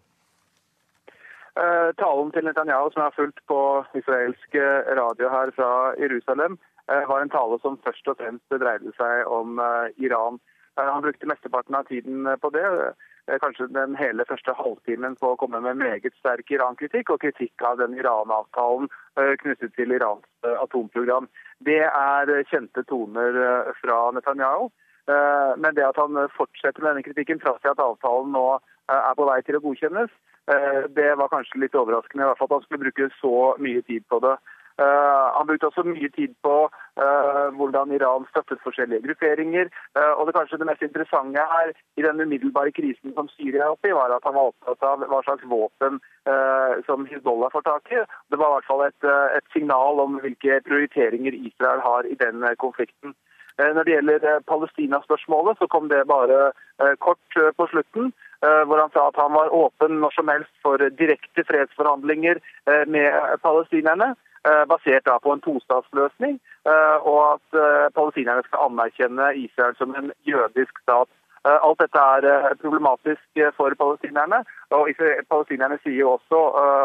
Eh, 1.57 1.91
talen 1.97 2.31
til 2.33 2.45
Netanyahu, 2.45 2.91
som 2.91 3.01
jeg 3.01 3.07
har 3.07 3.17
fulgt 3.17 3.39
på 3.49 3.61
israelsk 3.97 4.55
eh, 4.61 4.89
radio 5.01 5.29
her 5.33 5.53
fra 5.57 5.71
Jerusalem, 5.97 6.59
eh, 6.93 7.09
var 7.09 7.23
en 7.25 7.33
tale 7.33 7.57
som 7.63 7.79
først 7.85 8.11
og 8.13 8.19
fremst 8.19 8.57
dreide 8.65 8.93
seg 8.99 9.31
om 9.39 9.61
Iran. 9.97 10.37
Han 10.77 11.03
brukte 11.03 11.29
mesteparten 11.31 11.75
av 11.75 11.87
tiden 11.89 12.29
på 12.43 12.51
det. 12.53 12.67
Kanskje 13.41 13.71
den 13.73 13.97
hele 13.97 14.27
første 14.29 14.53
halvtimen 14.53 15.17
på 15.17 15.31
å 15.33 15.39
komme 15.41 15.63
med 15.65 15.81
meget 15.81 16.13
sterk 16.19 16.53
Iran-kritikk 16.53 17.15
og 17.15 17.23
kritikk 17.25 17.65
av 17.65 17.81
den 17.81 17.97
Iran-avtalen 17.97 18.91
knyttet 19.41 19.73
til 19.75 19.97
Irans 19.97 20.29
atomprogram. 20.61 21.31
Det 21.65 21.81
er 21.89 22.35
kjente 22.53 22.85
toner 22.93 23.73
fra 23.81 23.99
Netanyahu. 24.13 24.69
Men 25.09 25.75
det 25.75 25.89
at 25.89 25.97
han 25.97 26.29
fortsetter 26.37 26.85
med 26.85 26.93
denne 26.93 27.09
kritikken, 27.09 27.41
trass 27.41 27.65
i 27.65 27.73
at 27.73 27.81
avtalen 27.81 28.37
nå 28.37 28.47
er 28.93 29.17
på 29.17 29.31
vei 29.33 29.41
til 29.49 29.57
å 29.57 29.65
godkjennes, 29.65 30.13
Eh, 30.13 30.36
det 30.97 31.09
var 31.19 31.31
kanskje 31.33 31.59
litt 31.59 31.75
overraskende 31.75 32.23
i 32.23 32.29
hvert 32.29 32.39
fall 32.39 32.47
at 32.53 32.61
han 32.61 32.67
skulle 32.67 32.85
bruke 32.85 33.09
så 33.19 33.39
mye 33.59 33.83
tid 33.89 34.05
på 34.13 34.21
det. 34.23 34.37
Uh, 34.83 35.27
han 35.37 35.47
brukte 35.49 35.67
også 35.67 35.83
mye 35.89 36.09
tid 36.17 36.33
på 36.45 36.57
uh, 36.69 37.49
hvordan 37.57 37.93
Iran 37.97 38.27
støttet 38.31 38.61
forskjellige 38.65 39.05
grupperinger. 39.07 39.71
Og 40.19 40.27
det 40.27 40.35
kanskje 40.37 40.59
det 40.61 40.69
mest 40.69 40.83
interessante 40.85 41.45
her 41.55 41.73
i 41.97 42.05
den 42.07 42.21
umiddelbare 42.21 42.73
krisen 42.79 43.15
som 43.17 43.29
Syria 43.29 43.71
oppe 43.73 43.89
i, 43.89 43.97
var 43.97 44.13
at 44.13 44.27
han 44.29 44.37
var 44.37 44.51
opptatt 44.53 44.85
av 44.91 45.07
hva 45.13 45.23
slags 45.25 45.47
våpen 45.49 46.01
som 46.87 47.07
Hizbollah 47.09 47.53
får 47.55 47.65
tak 47.69 47.93
i. 47.93 48.03
Det 48.31 48.41
var 48.41 48.51
i 48.51 48.57
hvert 48.57 48.69
fall 48.71 48.83
et, 48.87 49.09
et, 49.39 49.47
signal 49.55 50.03
om 50.03 50.19
hvilke 50.25 50.61
prioriteringer 50.69 51.39
Israel 51.49 51.81
har 51.85 52.09
i 52.11 52.19
den 52.21 52.45
konflikten. 52.61 53.15
Når 53.59 53.83
det 53.85 53.93
gjelder 53.95 54.41
Palestina-spørsmålet, 54.49 55.57
så 55.59 55.67
kom 55.73 55.89
det 55.89 56.03
bare 56.09 56.53
kort 57.01 57.39
på 57.57 57.67
slutten. 57.73 58.13
Eh, 58.45 58.63
hvor 58.67 58.79
han 58.81 58.93
sa 58.93 59.09
at 59.09 59.17
han 59.23 59.33
var 59.33 59.55
åpen 59.55 60.01
når 60.03 60.13
som 60.13 60.29
helst 60.29 60.53
for 60.65 60.83
direkte 61.01 61.45
fredsforhandlinger 61.49 62.37
eh, 62.71 62.85
med 62.87 63.11
palestinerne, 63.43 64.15
Basert 64.71 65.03
da 65.09 65.17
på 65.19 65.33
en 65.35 65.41
tostatsløsning, 65.43 66.37
og 67.11 67.17
at 67.33 67.57
palestinerne 67.97 68.45
skal 68.47 68.69
anerkjenne 68.69 69.33
Israel 69.41 69.75
som 69.75 69.95
en 69.99 70.13
jødisk 70.23 70.79
stat. 70.85 71.11
Alt 71.51 71.83
dette 71.83 72.05
er 72.15 72.55
problematisk 72.61 73.41
for 73.57 73.75
palestinerne. 73.81 74.39
og 74.71 74.87
Palestinerne 75.33 75.81
sier 75.83 75.99
jo 75.99 76.13
også, 76.13 76.39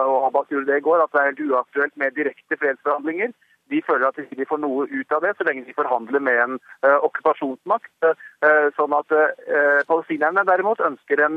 og 0.10 0.26
Abbas 0.26 0.50
gjorde 0.50 0.72
det 0.72 0.80
i 0.82 0.88
går, 0.88 1.04
at 1.04 1.14
det 1.14 1.22
er 1.22 1.30
helt 1.30 1.46
uaktuelt 1.52 1.98
med 2.02 2.18
direkte 2.18 2.58
fredsforhandlinger 2.58 3.30
de 3.72 3.82
føler 3.88 4.08
at 4.08 4.20
de 4.20 4.48
får 4.48 4.60
noe 4.62 4.88
ut 4.92 5.14
av 5.16 5.24
det 5.26 5.34
så 5.38 5.44
lenge 5.48 5.66
de 5.68 5.78
forhandler 5.78 6.22
med 6.24 6.38
en 6.46 6.58
uh, 6.86 7.00
okkupasjonsmakt. 7.08 7.94
Uh, 8.06 8.68
sånn 8.78 8.94
at 8.98 9.10
uh, 9.16 9.80
Palestinerne 9.90 10.44
derimot 10.48 10.84
ønsker 10.84 11.18
en 11.26 11.36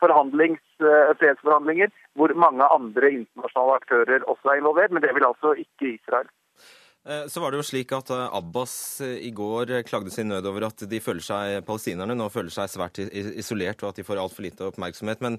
fredsforhandlinger 0.00 1.88
hvor 2.18 2.30
mange 2.38 2.64
andre 2.72 3.06
internasjonale 3.20 3.78
aktører 3.80 4.20
også 4.30 4.46
er 4.52 4.60
involvert, 4.60 4.92
men 4.94 5.04
det 5.04 5.12
vil 5.16 5.28
altså 5.28 5.48
ikke 5.60 5.94
Israel. 5.94 6.28
Så 7.32 7.40
var 7.40 7.48
det 7.52 7.60
jo 7.60 7.64
slik 7.64 7.92
at 7.96 8.10
Abbas 8.12 8.74
i 9.00 9.30
går 9.32 9.82
klagde 9.88 10.12
sin 10.12 10.28
nød 10.28 10.44
over 10.50 10.66
at 10.68 10.84
de 10.88 11.00
føler 11.00 11.24
seg, 11.24 11.64
palestinerne 11.64 12.16
nå 12.16 12.26
føler 12.32 12.52
seg 12.52 12.68
svært 12.68 13.00
isolert, 13.00 13.80
og 13.80 13.88
at 13.92 14.00
de 14.00 14.04
får 14.04 14.20
altfor 14.20 14.44
lite 14.44 14.68
oppmerksomhet. 14.68 15.20
Men 15.24 15.38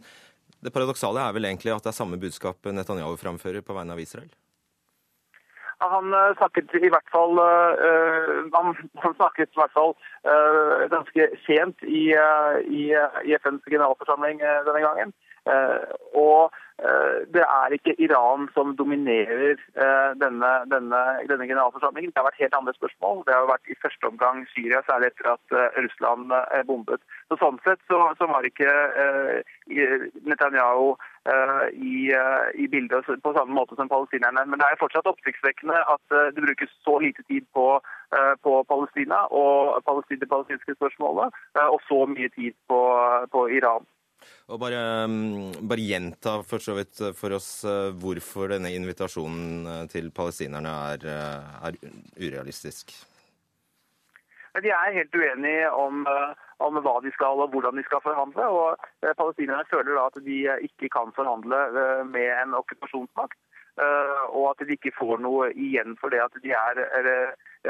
det 0.61 0.73
paradoksale 0.73 1.21
er 1.21 1.35
vel 1.37 1.49
egentlig 1.49 1.73
at 1.73 1.85
det 1.85 1.91
er 1.93 1.99
samme 2.01 2.21
budskap 2.21 2.65
Netanyahu 2.69 3.13
framfører 3.21 3.61
på 3.65 3.77
vegne 3.77 3.93
av 3.93 4.01
Israel? 4.01 4.31
Han 5.81 6.13
eh, 6.13 6.35
snakket 6.37 6.73
i 6.77 6.91
hvert 6.93 7.09
fall, 7.11 7.39
han, 8.53 8.75
han, 9.03 9.13
snakket 9.17 9.49
i 9.49 9.59
hvert 9.59 9.73
fall 9.73 9.95
ganske 10.91 11.27
sent 11.45 11.81
i, 11.83 12.11
i, 12.13 12.83
i 13.25 13.37
FNs 13.41 13.65
generalforsamling 13.65 14.41
denne 14.41 14.81
gangen. 14.85 15.13
og 16.13 16.51
det 17.33 17.41
er 17.41 17.73
ikke 17.73 17.95
Iran 18.01 18.47
som 18.53 18.75
dominerer 18.77 19.57
denne, 20.21 20.51
denne, 20.73 21.01
denne, 21.29 21.47
generalforsamlingen. 21.49 22.11
Det 22.11 22.21
har 22.21 22.27
vært 22.27 22.41
helt 22.41 22.57
andre 22.57 22.73
spørsmål. 22.77 23.23
Det 23.25 23.33
har 23.33 23.49
vært 23.49 23.69
i 23.69 23.77
første 23.81 24.09
omgang 24.09 24.43
Syria, 24.53 24.81
særlig 24.85 25.09
etter 25.11 25.31
at 25.33 25.55
Russland 25.77 26.33
bombet. 26.69 27.01
Så 27.29 27.37
Sånn 27.41 27.61
sett 27.65 27.81
så, 27.89 28.01
så 28.17 28.29
var 28.29 28.45
ikke 28.49 28.69
Netanyahu 30.29 30.93
i, 31.73 32.09
i, 32.57 32.67
bildet 32.67 33.05
på 33.23 33.33
samme 33.35 33.53
måte 33.53 33.75
som 33.77 33.89
palestinerne. 33.91 34.45
Men 34.49 34.61
det 34.61 34.67
er 34.67 34.79
fortsatt 34.81 35.09
oppsiktsvekkende 35.11 35.77
at 35.93 36.15
det 36.35 36.41
brukes 36.41 36.71
så 36.85 36.97
lite 37.03 37.21
tid 37.29 37.45
på, 37.53 37.65
på 38.41 38.53
Palestina 38.69 39.27
og 39.29 39.77
det 39.77 40.29
palestinske 40.31 40.77
spørsmålet, 40.79 41.37
og 41.61 41.77
så 41.85 41.99
mye 42.09 42.31
tid 42.33 42.57
på, 42.71 42.81
på 43.31 43.45
Iran. 43.53 43.85
Og 44.49 44.59
bare, 44.61 44.81
mm, 45.09 45.61
bare, 45.69 45.85
gjenta 45.85 46.39
for 46.45 46.61
så 46.61 46.75
vidt 46.77 46.99
for 47.17 47.37
oss 47.37 47.51
hvorfor 48.01 48.55
denne 48.55 48.73
invitasjonen 48.73 49.87
til 49.93 50.09
palestinerne 50.13 50.73
er, 50.95 51.07
er 51.69 51.79
urealistisk. 52.17 52.93
De 54.59 54.67
er 54.67 54.95
helt 54.97 55.15
uenige 55.15 55.71
om, 55.71 56.01
eh, 56.07 56.31
om, 56.67 56.79
hva 56.85 56.97
de 57.03 57.11
skal 57.15 57.43
og 57.43 57.53
hvordan 57.53 57.77
de 57.79 57.85
skal 57.87 58.03
forhandle. 58.05 58.47
og 58.47 58.87
eh, 59.03 59.15
Palestinerne 59.17 59.69
føler 59.71 59.95
da 59.97 60.07
at 60.11 60.19
de 60.25 60.37
ikke 60.67 60.91
kan 60.97 61.13
forhandle 61.15 61.61
eh, 61.83 62.03
med 62.05 62.27
en 62.41 62.59
okkupasjonsmakt. 62.61 63.39
Og 64.35 64.49
at 64.49 64.59
de 64.67 64.75
ikke 64.75 64.91
får 64.97 65.21
noe 65.23 65.45
igjen 65.55 65.93
for 65.97 66.11
det 66.11 66.19
at 66.19 66.33
de 66.43 66.51
er 66.51 66.81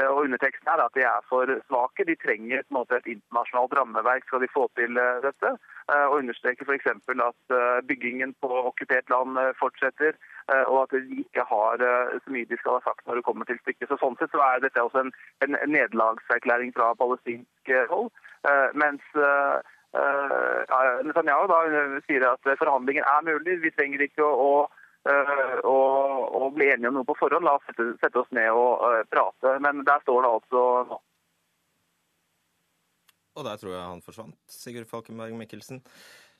og 0.00 0.18
underteksten 0.24 0.68
er 0.72 0.80
at 0.80 0.94
de 0.96 1.02
er 1.04 1.24
for 1.28 1.50
svake. 1.68 2.06
De 2.08 2.16
trenger 2.16 2.62
måte, 2.72 2.96
et 2.96 3.10
internasjonalt 3.14 3.74
rammeverk 3.76 4.24
skal 4.26 4.40
de 4.40 4.48
få 4.52 4.64
til 4.78 4.96
dette. 5.26 5.50
Og 5.92 6.14
understreker 6.22 6.64
f.eks. 6.64 6.86
at 7.28 7.56
byggingen 7.88 8.32
på 8.40 8.48
okkupert 8.70 9.12
land 9.12 9.36
fortsetter. 9.60 10.16
Eh, 10.50 10.64
og 10.72 10.82
at 10.82 10.90
de 10.90 11.20
ikke 11.24 11.44
har 11.54 11.74
eh, 11.88 12.14
så 12.24 12.32
mye 12.34 12.48
de 12.50 12.58
skal 12.60 12.76
ha 12.76 12.80
sagt 12.86 13.06
når 13.06 13.18
det 13.18 13.26
kommer 13.26 13.46
til 13.46 13.60
stykket. 13.62 13.88
Så 13.88 13.98
Sånn 14.00 14.16
sett 14.18 14.32
så 14.34 14.42
er 14.42 14.62
dette 14.64 14.82
også 14.82 15.04
en, 15.04 15.12
en 15.44 15.54
nederlagserklæring 15.70 16.74
fra 16.76 16.92
palestinsk 16.98 17.70
eh, 17.70 17.86
hold. 17.92 18.10
Mens 18.74 19.04
Netanyahu 21.06 21.44
da 21.46 21.58
sier 22.08 22.24
at 22.26 22.48
forhandlinger 22.58 23.06
er 23.06 23.26
mulig, 23.28 23.60
vi 23.62 23.70
trenger 23.76 24.02
ikke 24.02 24.26
å, 24.26 24.64
å, 25.10 25.78
og, 26.38 26.48
bli 26.54 26.68
enige 26.70 26.90
om 26.90 27.00
noe 27.00 27.08
på 27.08 27.16
forhånd. 27.18 27.46
La 27.46 27.56
oss 27.58 27.64
sette, 27.68 27.88
sette 28.02 28.20
oss 28.20 28.30
ned 28.36 28.50
og 28.54 28.84
uh, 28.84 29.00
prate. 29.10 29.56
Men 29.64 29.82
der 29.86 30.04
står 30.04 30.22
det 30.22 30.34
altså 30.36 30.66
nå. 30.90 31.00
Og 33.32 33.46
der 33.48 33.60
tror 33.60 33.72
jeg 33.72 33.88
han 33.88 34.04
forsvant, 34.04 34.36
Sigurd 34.52 34.90
Falkenberg 34.90 35.34
Mikkelsen. 35.38 35.80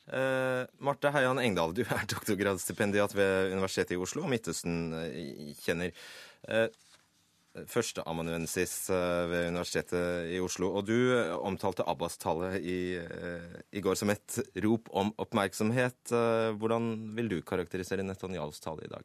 Uh, 0.03 0.67
Marte 0.83 1.13
Heian 1.15 1.41
Engdahl, 1.41 1.73
du 1.75 1.85
er 1.87 2.07
doktorgradsstipendiat 2.11 3.15
ved 3.17 3.55
Universitetet 3.55 3.97
i 3.97 4.01
Oslo 4.03 4.27
og 4.27 4.33
Midtøsten-kjenner. 4.33 5.95
Uh, 6.45 6.67
Førsteamanuensis 7.69 8.75
uh, 8.93 9.29
ved 9.31 9.49
Universitetet 9.53 10.31
i 10.33 10.41
Oslo. 10.43 10.73
Og 10.79 10.87
du 10.89 10.97
omtalte 11.39 11.87
Abbas-tallet 11.89 12.61
i, 12.61 12.79
i, 12.99 13.83
går 13.85 13.99
som 13.99 14.13
et 14.15 14.39
rop 14.65 14.89
om 14.93 15.13
oppmerksomhet. 15.23 16.15
Hvordan 16.59 16.93
vil 17.17 17.35
du 17.35 17.41
karakterisere 17.47 18.07
Netanyahus 18.07 18.63
tale 18.63 18.87
i 18.87 18.93
dag? 18.93 19.05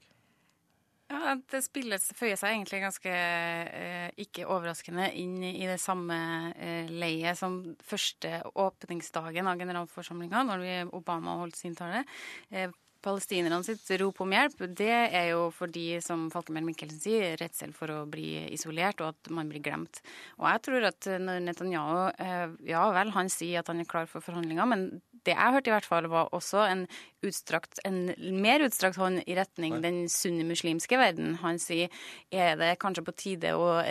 Ja, 1.08 1.38
Det 1.40 1.62
spillet 1.64 2.04
føyer 2.20 2.36
seg 2.40 2.54
egentlig 2.54 2.82
ganske 2.84 3.12
eh, 3.12 4.10
ikke 4.20 4.48
overraskende 4.52 5.08
inn 5.16 5.40
i 5.40 5.68
det 5.70 5.80
samme 5.80 6.18
eh, 6.60 6.90
leiet 6.92 7.40
som 7.40 7.62
første 7.80 8.42
åpningsdagen 8.60 9.48
av 9.48 9.62
generalforsamlinga, 9.62 10.44
når 10.50 10.92
Obama 10.98 11.38
holdt 11.40 11.60
sin 11.60 11.78
tale. 11.80 12.04
Eh, 12.52 12.68
palestinerne 13.08 13.64
sitt 13.66 13.88
rop 14.02 14.22
om 14.24 14.36
hjelp, 14.36 14.64
det 14.78 14.92
er 14.92 15.30
jo 15.32 15.48
fordi, 15.56 16.02
som 16.04 16.28
Falkenberg 16.34 16.68
Mikkelsen 16.68 17.02
sier, 17.02 17.38
redsel 17.40 17.74
for 17.76 17.94
å 17.94 18.04
bli 18.10 18.44
isolert, 18.54 19.02
og 19.02 19.16
at 19.16 19.32
man 19.34 19.50
blir 19.52 19.64
glemt. 19.64 20.02
Og 20.42 20.48
jeg 20.52 20.64
tror 20.68 20.90
at 20.92 21.10
når 21.24 21.44
Netanyahu 21.48 22.02
eh, 22.24 22.48
Ja 22.68 22.88
vel, 22.96 23.14
han 23.16 23.32
sier 23.32 23.62
at 23.62 23.72
han 23.72 23.82
er 23.84 23.90
klar 23.90 24.10
for 24.12 24.24
forhandlinger, 24.24 24.68
men 24.70 24.88
det 25.28 25.36
jeg 25.36 25.54
hørte 25.54 25.72
i 25.72 25.76
hvert 25.76 25.88
fall, 25.88 26.08
var 26.12 26.32
også 26.36 26.64
en, 26.68 26.86
utstrakt, 27.26 27.82
en 27.88 28.14
mer 28.42 28.64
utstrakt 28.64 29.00
hånd 29.00 29.24
i 29.28 29.36
retning 29.38 29.82
den 29.84 30.06
sunnimuslimske 30.12 31.00
verden. 31.00 31.36
Han 31.42 31.60
sier 31.62 31.92
er 32.32 32.56
det 32.60 32.80
kanskje 32.82 33.04
på 33.08 33.16
tide 33.18 33.54
å 33.58 33.82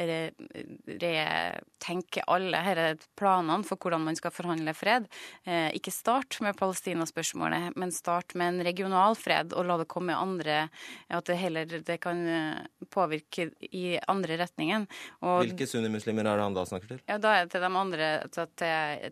retenke 1.02 2.24
alle 2.32 2.62
disse 2.66 3.10
planene 3.18 3.66
for 3.66 3.76
hvordan 3.80 4.06
man 4.06 4.16
skal 4.18 4.32
forhandle 4.34 4.72
fred. 4.76 5.08
Eh, 5.44 5.68
ikke 5.76 5.94
start 5.94 6.40
med 6.44 6.56
Palestina-spørsmålet, 6.58 7.76
men 7.76 7.94
start 7.94 8.34
med 8.38 8.46
en 8.54 8.66
regional 8.66 9.05
fred, 9.14 9.52
og 9.54 9.66
la 9.68 9.78
det 9.80 9.88
komme 9.90 10.16
andre 10.16 10.68
At 11.08 11.28
det 11.28 11.38
heller 11.38 11.66
det 11.66 11.98
kan 12.02 12.22
eh, 12.26 12.86
påvirke 12.90 13.50
i 13.70 13.98
andre 14.08 14.38
retningen. 14.40 14.86
Og, 15.22 15.44
Hvilke 15.44 15.68
sunnimuslimer 15.68 16.26
er 16.26 16.40
det 16.40 16.46
han 16.46 16.56
da 16.56 16.64
snakker 16.68 16.94
til? 16.94 17.02
Ja, 17.06 17.18
Da 17.22 17.34
er 17.36 17.46
det 17.46 17.54
til 17.54 17.64
de 17.64 17.70
andre 17.82 18.08
til, 18.32 18.50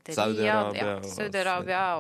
til 0.07 0.19
Saudi-Arabia 0.19 0.81
ja, 0.81 0.97
Saudi 1.15 1.45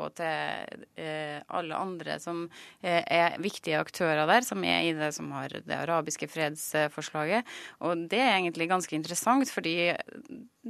og 0.04 0.08
til 0.18 0.84
eh, 1.00 1.38
alle 1.48 1.78
andre 1.78 2.18
som 2.22 2.44
eh, 2.82 3.02
er 3.02 3.38
viktige 3.42 3.78
aktører 3.80 4.26
der, 4.30 4.46
som 4.46 4.64
er 4.64 4.88
i 4.88 4.94
det 4.96 5.12
som 5.16 5.30
har 5.36 5.54
det 5.54 5.78
arabiske 5.78 6.28
fredsforslaget. 6.30 7.46
Og 7.84 8.08
det 8.10 8.20
er 8.20 8.36
egentlig 8.36 8.68
ganske 8.70 8.96
interessant, 8.96 9.50
fordi 9.52 9.92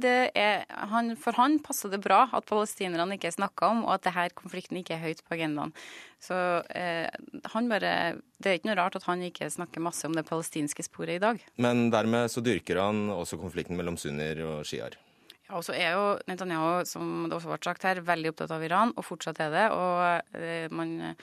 er, 0.03 0.65
han, 0.91 1.13
for 1.15 1.37
han 1.39 1.59
passer 1.63 1.91
det 1.93 2.01
bra 2.03 2.25
at 2.35 2.47
palestinerne 2.49 3.15
ikke 3.15 3.31
snakker 3.31 3.71
om, 3.71 3.85
og 3.85 3.95
at 3.95 4.09
denne 4.09 4.27
konflikten 4.35 4.81
ikke 4.81 4.97
er 4.97 5.03
høyt 5.05 5.23
på 5.23 5.37
agendaen. 5.37 5.71
Så 6.19 6.35
eh, 6.73 7.07
han 7.53 7.69
bare 7.69 8.17
Det 8.41 8.49
er 8.49 8.57
ikke 8.57 8.69
noe 8.71 8.79
rart 8.79 8.95
at 8.97 9.05
han 9.05 9.21
ikke 9.23 9.49
snakker 9.51 9.83
masse 9.83 10.07
om 10.07 10.15
det 10.15 10.25
palestinske 10.27 10.83
sporet 10.87 11.19
i 11.19 11.23
dag. 11.23 11.39
Men 11.61 11.89
dermed 11.93 12.31
så 12.33 12.43
dyrker 12.43 12.81
han 12.81 13.07
også 13.13 13.39
konflikten 13.39 13.77
mellom 13.77 13.97
sunnier 13.97 14.41
og 14.43 14.65
sjiaer? 14.67 14.97
Ja, 15.45 15.59
og 15.59 15.63
så 15.67 15.75
er 15.77 15.93
jo 15.93 16.05
Netanyahu, 16.25 16.85
som 16.89 17.27
det 17.29 17.37
også 17.37 17.51
ble 17.51 17.59
sagt 17.67 17.85
her, 17.85 18.01
veldig 18.01 18.31
opptatt 18.33 18.53
av 18.55 18.63
Iran, 18.65 18.93
og 18.97 19.05
fortsatt 19.05 19.39
er 19.45 19.53
det. 19.53 19.65
Og 19.77 20.39
eh, 20.41 20.67
man 20.73 21.15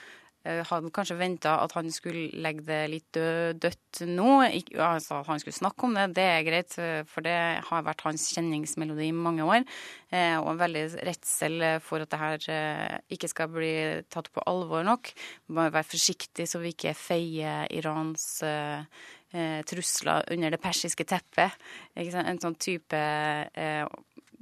hadde 0.43 0.91
kanskje 0.95 1.15
venta 1.21 1.55
at 1.63 1.75
han 1.77 1.91
skulle 1.95 2.31
legge 2.43 2.65
det 2.67 2.81
litt 2.91 3.19
dødt 3.63 4.03
nå. 4.11 4.31
Ikke, 4.59 4.79
altså 4.83 5.21
at 5.21 5.31
han 5.31 5.43
skulle 5.43 5.59
snakke 5.59 5.87
om 5.87 5.95
det, 5.95 6.09
det 6.19 6.27
er 6.27 6.47
greit, 6.47 6.77
for 7.11 7.25
det 7.27 7.37
har 7.69 7.87
vært 7.87 8.03
hans 8.09 8.27
kjenningsmelodi 8.35 9.11
i 9.11 9.15
mange 9.15 9.47
år. 9.47 9.67
Eh, 10.13 10.37
og 10.41 10.51
en 10.53 10.61
veldig 10.61 10.85
redsel 11.07 11.65
for 11.85 12.05
at 12.05 12.13
det 12.13 12.21
her 12.21 12.47
eh, 12.53 12.99
ikke 13.15 13.31
skal 13.31 13.51
bli 13.53 13.73
tatt 14.13 14.29
på 14.35 14.45
alvor 14.51 14.85
nok. 14.87 15.13
Må 15.55 15.69
være 15.71 15.89
forsiktig 15.89 16.49
så 16.51 16.61
vi 16.63 16.75
ikke 16.75 16.93
feier 16.99 17.71
Irans 17.73 18.27
eh, 18.45 18.85
eh, 19.33 19.61
trusler 19.69 20.29
under 20.35 20.53
det 20.53 20.61
persiske 20.63 21.07
teppet. 21.09 21.57
En 21.97 22.41
sånn 22.43 22.59
type 22.61 22.99
eh, 22.99 23.85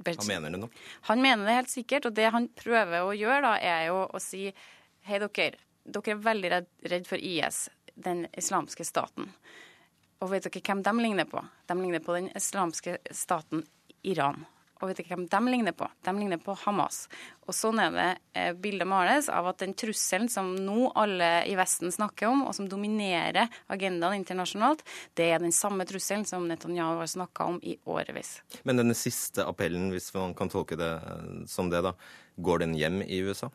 han 0.01 0.25
mener 0.25 0.49
det 0.49 0.59
nå? 0.63 0.67
Han 1.11 1.21
mener 1.21 1.45
det 1.45 1.57
helt 1.59 1.71
sikkert. 1.71 2.07
Og 2.09 2.15
det 2.17 2.31
han 2.33 2.47
prøver 2.57 3.05
å 3.05 3.13
gjøre, 3.13 3.41
da, 3.45 3.57
er 3.61 3.91
jo 3.91 3.99
å 4.09 4.21
si 4.21 4.47
hei, 5.07 5.19
dere. 5.21 5.59
Dere 5.83 6.15
er 6.15 6.23
veldig 6.23 6.53
redd, 6.53 6.71
redd 6.93 7.09
for 7.09 7.17
IS, 7.17 7.65
den 7.95 8.25
islamske 8.37 8.85
staten. 8.85 9.31
Og 10.21 10.29
vet 10.29 10.45
dere 10.45 10.61
hvem 10.61 10.83
de 10.85 10.95
ligner 11.01 11.29
på? 11.29 11.41
De 11.67 11.77
ligner 11.79 12.03
på 12.03 12.17
den 12.17 12.29
islamske 12.37 12.99
staten 13.11 13.63
Iran. 14.05 14.43
Og 14.81 14.89
vet 14.89 14.97
dere 14.97 15.13
hvem 15.13 15.27
de 15.29 15.39
ligner 15.53 15.73
på? 15.77 15.87
De 16.05 16.13
ligner 16.17 16.39
på 16.41 16.55
Hamas. 16.63 17.03
Og 17.45 17.53
sånn 17.53 17.81
er 17.81 17.93
det 17.93 18.07
eh, 18.37 18.51
bildet 18.57 18.89
males 18.89 19.29
av 19.29 19.49
at 19.51 19.61
den 19.61 19.75
trusselen 19.77 20.29
som 20.29 20.51
nå 20.57 20.89
alle 20.97 21.29
i 21.49 21.53
Vesten 21.57 21.93
snakker 21.93 22.29
om, 22.31 22.43
og 22.49 22.55
som 22.57 22.69
dominerer 22.69 23.49
agendaen 23.73 24.17
internasjonalt, 24.21 24.81
det 25.17 25.29
er 25.33 25.41
den 25.41 25.53
samme 25.53 25.85
trusselen 25.89 26.25
som 26.29 26.47
Netanyahu 26.49 27.01
har 27.01 27.09
snakka 27.13 27.49
om 27.53 27.61
i 27.61 27.77
årevis. 27.85 28.39
Men 28.65 28.81
denne 28.81 28.97
siste 28.97 29.45
appellen, 29.45 29.89
hvis 29.93 30.09
man 30.17 30.33
kan 30.37 30.49
tolke 30.49 30.77
det 30.77 30.93
som 31.49 31.69
det, 31.69 31.83
da, 31.85 31.93
går 32.41 32.65
den 32.65 32.77
hjem 32.77 33.01
i 33.05 33.21
USA? 33.25 33.51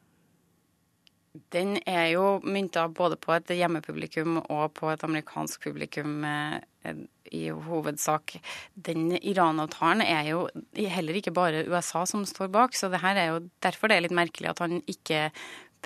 Den 1.55 1.76
er 1.87 2.09
jo 2.12 2.39
mynta 2.45 2.87
både 2.93 3.18
på 3.20 3.34
et 3.37 3.53
hjemmepublikum 3.57 4.41
og 4.45 4.72
på 4.78 4.91
et 4.93 5.05
amerikansk 5.07 5.68
publikum 5.68 6.24
eh, 6.26 6.97
i 7.34 7.49
hovedsak. 7.51 8.37
Den 8.74 9.11
Iran-avtalen 9.18 10.05
er 10.05 10.30
jo 10.30 10.47
heller 10.76 11.18
ikke 11.18 11.34
bare 11.34 11.64
USA 11.66 12.05
som 12.07 12.26
står 12.28 12.53
bak, 12.55 12.76
så 12.78 12.91
det 12.93 13.03
her 13.03 13.18
er 13.18 13.32
jo 13.32 13.47
derfor 13.64 13.91
det 13.91 13.99
er 13.99 14.07
litt 14.07 14.16
merkelig 14.16 14.53
at 14.53 14.62
han 14.62 14.78
ikke 14.87 15.30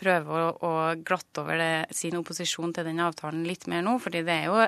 prøver 0.00 0.56
å, 0.64 0.72
glatte 1.04 1.42
over 1.42 1.58
det, 1.60 1.94
sin 1.96 2.16
opposisjon 2.18 2.72
til 2.76 2.86
den 2.88 3.02
avtalen 3.04 3.44
litt 3.48 3.66
mer 3.70 3.84
nå. 3.84 3.98
fordi 4.02 4.22
det 4.26 4.36
er 4.36 4.48
jo, 4.48 4.64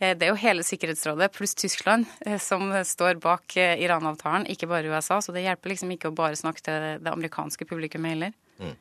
det 0.00 0.26
er 0.26 0.32
jo 0.32 0.40
hele 0.40 0.66
Sikkerhetsrådet 0.66 1.30
pluss 1.36 1.54
Tyskland 1.58 2.08
eh, 2.26 2.38
som 2.42 2.70
står 2.84 3.20
bak 3.22 3.56
eh, 3.60 3.78
Iran-avtalen, 3.84 4.48
ikke 4.50 4.70
bare 4.70 4.90
USA. 4.90 5.20
Så 5.22 5.34
det 5.36 5.44
hjelper 5.46 5.74
liksom 5.74 5.94
ikke 5.94 6.10
å 6.10 6.18
bare 6.18 6.38
snakke 6.38 6.64
til 6.64 6.88
det 7.04 7.12
amerikanske 7.12 7.68
publikummet 7.68 8.16
heller. 8.16 8.36
Mm. 8.58 8.74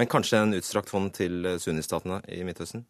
Men 0.00 0.10
kanskje 0.10 0.42
en 0.42 0.56
utstrakt 0.58 0.92
hånd 0.94 1.12
til 1.16 1.46
sunnistatene 1.60 2.22
i 2.32 2.44
Midtøsten? 2.48 2.86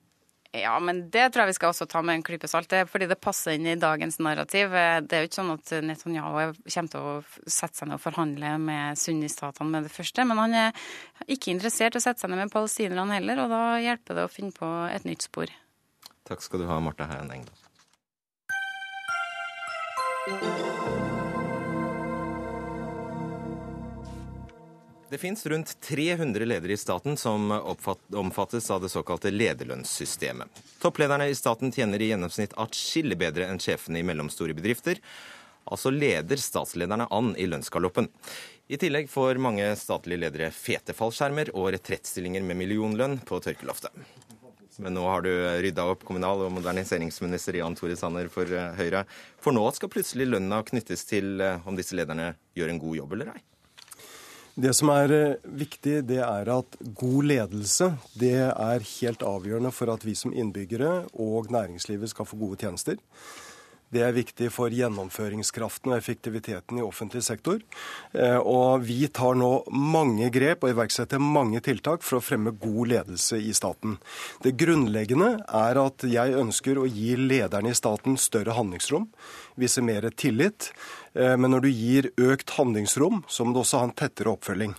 Ja, 0.57 0.79
men 0.81 1.03
det 1.13 1.27
tror 1.29 1.43
jeg 1.43 1.51
vi 1.51 1.57
skal 1.59 1.75
også 1.75 1.85
ta 1.91 2.01
med 2.01 2.15
en 2.19 2.23
klype 2.25 2.49
salt. 2.49 2.73
fordi 2.89 3.07
det 3.07 3.21
passer 3.21 3.53
inn 3.53 3.67
i 3.67 3.77
dagens 3.77 4.19
narrativ. 4.19 4.71
Det 4.73 5.13
er 5.13 5.21
jo 5.21 5.29
ikke 5.29 5.41
sånn 5.41 5.53
at 5.53 5.73
Netanyahu 5.85 6.55
kommer 6.65 6.89
til 6.95 7.01
å 7.01 7.23
sette 7.45 7.77
seg 7.77 7.89
ned 7.89 7.99
og 7.99 8.05
forhandle 8.07 8.55
med 8.63 8.99
sunnistatene 8.99 9.69
med 9.69 9.83
det 9.85 9.93
første. 9.93 10.25
Men 10.25 10.41
han 10.41 10.55
er 10.55 10.73
ikke 11.29 11.53
interessert 11.53 11.95
i 11.95 12.01
å 12.01 12.07
sette 12.07 12.25
seg 12.25 12.33
ned 12.33 12.47
med 12.47 12.55
palestinerne 12.55 13.21
heller, 13.21 13.45
og 13.45 13.53
da 13.53 13.63
hjelper 13.85 14.17
det 14.17 14.25
å 14.25 14.33
finne 14.33 14.57
på 14.57 14.69
et 14.89 15.05
nytt 15.05 15.29
spor. 15.29 15.53
Takk 16.29 16.41
skal 16.45 16.65
du 16.65 16.69
ha, 16.71 16.81
Marte 16.81 17.05
Heien 17.13 17.29
Engdahl. 17.29 17.57
Det 25.11 25.19
finnes 25.19 25.47
rundt 25.47 25.81
300 25.81 26.45
ledere 26.45 26.73
i 26.73 26.77
staten 26.77 27.17
som 27.17 27.51
omfattes 28.11 28.71
av 28.71 28.83
det 28.83 28.89
såkalte 28.93 29.31
lederlønnssystemet. 29.31 30.49
Topplederne 30.83 31.29
i 31.29 31.35
staten 31.35 31.73
tjener 31.73 32.03
i 32.03 32.11
gjennomsnitt 32.11 32.53
atskillig 32.61 33.17
bedre 33.17 33.47
enn 33.49 33.61
sjefene 33.63 34.03
i 34.03 34.05
mellomstore 34.05 34.53
bedrifter. 34.53 35.01
Altså 35.65 35.91
leder 35.95 36.37
statslederne 36.37 37.09
an 37.09 37.33
i 37.41 37.49
lønnsgaloppen. 37.49 38.11
I 38.69 38.77
tillegg 38.77 39.09
får 39.09 39.41
mange 39.41 39.71
statlige 39.81 40.27
ledere 40.27 40.53
fete 40.53 40.93
fallskjermer 40.93 41.55
og 41.57 41.71
retrettstillinger 41.73 42.45
med 42.45 42.61
millionlønn 42.61 43.21
på 43.25 43.41
tørkeloftet. 43.41 43.97
Men 44.79 44.95
nå 44.95 45.09
har 45.09 45.25
du 45.25 45.33
rydda 45.33 45.89
opp 45.89 46.05
kommunal- 46.07 46.45
og 46.45 46.53
moderniseringsminister 46.61 47.57
Jan 47.59 47.75
Tore 47.81 47.97
Sanner 47.99 48.29
for 48.31 48.47
eh, 48.53 48.77
Høyre. 48.79 49.07
For 49.43 49.57
nå 49.57 49.65
skal 49.75 49.91
plutselig 49.91 50.29
lønna 50.29 50.61
knyttes 50.69 51.09
til 51.09 51.41
eh, 51.43 51.65
om 51.67 51.75
disse 51.81 51.97
lederne 51.99 52.35
gjør 52.55 52.77
en 52.77 52.83
god 52.85 53.01
jobb 53.01 53.17
eller 53.17 53.33
ei? 53.33 53.41
Det 54.59 54.73
som 54.75 54.91
er 54.91 55.13
eh, 55.15 55.51
viktig, 55.55 56.01
det 56.09 56.19
er 56.19 56.49
at 56.51 56.79
god 56.99 57.29
ledelse 57.31 57.93
det 58.19 58.35
er 58.49 58.87
helt 58.99 59.23
avgjørende 59.23 59.71
for 59.71 59.93
at 59.93 60.03
vi 60.03 60.17
som 60.19 60.33
innbyggere 60.35 61.05
og 61.15 61.53
næringslivet 61.55 62.11
skal 62.11 62.27
få 62.27 62.41
gode 62.41 62.59
tjenester. 62.65 62.99
Det 63.89 64.03
er 64.05 64.13
viktig 64.13 64.51
for 64.53 64.73
gjennomføringskraften 64.75 65.95
og 65.95 65.97
effektiviteten 65.97 66.81
i 66.81 66.85
offentlig 66.85 67.23
sektor. 67.25 67.63
Eh, 68.13 68.37
og 68.37 68.85
vi 68.85 69.07
tar 69.09 69.39
nå 69.41 69.51
mange 69.73 70.29
grep 70.35 70.67
og 70.67 70.75
iverksetter 70.75 71.23
mange 71.23 71.63
tiltak 71.65 72.05
for 72.05 72.19
å 72.19 72.25
fremme 72.25 72.53
god 72.53 72.93
ledelse 72.93 73.41
i 73.41 73.55
staten. 73.57 73.97
Det 74.45 74.57
grunnleggende 74.61 75.31
er 75.47 75.81
at 75.81 76.05
jeg 76.05 76.37
ønsker 76.37 76.81
å 76.81 76.89
gi 76.89 77.15
lederne 77.17 77.73
i 77.73 77.79
staten 77.79 78.19
større 78.21 78.59
handlingsrom, 78.59 79.09
vise 79.57 79.85
mer 79.85 80.11
tillit. 80.13 80.69
Eh, 81.15 81.37
men 81.41 81.55
når 81.55 81.65
du 81.65 81.71
gir 81.73 82.11
økt 82.29 82.59
handlingsrom, 82.59 83.23
så 83.29 83.47
må 83.47 83.57
du 83.57 83.63
også 83.63 83.81
ha 83.81 83.89
en 83.89 83.97
tettere 83.97 84.35
oppfølging. 84.37 84.77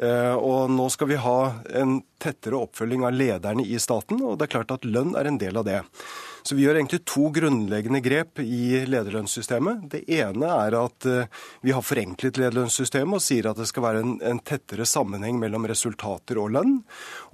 Eh, 0.00 0.34
og 0.34 0.70
nå 0.74 0.88
skal 0.90 1.10
vi 1.10 1.20
ha 1.22 1.38
en 1.76 2.00
tettere 2.22 2.58
oppfølging 2.58 3.06
av 3.06 3.14
lederne 3.14 3.62
i 3.62 3.78
staten, 3.78 4.22
og 4.26 4.38
det 4.38 4.48
er 4.48 4.54
klart 4.58 4.74
at 4.74 4.86
lønn 4.86 5.14
er 5.18 5.30
en 5.30 5.38
del 5.38 5.62
av 5.62 5.66
det. 5.70 5.80
Så 6.42 6.56
vi 6.56 6.64
gjør 6.64 6.78
egentlig 6.78 7.02
to 7.08 7.28
grunnleggende 7.34 8.00
grep 8.04 8.40
i 8.42 8.80
lederlønnssystemet. 8.88 9.84
Det 9.92 10.02
ene 10.16 10.48
er 10.50 10.76
at 10.78 11.08
eh, 11.08 11.28
vi 11.66 11.74
har 11.76 11.84
forenklet 11.84 12.40
lederlønnssystemet 12.40 13.18
og 13.18 13.24
sier 13.24 13.50
at 13.50 13.60
det 13.60 13.68
skal 13.70 13.84
være 13.84 14.02
en, 14.04 14.14
en, 14.24 14.40
tettere 14.50 14.86
sammenheng 14.88 15.38
mellom 15.40 15.66
resultater 15.68 16.40
og 16.40 16.54
lønn. 16.56 16.78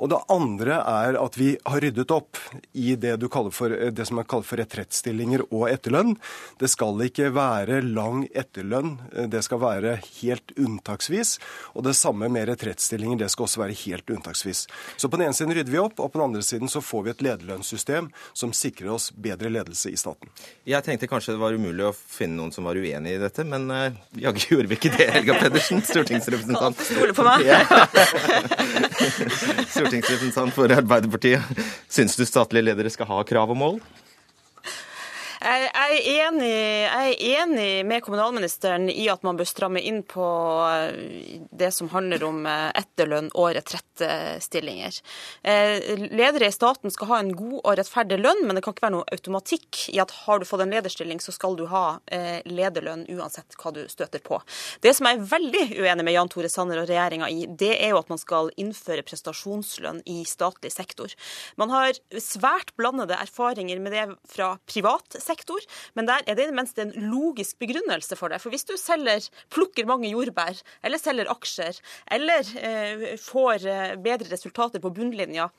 Og 0.02 0.10
det 0.12 0.20
andre 0.32 0.80
er 0.82 1.18
at 1.20 1.38
vi 1.38 1.52
har 1.64 1.82
ryddet 1.84 2.14
opp 2.14 2.40
i 2.74 2.96
det, 2.98 3.14
for, 3.54 3.72
eh, 3.72 3.92
det 3.94 4.08
som 4.08 4.20
er 4.20 4.28
kalt 4.28 4.48
for 4.48 4.60
retrettstillinger 4.60 5.46
og 5.50 5.68
etterlønn. 5.70 6.16
Det 6.60 6.70
skal 6.72 7.06
ikke 7.06 7.30
være 7.36 7.80
lang 7.86 8.26
etterlønn, 8.34 8.96
det 9.30 9.42
skal 9.46 9.62
være 9.62 9.96
helt 10.20 10.54
unntaksvis. 10.58 11.36
Og 11.78 11.86
det 11.86 11.96
samme 11.98 12.28
med 12.32 12.48
retrettstillinger, 12.50 13.22
det 13.22 13.30
skal 13.32 13.46
også 13.46 13.62
være 13.62 13.78
helt 13.86 14.10
unntaksvis. 14.10 14.66
Så 14.96 15.08
på 15.08 15.18
den 15.18 15.28
ene 15.28 15.36
siden 15.36 15.54
rydder 15.54 15.72
vi 15.72 15.82
opp, 15.82 16.00
og 16.00 16.12
på 16.12 16.20
den 16.20 16.28
andre 16.30 16.42
siden 16.44 16.70
så 16.72 16.82
får 16.84 17.06
vi 17.06 17.14
et 17.14 17.24
lederlønnssystem 17.26 18.10
som 18.36 18.54
sikrer 18.56 18.92
oss 18.94 18.95
bedre 19.12 19.50
ledelse 19.52 19.90
i 19.92 19.98
staten. 19.98 20.30
Jeg 20.68 20.84
tenkte 20.86 21.08
kanskje 21.10 21.34
det 21.34 21.42
var 21.42 21.56
umulig 21.56 21.86
å 21.88 21.92
finne 21.94 22.38
noen 22.38 22.54
som 22.54 22.66
var 22.68 22.78
uenig 22.78 23.16
i 23.16 23.20
dette, 23.20 23.44
men 23.48 23.68
uh, 23.72 23.98
jaggu 24.20 24.46
gjorde 24.54 24.70
vi 24.72 24.78
ikke 24.78 24.94
det, 24.96 25.10
Helga 25.16 25.38
Pedersen, 25.40 25.82
stortingsrepresentant. 25.90 26.80
Stole 26.88 27.16
på 27.16 27.26
meg. 27.26 27.46
stortingsrepresentant 29.76 30.56
for 30.56 30.72
Arbeiderpartiet. 30.76 31.62
Syns 31.88 32.18
du 32.18 32.26
statlige 32.28 32.70
ledere 32.70 32.92
skal 32.92 33.10
ha 33.12 33.22
krav 33.28 33.54
og 33.54 33.60
mål? 33.62 33.80
Jeg 35.36 35.66
er, 35.68 35.92
enig, 36.00 36.48
jeg 36.48 37.12
er, 37.12 37.42
enig, 37.42 37.70
med 37.84 38.00
kommunalministeren 38.04 38.88
i 38.88 39.04
at 39.12 39.24
man 39.26 39.36
bør 39.36 39.48
stramme 39.48 39.82
inn 39.84 40.00
på 40.08 40.24
eh, 40.64 41.42
det 41.52 41.68
som 41.76 41.90
handler 41.92 42.24
om 42.24 42.46
eh, 42.48 42.70
etterlønn 42.80 43.28
og 43.34 43.50
retrettstillinger. 43.58 44.96
Eh, 45.44 45.92
ledere 46.08 46.48
i 46.48 46.54
staten 46.54 46.92
skal 46.92 47.10
ha 47.10 47.18
en 47.20 47.34
god 47.36 47.58
og 47.58 47.76
rettferdig 47.76 48.18
lønn, 48.22 48.46
men 48.48 48.56
det 48.56 48.62
kan 48.64 48.76
ikke 48.76 48.86
være 48.86 48.94
noe 48.96 49.12
automatikk 49.12 49.82
i 49.92 50.00
at 50.00 50.14
har 50.22 50.40
du 50.40 50.48
fått 50.48 50.64
en 50.64 50.72
lederstilling, 50.72 51.20
så 51.20 51.34
skal 51.34 51.58
du 51.58 51.66
ha 51.68 51.84
lederlønn 52.46 53.04
uansett 53.12 53.56
hva 53.60 53.72
du 53.74 53.82
støter 53.90 54.22
på. 54.24 54.38
Det 54.84 54.92
som 54.96 55.08
jeg 55.08 55.18
er 55.18 55.28
veldig 55.28 55.64
uenig 55.82 56.06
med 56.06 56.14
Jan 56.14 56.30
Tore 56.32 56.48
Sanner 56.52 56.80
og 56.80 56.88
regjeringa 56.88 57.28
i, 57.32 57.44
det 57.48 57.74
er 57.76 57.92
jo 57.92 58.00
at 58.00 58.10
man 58.12 58.20
skal 58.20 58.50
innføre 58.60 59.04
prestasjonslønn 59.06 60.02
i 60.08 60.22
statlig 60.28 60.72
sektor. 60.74 61.12
Man 61.60 61.72
har 61.74 61.98
svært 62.22 62.72
blandede 62.78 63.18
erfaringer 63.20 63.80
med 63.82 63.96
det 63.96 64.06
fra 64.30 64.54
privat 64.70 65.18
sektor 65.18 65.35
sektor, 65.36 65.62
men 65.94 66.08
der 66.08 66.24
er 66.24 66.34
det 66.34 66.46
i 66.46 66.50
det 66.50 66.56
minste 66.56 66.86
en 66.86 66.94
logisk 67.12 67.60
begrunnelse 67.62 68.16
for 68.18 68.32
det. 68.32 68.40
For 68.42 68.54
hvis 68.54 68.66
du 68.66 68.74
selger, 68.80 69.28
plukker 69.52 69.88
mange 69.88 70.10
jordbær, 70.10 70.58
eller 70.82 71.02
selger 71.02 71.30
aksjer, 71.32 71.80
eller 72.16 72.52
eh, 72.58 73.06
får 73.20 73.68
eh, 73.68 73.96
bedre 74.00 74.32
resultater 74.32 74.82
på 74.82 74.94
bunnlinja, 74.96 75.50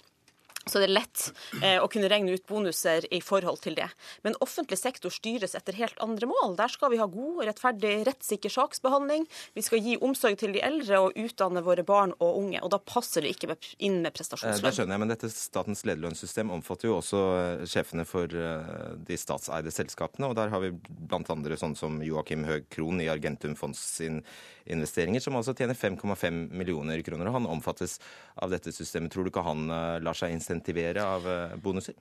så 0.72 0.82
det 0.82 0.90
er 0.90 0.96
lett 0.98 1.26
eh, 1.62 1.78
å 1.82 1.90
kunne 1.92 2.10
regne 2.12 2.36
ut 2.36 2.46
bonuser 2.50 3.08
i 3.14 3.22
forhold 3.24 3.62
til 3.64 3.78
det. 3.78 3.90
Men 4.26 4.38
offentlig 4.44 4.80
sektor 4.80 5.14
styres 5.14 5.56
etter 5.58 5.78
helt 5.80 5.98
andre 6.04 6.30
mål. 6.30 6.56
Der 6.60 6.72
skal 6.72 6.92
vi 6.94 7.02
ha 7.02 7.08
god, 7.12 7.44
rettferdig, 7.48 7.94
rettssikker 8.08 8.54
saksbehandling. 8.54 9.28
Vi 9.58 9.66
skal 9.66 9.84
gi 9.84 9.98
omsorg 10.04 10.38
til 10.40 10.54
de 10.56 10.64
eldre 10.66 11.02
og 11.06 11.18
utdanne 11.18 11.64
våre 11.66 11.86
barn 11.88 12.14
og 12.18 12.40
unge. 12.42 12.62
Og 12.64 12.72
da 12.74 12.80
passer 12.82 13.26
det 13.26 13.36
ikke 13.36 13.56
inn 13.84 14.02
med 14.04 14.16
prestasjonslønn. 14.16 14.60
Eh, 14.60 14.66
det 14.68 14.76
skjønner 14.78 14.98
jeg, 14.98 15.04
men 15.04 15.14
dette 15.14 15.32
statens 15.34 15.84
lederlønnssystem 15.88 16.52
omfatter 16.54 16.90
jo 16.90 16.98
også 17.00 17.24
eh, 17.38 17.66
sjefene 17.70 18.06
for 18.08 18.32
eh, 18.32 18.76
de 19.08 19.20
statseide 19.20 19.74
selskapene. 19.74 20.30
Og 20.30 20.38
der 20.38 20.54
har 20.54 20.64
vi 20.64 20.74
andre 21.18 21.60
sånn 21.60 21.76
som 21.78 22.00
Joakim 22.06 22.46
Høeg 22.48 22.70
Krohn 22.74 23.02
i 23.04 23.10
Argentum 23.12 23.56
Fonds 23.60 23.82
sin 23.98 24.22
investeringer, 24.68 25.24
som 25.24 25.38
altså 25.40 25.56
tjener 25.56 25.78
5,5 25.80 26.40
millioner 26.52 27.02
kroner. 27.06 27.30
Og 27.30 27.40
han 27.40 27.50
omfattes 27.50 27.98
av 28.36 28.52
dette 28.52 28.74
systemet. 28.76 29.14
Tror 29.14 29.26
du 29.26 29.32
ikke 29.32 29.46
han 29.46 29.70
lar 30.04 30.18
seg 30.18 30.34
insentivere? 30.36 30.57
Insentivere 30.58 31.06
av 31.06 31.30
eh, 31.30 31.56
bonuser? 31.62 31.96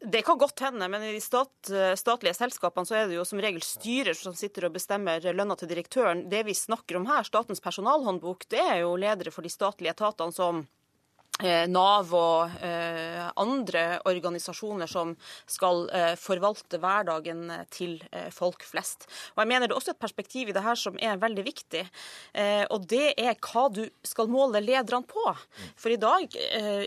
Det 0.00 0.22
kan 0.24 0.38
godt 0.40 0.62
hende, 0.64 0.86
men 0.88 1.02
i 1.04 1.10
de 1.12 1.20
stat, 1.20 1.68
statlige 2.00 2.32
selskapene 2.38 2.88
så 2.88 2.94
er 2.96 3.10
det 3.10 3.18
jo 3.18 3.24
som 3.28 3.40
regel 3.42 3.60
styrer 3.60 4.16
som 4.16 4.32
sitter 4.32 4.64
og 4.64 4.72
bestemmer 4.78 5.20
lønna 5.36 5.58
til 5.60 5.68
direktøren. 5.68 6.22
Det 6.32 6.40
vi 6.48 6.54
snakker 6.56 6.96
om 6.96 7.04
her, 7.10 7.26
Statens 7.28 7.60
personalhåndbok, 7.60 8.46
det 8.48 8.62
er 8.64 8.78
jo 8.80 8.94
ledere 8.96 9.34
for 9.34 9.44
de 9.44 9.52
statlige 9.52 9.92
etatene 9.92 10.32
som 10.32 10.62
Eh, 10.62 10.79
Nav 11.40 12.10
og 12.16 12.62
eh, 12.64 13.24
andre 13.40 13.84
organisasjoner 14.08 14.90
som 14.90 15.14
skal 15.48 15.86
eh, 15.94 16.12
forvalte 16.20 16.80
hverdagen 16.80 17.48
til 17.72 17.98
folk 18.34 18.64
flest. 18.66 19.06
Og 19.34 19.42
jeg 19.42 19.50
mener 19.50 19.68
Det 19.68 19.74
er 19.74 19.78
også 19.78 19.94
et 19.94 20.02
perspektiv 20.02 20.50
i 20.50 20.54
det 20.54 20.62
her 20.64 20.76
som 20.78 20.96
er 21.00 21.20
veldig 21.20 21.44
viktig. 21.44 21.82
og 22.70 22.86
Det 22.88 23.14
er 23.18 23.36
hva 23.40 23.64
du 23.72 23.82
skal 24.06 24.28
måle 24.30 24.60
lederne 24.62 25.06
på. 25.06 25.22
For 25.76 25.92
i 25.92 25.98
dag 26.00 26.34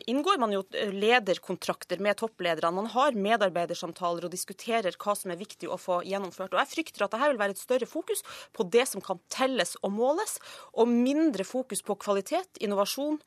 inngår 0.09 0.39
man 0.41 0.53
jo 0.53 0.63
lederkontrakter 0.71 2.01
med 2.03 2.17
topplederne. 2.19 2.73
Man 2.75 2.89
har 2.93 3.17
medarbeidersamtaler 3.17 4.27
og 4.27 4.33
diskuterer 4.33 4.95
hva 4.97 5.15
som 5.17 5.33
er 5.33 5.39
viktig 5.39 5.69
å 5.69 5.79
få 5.79 6.01
gjennomført. 6.07 6.53
Og 6.53 6.61
Jeg 6.61 6.71
frykter 6.73 7.05
at 7.05 7.15
dette 7.15 7.31
vil 7.33 7.41
være 7.41 7.55
et 7.57 7.63
større 7.63 7.89
fokus 7.89 8.23
på 8.53 8.67
det 8.73 8.87
som 8.89 9.03
kan 9.03 9.21
telles 9.33 9.75
og 9.81 9.93
måles, 9.95 10.39
og 10.73 10.91
mindre 10.91 11.45
fokus 11.47 11.83
på 11.85 11.97
kvalitet, 12.01 12.61
innovasjon, 12.63 13.19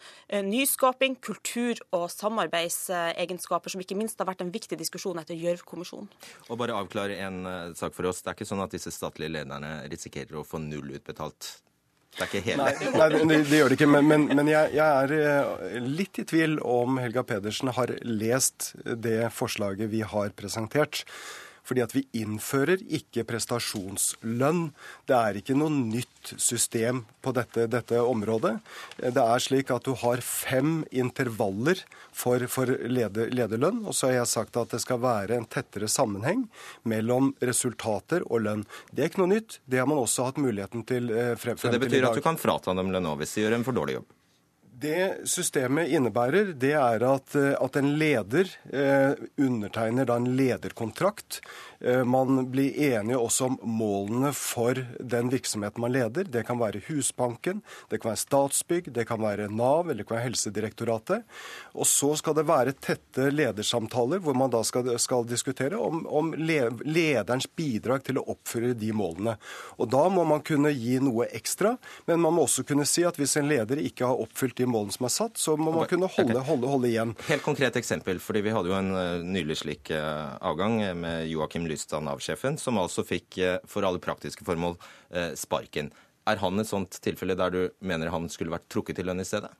nyskaping 0.47 1.15
kultur 1.24 1.80
og 1.96 2.08
samarbeidsegenskaper, 2.12 3.72
som 3.72 3.82
ikke 3.82 3.98
minst 3.98 4.18
har 4.20 4.28
vært 4.28 4.44
en 4.44 4.52
viktig 4.54 4.78
diskusjon 4.80 5.20
etter 5.22 5.38
Gjørv-kommisjonen. 5.38 6.10
Og 6.48 6.60
bare 6.60 6.76
avklare 6.76 7.20
en 7.26 7.42
uh, 7.46 7.54
sak 7.78 7.96
for 7.96 8.08
oss. 8.10 8.22
Det 8.22 8.32
er 8.32 8.38
ikke 8.38 8.48
sånn 8.48 8.64
at 8.64 8.74
disse 8.74 8.92
statlige 8.94 9.34
lederne 9.38 9.78
risikerer 9.92 10.40
å 10.40 10.46
få 10.46 10.62
null 10.62 10.96
utbetalt? 10.98 11.56
Det 12.16 12.24
er 12.24 12.30
ikke 12.30 12.44
hele 12.46 12.64
Nei, 12.64 12.92
nei 12.96 13.06
det, 13.12 13.40
det, 13.50 13.58
gjør 13.58 13.72
det 13.72 13.76
ikke. 13.76 13.88
Men, 13.92 14.06
men, 14.08 14.22
men 14.38 14.48
jeg, 14.48 14.72
jeg, 14.78 15.02
er 15.02 15.12
eh, 15.16 15.80
litt 15.84 16.20
i 16.22 16.24
tvil 16.28 16.56
om 16.64 16.96
Helga 17.02 17.26
Pedersen 17.28 17.68
har 17.76 17.92
lest 18.08 18.70
det 18.84 19.26
forslaget 19.36 19.92
vi 19.92 20.00
har 20.06 20.32
presentert. 20.38 21.04
Fordi 21.66 21.82
at 21.82 21.94
vi 21.96 22.04
innfører 22.16 22.82
ikke 22.86 23.24
prestasjonslønn. 23.26 24.68
Det 25.08 25.16
er 25.16 25.40
ikke 25.40 25.56
noe 25.58 25.72
nytt 25.74 26.34
system 26.38 27.04
på 27.22 27.32
dette, 27.36 27.66
dette 27.70 28.00
området. 28.02 28.56
Det 29.02 29.22
er 29.22 29.42
slik 29.42 29.72
at 29.74 29.86
du 29.86 29.94
har 29.98 30.22
fem 30.24 30.80
intervaller 30.94 31.82
for, 32.14 32.46
for 32.50 32.70
leder, 32.70 33.32
lederlønn. 33.34 33.82
Og 33.86 33.96
så 33.98 34.10
har 34.10 34.20
jeg 34.20 34.32
sagt 34.32 34.60
at 34.60 34.74
det 34.74 34.82
skal 34.84 35.02
være 35.02 35.38
en 35.40 35.48
tettere 35.50 35.90
sammenheng 35.90 36.46
mellom 36.88 37.32
resultater 37.42 38.26
og 38.30 38.46
lønn. 38.46 38.66
Det 38.92 39.04
er 39.04 39.12
ikke 39.12 39.24
noe 39.24 39.34
nytt. 39.34 39.60
Det 39.66 39.82
har 39.82 39.90
man 39.90 40.02
også 40.02 40.30
hatt 40.30 40.42
muligheten 40.42 40.86
til 40.86 41.10
frem, 41.10 41.32
eh, 41.32 41.34
frem 41.40 41.58
til 41.58 41.68
i 41.68 41.72
dag. 41.72 41.74
Så 41.74 41.78
det 41.78 41.86
betyr 41.88 42.10
at 42.10 42.20
du 42.20 42.24
kan 42.24 42.40
frata 42.40 42.74
dem 42.76 42.94
lønn 42.94 43.12
hvis 43.20 43.36
de 43.36 43.46
gjør 43.46 43.58
en 43.58 43.66
for 43.66 43.76
dårlig 43.76 44.00
jobb? 44.00 44.15
Det 44.79 45.24
systemet 45.24 45.89
innebærer, 45.89 46.51
det 46.53 46.74
er 46.77 47.05
at, 47.09 47.35
eh, 47.35 47.55
at 47.57 47.77
en 47.81 47.95
leder 47.97 48.51
eh, 48.68 49.14
undertegner 49.41 50.05
da 50.05 50.18
en 50.20 50.35
lederkontrakt 50.37 51.41
Eh, 51.81 52.05
man 52.05 52.51
blir 52.51 52.77
enige 52.77 53.18
også 53.18 53.45
om 53.45 53.59
målene 53.62 54.33
for 54.33 54.79
den 55.01 55.31
virksomheten 55.33 55.81
man 55.81 55.93
leder. 55.93 56.24
Det 56.24 56.45
kan 56.47 56.59
være 56.59 56.81
Husbanken, 56.89 57.62
det 57.91 58.01
kan 58.01 58.11
være 58.11 58.22
Statsbygg, 58.22 58.93
det 58.93 59.07
kan 59.09 59.20
være 59.20 59.49
Nav 59.53 59.91
eller 59.91 60.03
det 60.03 60.09
kan 60.09 60.16
være 60.16 60.29
Helsedirektoratet. 60.31 61.27
Og 61.74 61.87
så 61.87 62.14
skal 62.16 62.37
det 62.39 62.47
være 62.49 62.77
tette 62.81 63.29
ledersamtaler 63.31 64.22
hvor 64.24 64.37
man 64.39 64.53
da 64.53 64.62
skal, 64.64 64.95
skal 65.03 65.27
diskutere 65.29 65.77
om, 65.77 66.07
om, 66.07 66.33
lederens 66.37 67.49
bidrag 67.57 68.05
til 68.07 68.20
å 68.20 68.27
oppfylle 68.33 68.74
de 68.74 68.93
målene. 68.97 69.37
Og 69.77 69.91
Da 69.97 70.07
må 70.12 70.24
man 70.29 70.43
kunne 70.47 70.72
gi 70.74 70.99
noe 71.01 71.29
ekstra, 71.37 71.77
men 72.07 72.20
man 72.20 72.35
må 72.37 72.47
også 72.47 72.64
kunne 72.66 72.87
si 72.89 73.05
at 73.07 73.18
hvis 73.20 73.37
en 73.39 73.49
leder 73.49 73.81
ikke 73.83 74.09
har 74.09 74.20
oppfylt 74.20 74.57
de 74.59 74.65
målene 74.70 74.94
som 74.94 75.08
er 75.08 75.14
satt, 75.14 75.40
så 75.40 75.56
må 75.58 75.72
man 75.74 75.88
kunne 75.90 76.10
holde, 76.12 76.42
holde, 76.48 76.70
holde 76.70 76.90
igjen. 76.90 77.14
Helt 77.28 77.44
konkret 77.46 77.78
eksempel, 77.80 78.20
fordi 78.22 78.44
vi 78.46 78.54
hadde 78.54 78.72
jo 78.72 78.78
en 78.78 78.92
eh, 78.96 79.26
nylig 79.36 79.60
slik 79.62 79.92
eh, 79.94 80.32
avgang 80.40 80.78
med 80.98 81.26
Joakim 81.30 81.68
Lystad, 81.70 82.04
Nav-sjefen, 82.06 82.58
som 82.60 82.80
altså 82.82 83.06
fikk 83.06 83.40
for 83.68 83.86
alle 83.86 84.02
praktiske 84.02 84.44
formål 84.46 84.76
sparken. 85.38 85.92
Er 86.26 86.40
han 86.42 86.58
et 86.58 86.68
sånt 86.68 86.98
tilfelle 87.04 87.36
der 87.38 87.52
du 87.54 87.60
mener 87.86 88.10
han 88.10 88.26
skulle 88.32 88.54
vært 88.54 88.66
trukket 88.72 88.98
til 88.98 89.06
lønn 89.06 89.22
i 89.22 89.26
stedet? 89.28 89.52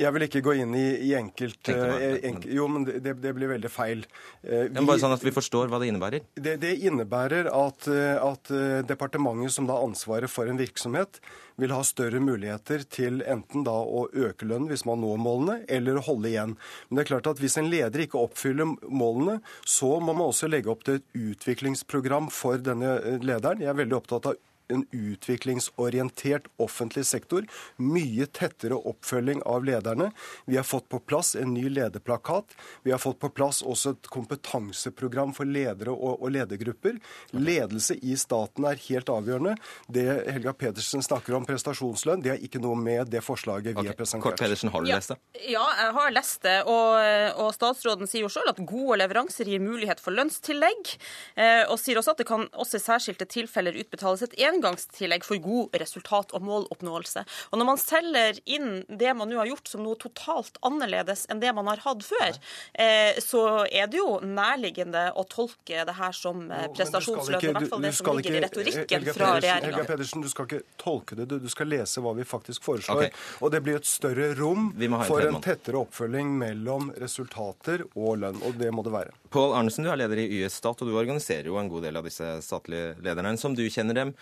Jeg 0.00 0.14
vil 0.16 0.26
ikke 0.26 0.42
gå 0.44 0.54
inn 0.62 0.72
i, 0.78 0.86
i 1.10 1.12
enkelt, 1.18 1.60
uh, 1.68 1.96
enk, 2.30 2.46
Jo, 2.48 2.66
men 2.72 2.86
det, 2.88 3.02
det, 3.20 3.34
blir 3.36 3.52
veldig 3.52 3.70
feil. 3.72 4.06
Vi, 4.42 4.70
bare 4.78 5.00
sånn 5.02 5.14
at 5.16 5.24
vi 5.24 5.34
forstår 5.34 5.68
hva 5.70 5.80
det 5.82 5.90
innebærer? 5.92 6.24
Det, 6.34 6.56
det 6.62 6.72
innebærer 6.88 7.50
at, 7.52 7.90
uh, 7.90 8.16
at 8.30 8.52
departementet 8.88 9.54
som 9.54 9.68
da 9.68 9.76
har 9.78 9.90
ansvaret 9.90 10.32
for 10.32 10.50
en 10.50 10.60
virksomhet, 10.60 11.20
vil 11.60 11.74
ha 11.74 11.80
større 11.84 12.20
muligheter 12.24 12.84
til 12.88 13.20
enten 13.28 13.64
da 13.66 13.74
å 13.76 14.06
øke 14.08 14.48
lønn 14.48 14.68
hvis 14.70 14.86
man 14.88 15.02
når 15.04 15.20
målene, 15.20 15.56
eller 15.68 16.00
å 16.00 16.04
holde 16.06 16.30
igjen. 16.32 16.56
Men 16.88 16.98
det 16.98 17.04
er 17.04 17.10
klart 17.12 17.30
at 17.34 17.42
hvis 17.42 17.58
en 17.60 17.70
leder 17.72 18.06
ikke 18.06 18.20
oppfyller 18.20 18.76
målene, 18.88 19.40
så 19.68 19.98
må 20.00 20.14
man 20.14 20.30
også 20.30 20.50
legge 20.50 20.72
opp 20.72 20.86
til 20.86 21.00
et 21.00 21.18
utviklingsprogram 21.20 22.30
for 22.34 22.62
denne 22.64 23.18
lederen. 23.20 23.62
Jeg 23.62 23.72
er 23.72 23.82
veldig 23.82 24.00
opptatt 24.00 24.32
av 24.32 24.38
en 24.70 24.86
utviklingsorientert 24.90 26.48
offentlig 26.62 27.06
sektor. 27.06 27.46
Mye 27.76 28.26
tettere 28.26 28.78
oppfølging 28.78 29.42
av 29.48 29.64
lederne. 29.64 30.10
Vi 30.46 30.56
har 30.56 30.66
fått 30.66 30.88
på 30.88 31.00
plass 31.00 31.34
en 31.36 31.54
ny 31.54 31.68
lederplakat. 31.68 32.56
Vi 32.82 32.92
har 32.94 32.98
fått 33.02 33.18
på 33.20 33.30
plass 33.34 33.62
også 33.62 33.94
et 33.94 34.10
kompetanseprogram 34.12 35.34
for 35.36 35.48
ledere 35.48 35.94
og, 35.94 36.20
og 36.20 36.34
ledergrupper. 36.34 36.98
Ledelse 37.36 37.96
i 38.02 38.16
staten 38.18 38.66
er 38.68 38.80
helt 38.88 39.10
avgjørende. 39.12 39.56
Det 39.88 40.06
Helga 40.30 40.54
Pedersen 40.56 41.04
snakker 41.04 41.36
om 41.38 41.46
prestasjonslønn, 41.48 42.22
det 42.24 42.34
har 42.34 42.44
ikke 42.44 42.62
noe 42.62 42.78
med 42.78 43.10
det 43.12 43.22
forslaget 43.24 43.72
vi 43.72 43.78
okay. 43.78 43.92
har 43.92 43.98
presentert. 43.98 44.30
Kort 44.30 44.42
Pedersen, 44.42 44.72
har 44.72 44.84
du 44.84 44.90
lest 44.90 45.14
det? 45.14 45.18
Ja, 45.50 45.64
jeg 45.80 45.94
har 45.96 46.14
lest 46.14 46.42
det. 46.46 46.56
Og, 46.70 47.40
og 47.44 47.52
statsråden 47.56 48.10
sier 48.10 48.26
jo 48.26 48.32
selv 48.32 48.52
at 48.52 48.62
gode 48.68 49.00
leveranser 49.00 49.48
gir 49.50 49.62
mulighet 49.62 50.02
for 50.02 50.14
lønnstillegg. 50.16 50.94
Eh, 51.36 51.64
og 51.66 51.78
sier 51.80 52.00
også 52.00 52.14
at 52.14 52.22
det 52.22 52.28
kan 52.28 52.46
også 52.50 52.78
i 52.78 52.84
særskilte 52.84 53.28
tilfeller 53.30 53.78
utbetales 53.80 54.24
et 54.26 54.36
en 54.46 54.59
engangstillegg 54.60 55.24
for 55.26 55.40
god 55.42 55.76
resultat- 55.80 56.34
og 56.36 56.44
måloppnåelse. 56.46 57.24
Og 57.50 57.58
Når 57.58 57.66
man 57.66 57.80
selger 57.80 58.40
inn 58.44 58.84
det 58.88 59.14
man 59.16 59.30
nå 59.30 59.40
har 59.40 59.50
gjort 59.50 59.68
som 59.68 59.84
noe 59.84 59.98
totalt 60.00 60.60
annerledes 60.66 61.26
enn 61.30 61.40
det 61.40 61.52
man 61.56 61.68
har 61.70 61.82
hatt 61.84 62.04
før, 62.04 62.38
eh, 62.74 63.18
så 63.20 63.66
er 63.66 63.90
det 63.90 64.00
jo 64.00 64.20
nærliggende 64.24 65.10
å 65.16 65.24
tolke 65.28 65.84
det 65.86 65.96
her 65.96 66.12
som 66.16 66.50
eh. 66.50 66.68
I 66.70 67.52
hvert 67.52 67.68
fall 67.70 67.82
det 67.82 67.92
som 67.96 68.16
ligger 68.16 68.36
i 68.36 68.42
retorikken 68.44 69.08
fra 69.14 69.32
regjeringa. 69.38 69.70
Helga 69.70 69.84
Pedersen, 69.88 70.24
du 70.24 70.28
skal 70.32 70.48
ikke 70.48 70.62
tolke 70.80 71.18
det, 71.18 71.26
du 71.30 71.48
skal 71.52 71.70
lese 71.70 72.02
hva 72.04 72.14
vi 72.16 72.26
faktisk 72.26 72.64
foreslår. 72.66 73.08
Okay. 73.08 73.24
Og 73.40 73.52
det 73.54 73.62
blir 73.64 73.80
et 73.80 73.88
større 73.88 74.32
rom 74.38 74.70
for 75.08 75.24
en 75.24 75.40
tettere 75.44 75.80
oppfølging 75.80 76.32
mellom 76.40 76.90
resultater 77.00 77.84
og 77.94 78.20
lønn. 78.22 78.40
Og 78.46 78.58
det 78.60 78.70
må 78.74 78.84
det 78.86 78.94
være. 78.94 79.16
Pål 79.30 79.56
Arnesen, 79.58 79.86
du 79.86 79.92
er 79.92 80.00
leder 80.00 80.22
i 80.22 80.28
YS 80.40 80.60
Stat, 80.60 80.82
og 80.82 80.90
du 80.90 80.96
organiserer 80.98 81.50
jo 81.50 81.58
en 81.60 81.70
god 81.70 81.86
del 81.86 81.98
av 82.00 82.06
disse 82.08 82.26
statlige 82.44 82.96
lederne. 83.04 83.36
Som 83.40 83.54
du 83.56 83.62
kjenner 83.70 83.96
dem, 83.96 84.14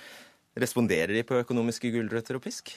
Responderer 0.59 1.15
de 1.15 1.27
på 1.27 1.39
økonomiske 1.39 1.93
gulrøtter 1.95 2.39
og 2.39 2.43
pisk? 2.43 2.73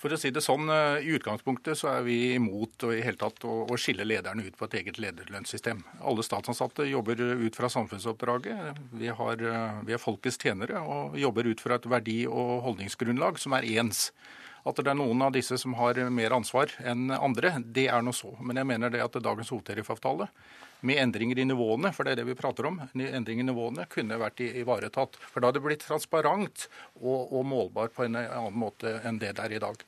For 0.00 0.14
å 0.14 0.16
si 0.16 0.30
det 0.32 0.40
sånn, 0.40 0.70
eh, 0.72 1.04
I 1.04 1.16
utgangspunktet 1.18 1.76
så 1.76 1.90
er 1.92 2.04
vi 2.06 2.32
imot 2.32 2.86
og 2.88 2.94
i 2.96 3.02
hele 3.04 3.20
tatt 3.20 3.44
å, 3.44 3.66
skille 3.76 4.06
lederne 4.06 4.46
ut 4.46 4.56
på 4.56 4.64
et 4.64 4.78
eget 4.80 5.00
lederlønnssystem. 5.02 5.82
Alle 6.00 6.24
statsansatte 6.24 6.86
jobber 6.88 7.20
ut 7.20 7.56
fra 7.56 7.68
samfunnsoppdraget. 7.68 8.80
Vi, 8.96 9.08
har, 9.08 9.34
eh, 9.34 9.82
vi 9.84 9.92
er 9.92 10.00
folkets 10.00 10.38
tjenere 10.40 10.80
og 10.80 11.18
jobber 11.20 11.50
ut 11.50 11.60
fra 11.60 11.74
et 11.74 11.90
verdi- 11.90 12.28
og 12.30 12.62
holdningsgrunnlag 12.64 13.38
som 13.38 13.52
er 13.52 13.68
ens. 13.76 14.10
At 14.64 14.76
det 14.76 14.88
er 14.88 14.96
noen 14.96 15.20
av 15.22 15.32
disse 15.32 15.58
som 15.58 15.74
har 15.74 15.94
mer 16.08 16.30
ansvar 16.30 16.72
enn 16.80 17.10
andre, 17.10 17.62
det 17.64 17.88
er 17.88 18.00
nå 18.00 18.12
så. 18.12 18.32
Men 18.40 18.56
jeg 18.56 18.66
mener 18.66 18.90
det 18.90 19.04
at 19.04 19.20
dagens 19.20 19.50
hovedtariffavtale 19.50 20.28
med 20.86 21.00
endringer 21.02 21.38
i 21.38 21.46
nivåene, 21.48 21.92
for 21.94 22.06
det 22.06 22.14
er 22.14 22.20
det 22.20 22.28
vi 22.30 22.38
prater 22.38 22.68
om, 22.68 22.78
endringer 22.94 23.44
i 23.44 23.48
nivåene, 23.50 23.86
kunne 23.90 24.18
vært 24.20 24.42
ivaretatt. 24.44 25.18
For 25.20 25.40
da 25.40 25.50
hadde 25.50 25.60
det 25.60 25.66
blitt 25.66 25.84
transparent 25.86 26.66
og, 27.00 27.28
og 27.28 27.44
målbart 27.48 27.94
på 27.96 28.06
en 28.06 28.18
annen 28.20 28.56
måte 28.60 28.98
enn 29.04 29.20
det 29.20 29.34
det 29.36 29.44
er 29.44 29.56
i 29.56 29.62
dag. 29.62 29.84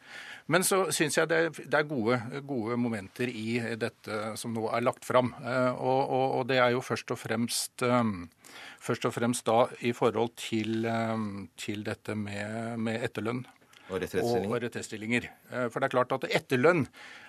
Men 0.53 0.67
så 0.67 0.85
syns 0.95 1.17
jeg 1.19 1.31
det, 1.31 1.41
det 1.61 1.79
er 1.79 1.89
gode, 1.89 2.19
gode, 2.49 2.77
momenter 2.81 3.31
i 3.31 3.61
dette 3.79 4.35
som 4.41 4.55
nå 4.55 4.69
er 4.75 4.85
lagt 4.85 5.07
fram. 5.07 5.33
Eh, 5.41 5.73
og, 5.73 6.03
og, 6.03 6.27
og 6.41 6.47
det 6.51 6.61
er 6.61 6.75
jo 6.75 6.85
først 6.85 7.15
og 7.15 7.21
fremst 7.23 7.87
um, 7.87 8.29
først 8.83 9.07
og 9.09 9.15
fremst 9.15 9.47
da 9.47 9.65
i 9.87 9.95
forhold 9.97 10.35
til, 10.43 10.85
um, 10.87 11.49
til 11.57 11.85
dette 11.87 12.17
med, 12.19 12.79
med 12.83 13.05
etterlønn. 13.07 13.45
Og 14.49 14.63
retrettstillinger. 14.63 15.27
For 15.69 15.83
det 15.83 15.89
er 15.89 15.93
klart 15.93 16.15
at 16.17 16.25
etterlønn 16.31 16.87
Eh, 16.87 17.22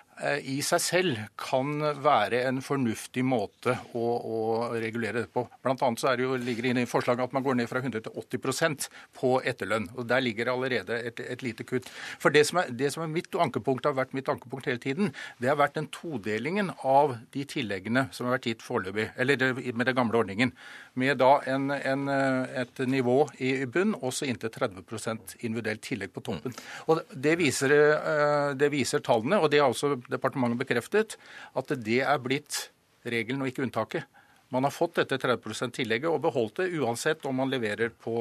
i 0.43 0.59
seg 0.65 0.81
selv 0.81 1.19
kan 1.39 1.79
være 2.03 2.43
en 2.47 2.61
fornuftig 2.63 3.23
måte 3.25 3.75
å, 3.97 4.03
å 4.03 4.39
regulere 4.77 5.23
det 5.23 5.31
på. 5.33 5.45
Blant 5.63 5.81
annet 5.85 6.01
så 6.01 6.13
det 6.15 6.27
jo, 6.27 6.35
ligger 6.37 6.67
det 6.67 6.73
inne 6.73 6.83
i 6.85 6.89
forslaget 6.89 7.27
at 7.27 7.35
man 7.35 7.45
går 7.45 7.57
ned 7.59 7.69
fra 7.69 7.81
100 7.81 8.05
til 8.05 8.19
80 8.21 8.87
på 9.17 9.33
etterlønn. 9.49 9.89
og 9.95 10.07
Der 10.09 10.23
ligger 10.23 10.47
det 10.47 10.53
allerede 10.53 10.99
et, 11.09 11.19
et 11.19 11.43
lite 11.45 11.65
kutt. 11.67 11.89
For 12.21 12.33
det 12.33 12.45
som, 12.49 12.61
er, 12.61 12.71
det 12.71 12.93
som, 12.93 13.03
er, 13.03 13.11
mitt 13.13 13.33
ankepunkt, 13.33 13.85
har 13.89 13.97
vært 13.97 14.13
mitt 14.17 14.29
ankepunkt 14.29 14.69
hele 14.69 14.81
tiden, 14.83 15.13
det 15.41 15.51
har 15.51 15.59
vært 15.59 15.77
den 15.79 15.89
todelingen 15.93 16.71
av 16.83 17.17
de 17.33 17.45
tilleggene 17.49 18.07
som 18.13 18.27
har 18.27 18.37
vært 18.37 18.49
gitt 18.51 18.65
foreløpig, 18.65 19.09
eller 19.17 19.61
med 19.73 19.89
den 19.89 19.97
gamle 19.97 20.21
ordningen. 20.21 20.53
Med 20.99 21.17
da 21.21 21.39
en, 21.49 21.71
en, 21.73 22.07
et 22.09 22.83
nivå 22.87 23.17
i 23.41 23.53
bunn, 23.65 23.95
også 23.97 24.27
inntil 24.29 24.53
30% 24.53 25.37
individuelt 25.41 25.83
tillegg 25.83 26.13
på 26.13 26.23
toppen. 26.25 26.55
Og 26.87 27.01
Det 27.13 27.35
viser, 27.39 27.73
eh, 27.73 28.53
det 28.57 28.69
viser 28.73 29.01
tallene. 29.03 29.39
og 29.39 29.49
det 29.51 29.59
er 29.59 29.67
også 29.67 29.95
departementet 30.11 30.59
bekreftet 30.59 31.17
at 31.53 31.73
det 31.85 32.01
er 32.03 32.19
blitt 32.23 32.67
regelen 33.03 33.43
og 33.43 33.51
ikke 33.51 33.65
unntaket. 33.65 34.07
Man 34.53 34.67
har 34.67 34.73
fått 34.73 34.99
dette 34.99 35.17
30 35.17 35.49
%-tillegget 35.49 36.11
og 36.11 36.21
beholdt 36.21 36.59
det 36.61 36.69
uansett 36.77 37.25
om 37.25 37.39
man 37.41 37.49
leverer 37.49 37.89
på, 37.89 38.13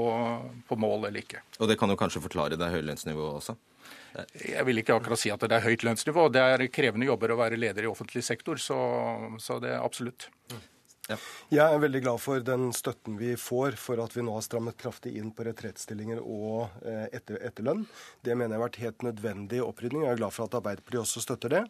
på, 0.69 0.79
mål 0.81 1.11
eller 1.11 1.21
ikke. 1.21 1.43
Og 1.61 1.69
det 1.69 1.77
kan 1.81 1.93
jo 1.93 1.99
kanskje 2.01 2.23
forklare 2.25 2.57
det 2.57 2.71
høye 2.73 2.87
lønnsnivået 2.89 3.37
også? 3.43 3.57
Jeg 4.41 4.65
vil 4.65 4.81
ikke 4.81 4.97
akkurat 4.97 5.21
si 5.21 5.33
at 5.33 5.45
det 5.45 5.59
er 5.59 5.67
høyt 5.67 5.85
lønnsnivå. 5.85 6.31
Det 6.33 6.41
er 6.55 6.65
krevende 6.73 7.09
jobber 7.09 7.35
å 7.35 7.39
være 7.43 7.61
leder 7.61 7.85
i 7.85 7.91
offentlig 7.91 8.25
sektor, 8.25 8.61
så, 8.61 8.79
så 9.41 9.59
det 9.61 9.75
er 9.75 9.85
absolutt. 9.85 10.31
Ja. 11.11 11.17
Jeg 11.51 11.67
er 11.67 11.81
veldig 11.83 12.01
glad 12.05 12.21
for 12.23 12.43
den 12.47 12.69
støtten 12.77 13.17
vi 13.19 13.33
får 13.35 13.75
for 13.81 13.99
at 14.05 14.13
vi 14.15 14.23
nå 14.23 14.37
har 14.37 14.45
strammet 14.47 14.77
kraftig 14.79 15.17
inn 15.19 15.33
på 15.35 15.43
retrettstillinger 15.49 16.21
og 16.23 16.71
eh, 16.87 17.09
etter, 17.19 17.41
etterlønn. 17.43 17.83
Det 18.23 18.37
mener 18.37 18.55
jeg 18.55 18.61
har 18.61 18.63
vært 18.69 18.79
helt 18.85 19.03
nødvendig 19.09 19.59
opprydning. 19.65 20.05
Jeg 20.07 20.15
er 20.15 20.21
glad 20.21 20.37
for 20.37 20.47
at 20.47 20.55
Arbeiderpartiet 20.61 21.03
også 21.03 21.25
støtter 21.25 21.57
det. 21.57 21.63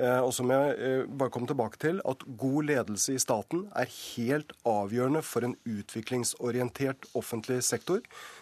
Eh, 0.00 0.22
og 0.24 0.32
så 0.32 0.46
må 0.48 0.56
jeg 0.56 0.78
eh, 0.80 1.12
bare 1.12 1.34
komme 1.34 1.50
tilbake 1.50 1.82
til 1.84 2.00
at 2.08 2.24
god 2.40 2.70
ledelse 2.70 3.18
i 3.18 3.20
staten 3.20 3.66
er 3.76 3.92
helt 3.92 4.56
avgjørende 4.64 5.22
for 5.28 5.44
en 5.44 5.58
utviklingsorientert 5.68 7.10
offentlig 7.20 7.60
sektor. 7.68 8.00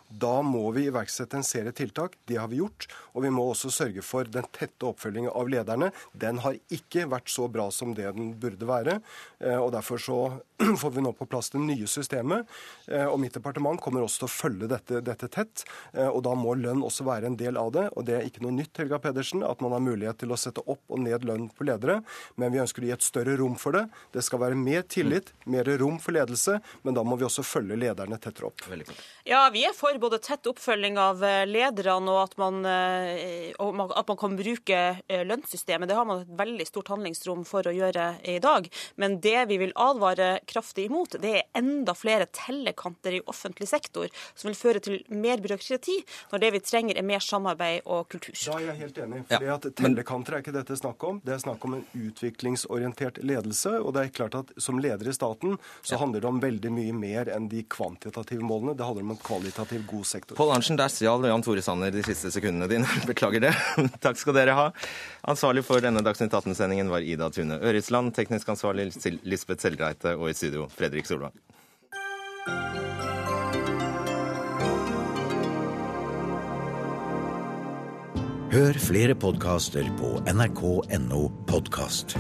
Da 0.08 0.40
må 0.42 0.70
vi 0.72 0.86
iverksette 0.88 1.36
en 1.36 1.44
serie 1.44 1.72
tiltak. 1.72 2.16
Det 2.24 2.38
har 2.40 2.48
vi 2.48 2.62
gjort. 2.62 2.86
Og 3.12 3.24
vi 3.26 3.32
må 3.32 3.44
også 3.50 3.70
sørge 3.72 4.02
for 4.04 4.28
den 4.28 4.46
tette 4.56 4.88
oppfølgingen 4.88 5.32
av 5.36 5.50
lederne. 5.52 5.90
Den 6.16 6.40
har 6.44 6.56
ikke 6.72 7.04
vært 7.10 7.28
så 7.32 7.48
bra 7.52 7.68
som 7.74 7.92
det 7.96 8.08
den 8.16 8.32
burde 8.40 8.68
være. 8.68 8.98
Eh, 9.38 9.58
og 9.58 9.72
Derfor 9.76 10.00
så 10.00 10.18
får 10.80 10.94
vi 10.96 11.04
nå 11.04 11.12
på 11.12 11.28
plass 11.28 11.52
det 11.52 11.60
nye 11.60 11.86
systemet. 11.90 12.48
Eh, 12.88 13.04
og 13.04 13.20
mitt 13.20 13.36
departement 13.36 13.80
kommer 13.80 14.06
også 14.06 14.24
til 14.24 14.28
å 14.28 14.32
følge 14.32 14.70
dette, 14.72 15.02
dette 15.04 15.28
tett. 15.34 15.66
Eh, 15.92 16.08
og 16.08 16.22
da 16.24 16.32
må 16.38 16.56
lønn 16.56 16.82
også 16.86 17.04
være 17.06 17.28
en 17.28 17.38
del 17.38 17.60
av 17.60 17.74
det. 17.76 17.84
Og 17.92 18.08
det 18.08 18.16
er 18.16 18.26
ikke 18.30 18.46
noe 18.46 18.56
nytt, 18.56 18.80
Helga 18.80 19.00
Pedersen, 19.04 19.44
at 19.44 19.60
man 19.64 19.76
har 19.76 19.84
mulighet 19.84 20.22
til 20.24 20.32
å 20.32 20.40
sette 20.40 20.64
opp 20.64 20.82
og 20.88 21.04
ned 21.04 21.28
lønn 21.28 21.50
på 21.52 21.68
ledere. 21.68 22.00
Men 22.40 22.54
vi 22.54 22.62
ønsker 22.64 22.84
å 22.84 22.88
gi 22.88 22.96
et 22.96 23.04
større 23.04 23.36
rom 23.42 23.60
for 23.60 23.76
det. 23.76 23.84
Det 24.16 24.24
skal 24.24 24.40
være 24.46 24.58
mer 24.58 24.88
tillit, 24.88 25.34
mer 25.44 25.68
rom 25.78 26.00
for 26.00 26.16
ledelse. 26.16 26.58
Men 26.88 26.96
da 26.96 27.04
må 27.04 27.20
vi 27.20 27.28
også 27.28 27.44
følge 27.44 27.76
lederne 27.76 28.16
tettere 28.22 28.48
opp. 28.48 28.64
Ja, 29.28 29.44
vi 29.52 29.66
er 29.68 29.76
for 29.76 29.97
både 30.00 30.20
tett 30.24 30.46
oppfølging 30.50 30.98
av 31.00 31.24
eh, 31.24 31.44
lederne 31.48 32.14
og 32.14 32.20
at 32.22 32.36
man, 32.40 32.60
at 32.66 34.08
man 34.08 34.18
kan 34.20 34.36
bruke 34.38 34.78
lønnssystemet. 35.08 35.88
Det 35.88 35.96
har 35.96 36.06
man 36.08 36.22
et 36.22 36.32
veldig 36.38 36.66
stort 36.68 36.90
handlingsrom 36.92 37.44
for 37.48 37.66
å 37.66 37.74
gjøre 37.74 38.06
i 38.28 38.38
dag. 38.42 38.68
Men 39.00 39.18
det 39.24 39.36
vi 39.50 39.58
vil 39.62 39.74
advare 39.78 40.38
kraftig 40.48 40.88
imot, 40.88 41.18
det 41.22 41.34
er 41.40 41.46
enda 41.58 41.94
flere 41.98 42.28
tellekanter 42.34 43.18
i 43.18 43.22
offentlig 43.26 43.68
sektor, 43.70 44.08
som 44.34 44.50
vil 44.50 44.58
føre 44.58 44.82
til 44.84 45.00
mer 45.08 45.42
byråkrati, 45.42 45.98
når 46.32 46.44
det 46.44 46.52
vi 46.54 46.62
trenger 46.64 47.00
er 47.00 47.06
mer 47.06 47.24
samarbeid 47.24 47.86
og 47.86 48.08
kultur. 48.12 48.34
Da 48.38 48.58
er 48.58 48.70
jeg 48.70 48.80
helt 48.82 49.00
enig. 49.04 49.24
fordi 49.30 49.52
at 49.54 49.68
Tellekanter 49.78 50.36
er 50.36 50.44
ikke 50.44 50.54
dette 50.56 50.78
snakk 50.78 51.04
om. 51.08 51.20
Det 51.24 51.34
er 51.34 51.42
snakk 51.42 51.64
om 51.68 51.78
en 51.78 51.84
utviklingsorientert 51.96 53.20
ledelse. 53.26 53.74
Og 53.82 53.94
det 53.96 54.04
er 54.04 54.14
klart 54.20 54.38
at 54.38 54.52
som 54.60 54.80
leder 54.82 55.08
i 55.08 55.14
staten 55.16 55.58
så 55.82 56.00
handler 56.00 56.24
det 56.24 56.30
om 56.30 56.40
veldig 56.42 56.72
mye 56.74 56.96
mer 56.96 57.32
enn 57.34 57.48
de 57.52 57.64
kvantitative 57.70 58.44
målene. 58.44 58.76
Det 58.78 58.86
handler 58.86 59.08
om 59.08 59.14
en 59.16 59.22
kvalitativ 59.22 59.86
god 59.90 60.06
sektor. 60.06 60.38
Pål 60.38 60.54
Arntzen, 60.54 60.78
der 60.78 60.92
stjal 60.92 61.26
Jan 61.28 61.44
Tore 61.44 61.64
Sanner 61.64 61.92
de 61.94 62.04
siste 62.06 62.32
sekundene 62.34 62.68
dine. 62.70 62.88
Beklager 63.10 63.48
det. 63.48 63.54
Takk 64.04 64.20
skal 64.20 64.36
dere 64.38 64.56
ha. 64.58 64.66
Ansvarlig 65.28 65.64
for 65.66 65.84
denne 65.84 66.04
Dagsnytt 66.04 66.34
18-sendingen 66.36 66.92
var 66.92 67.04
Ida 67.04 67.30
Tune 67.34 67.60
Ørisland, 67.60 68.14
teknisk 68.16 68.48
ansvarlig 68.54 68.90
Lisbeth 69.22 69.64
Seldreite 69.64 70.16
og 70.18 70.30
i 70.32 70.36
studio 70.38 70.68
Fredrik 70.72 71.08
Solvang. 71.08 71.34
Hør 78.48 78.78
flere 78.80 79.14
podkaster 79.14 79.84
på 79.98 80.14
nrk.no 80.32 81.26
podkast. 81.46 82.16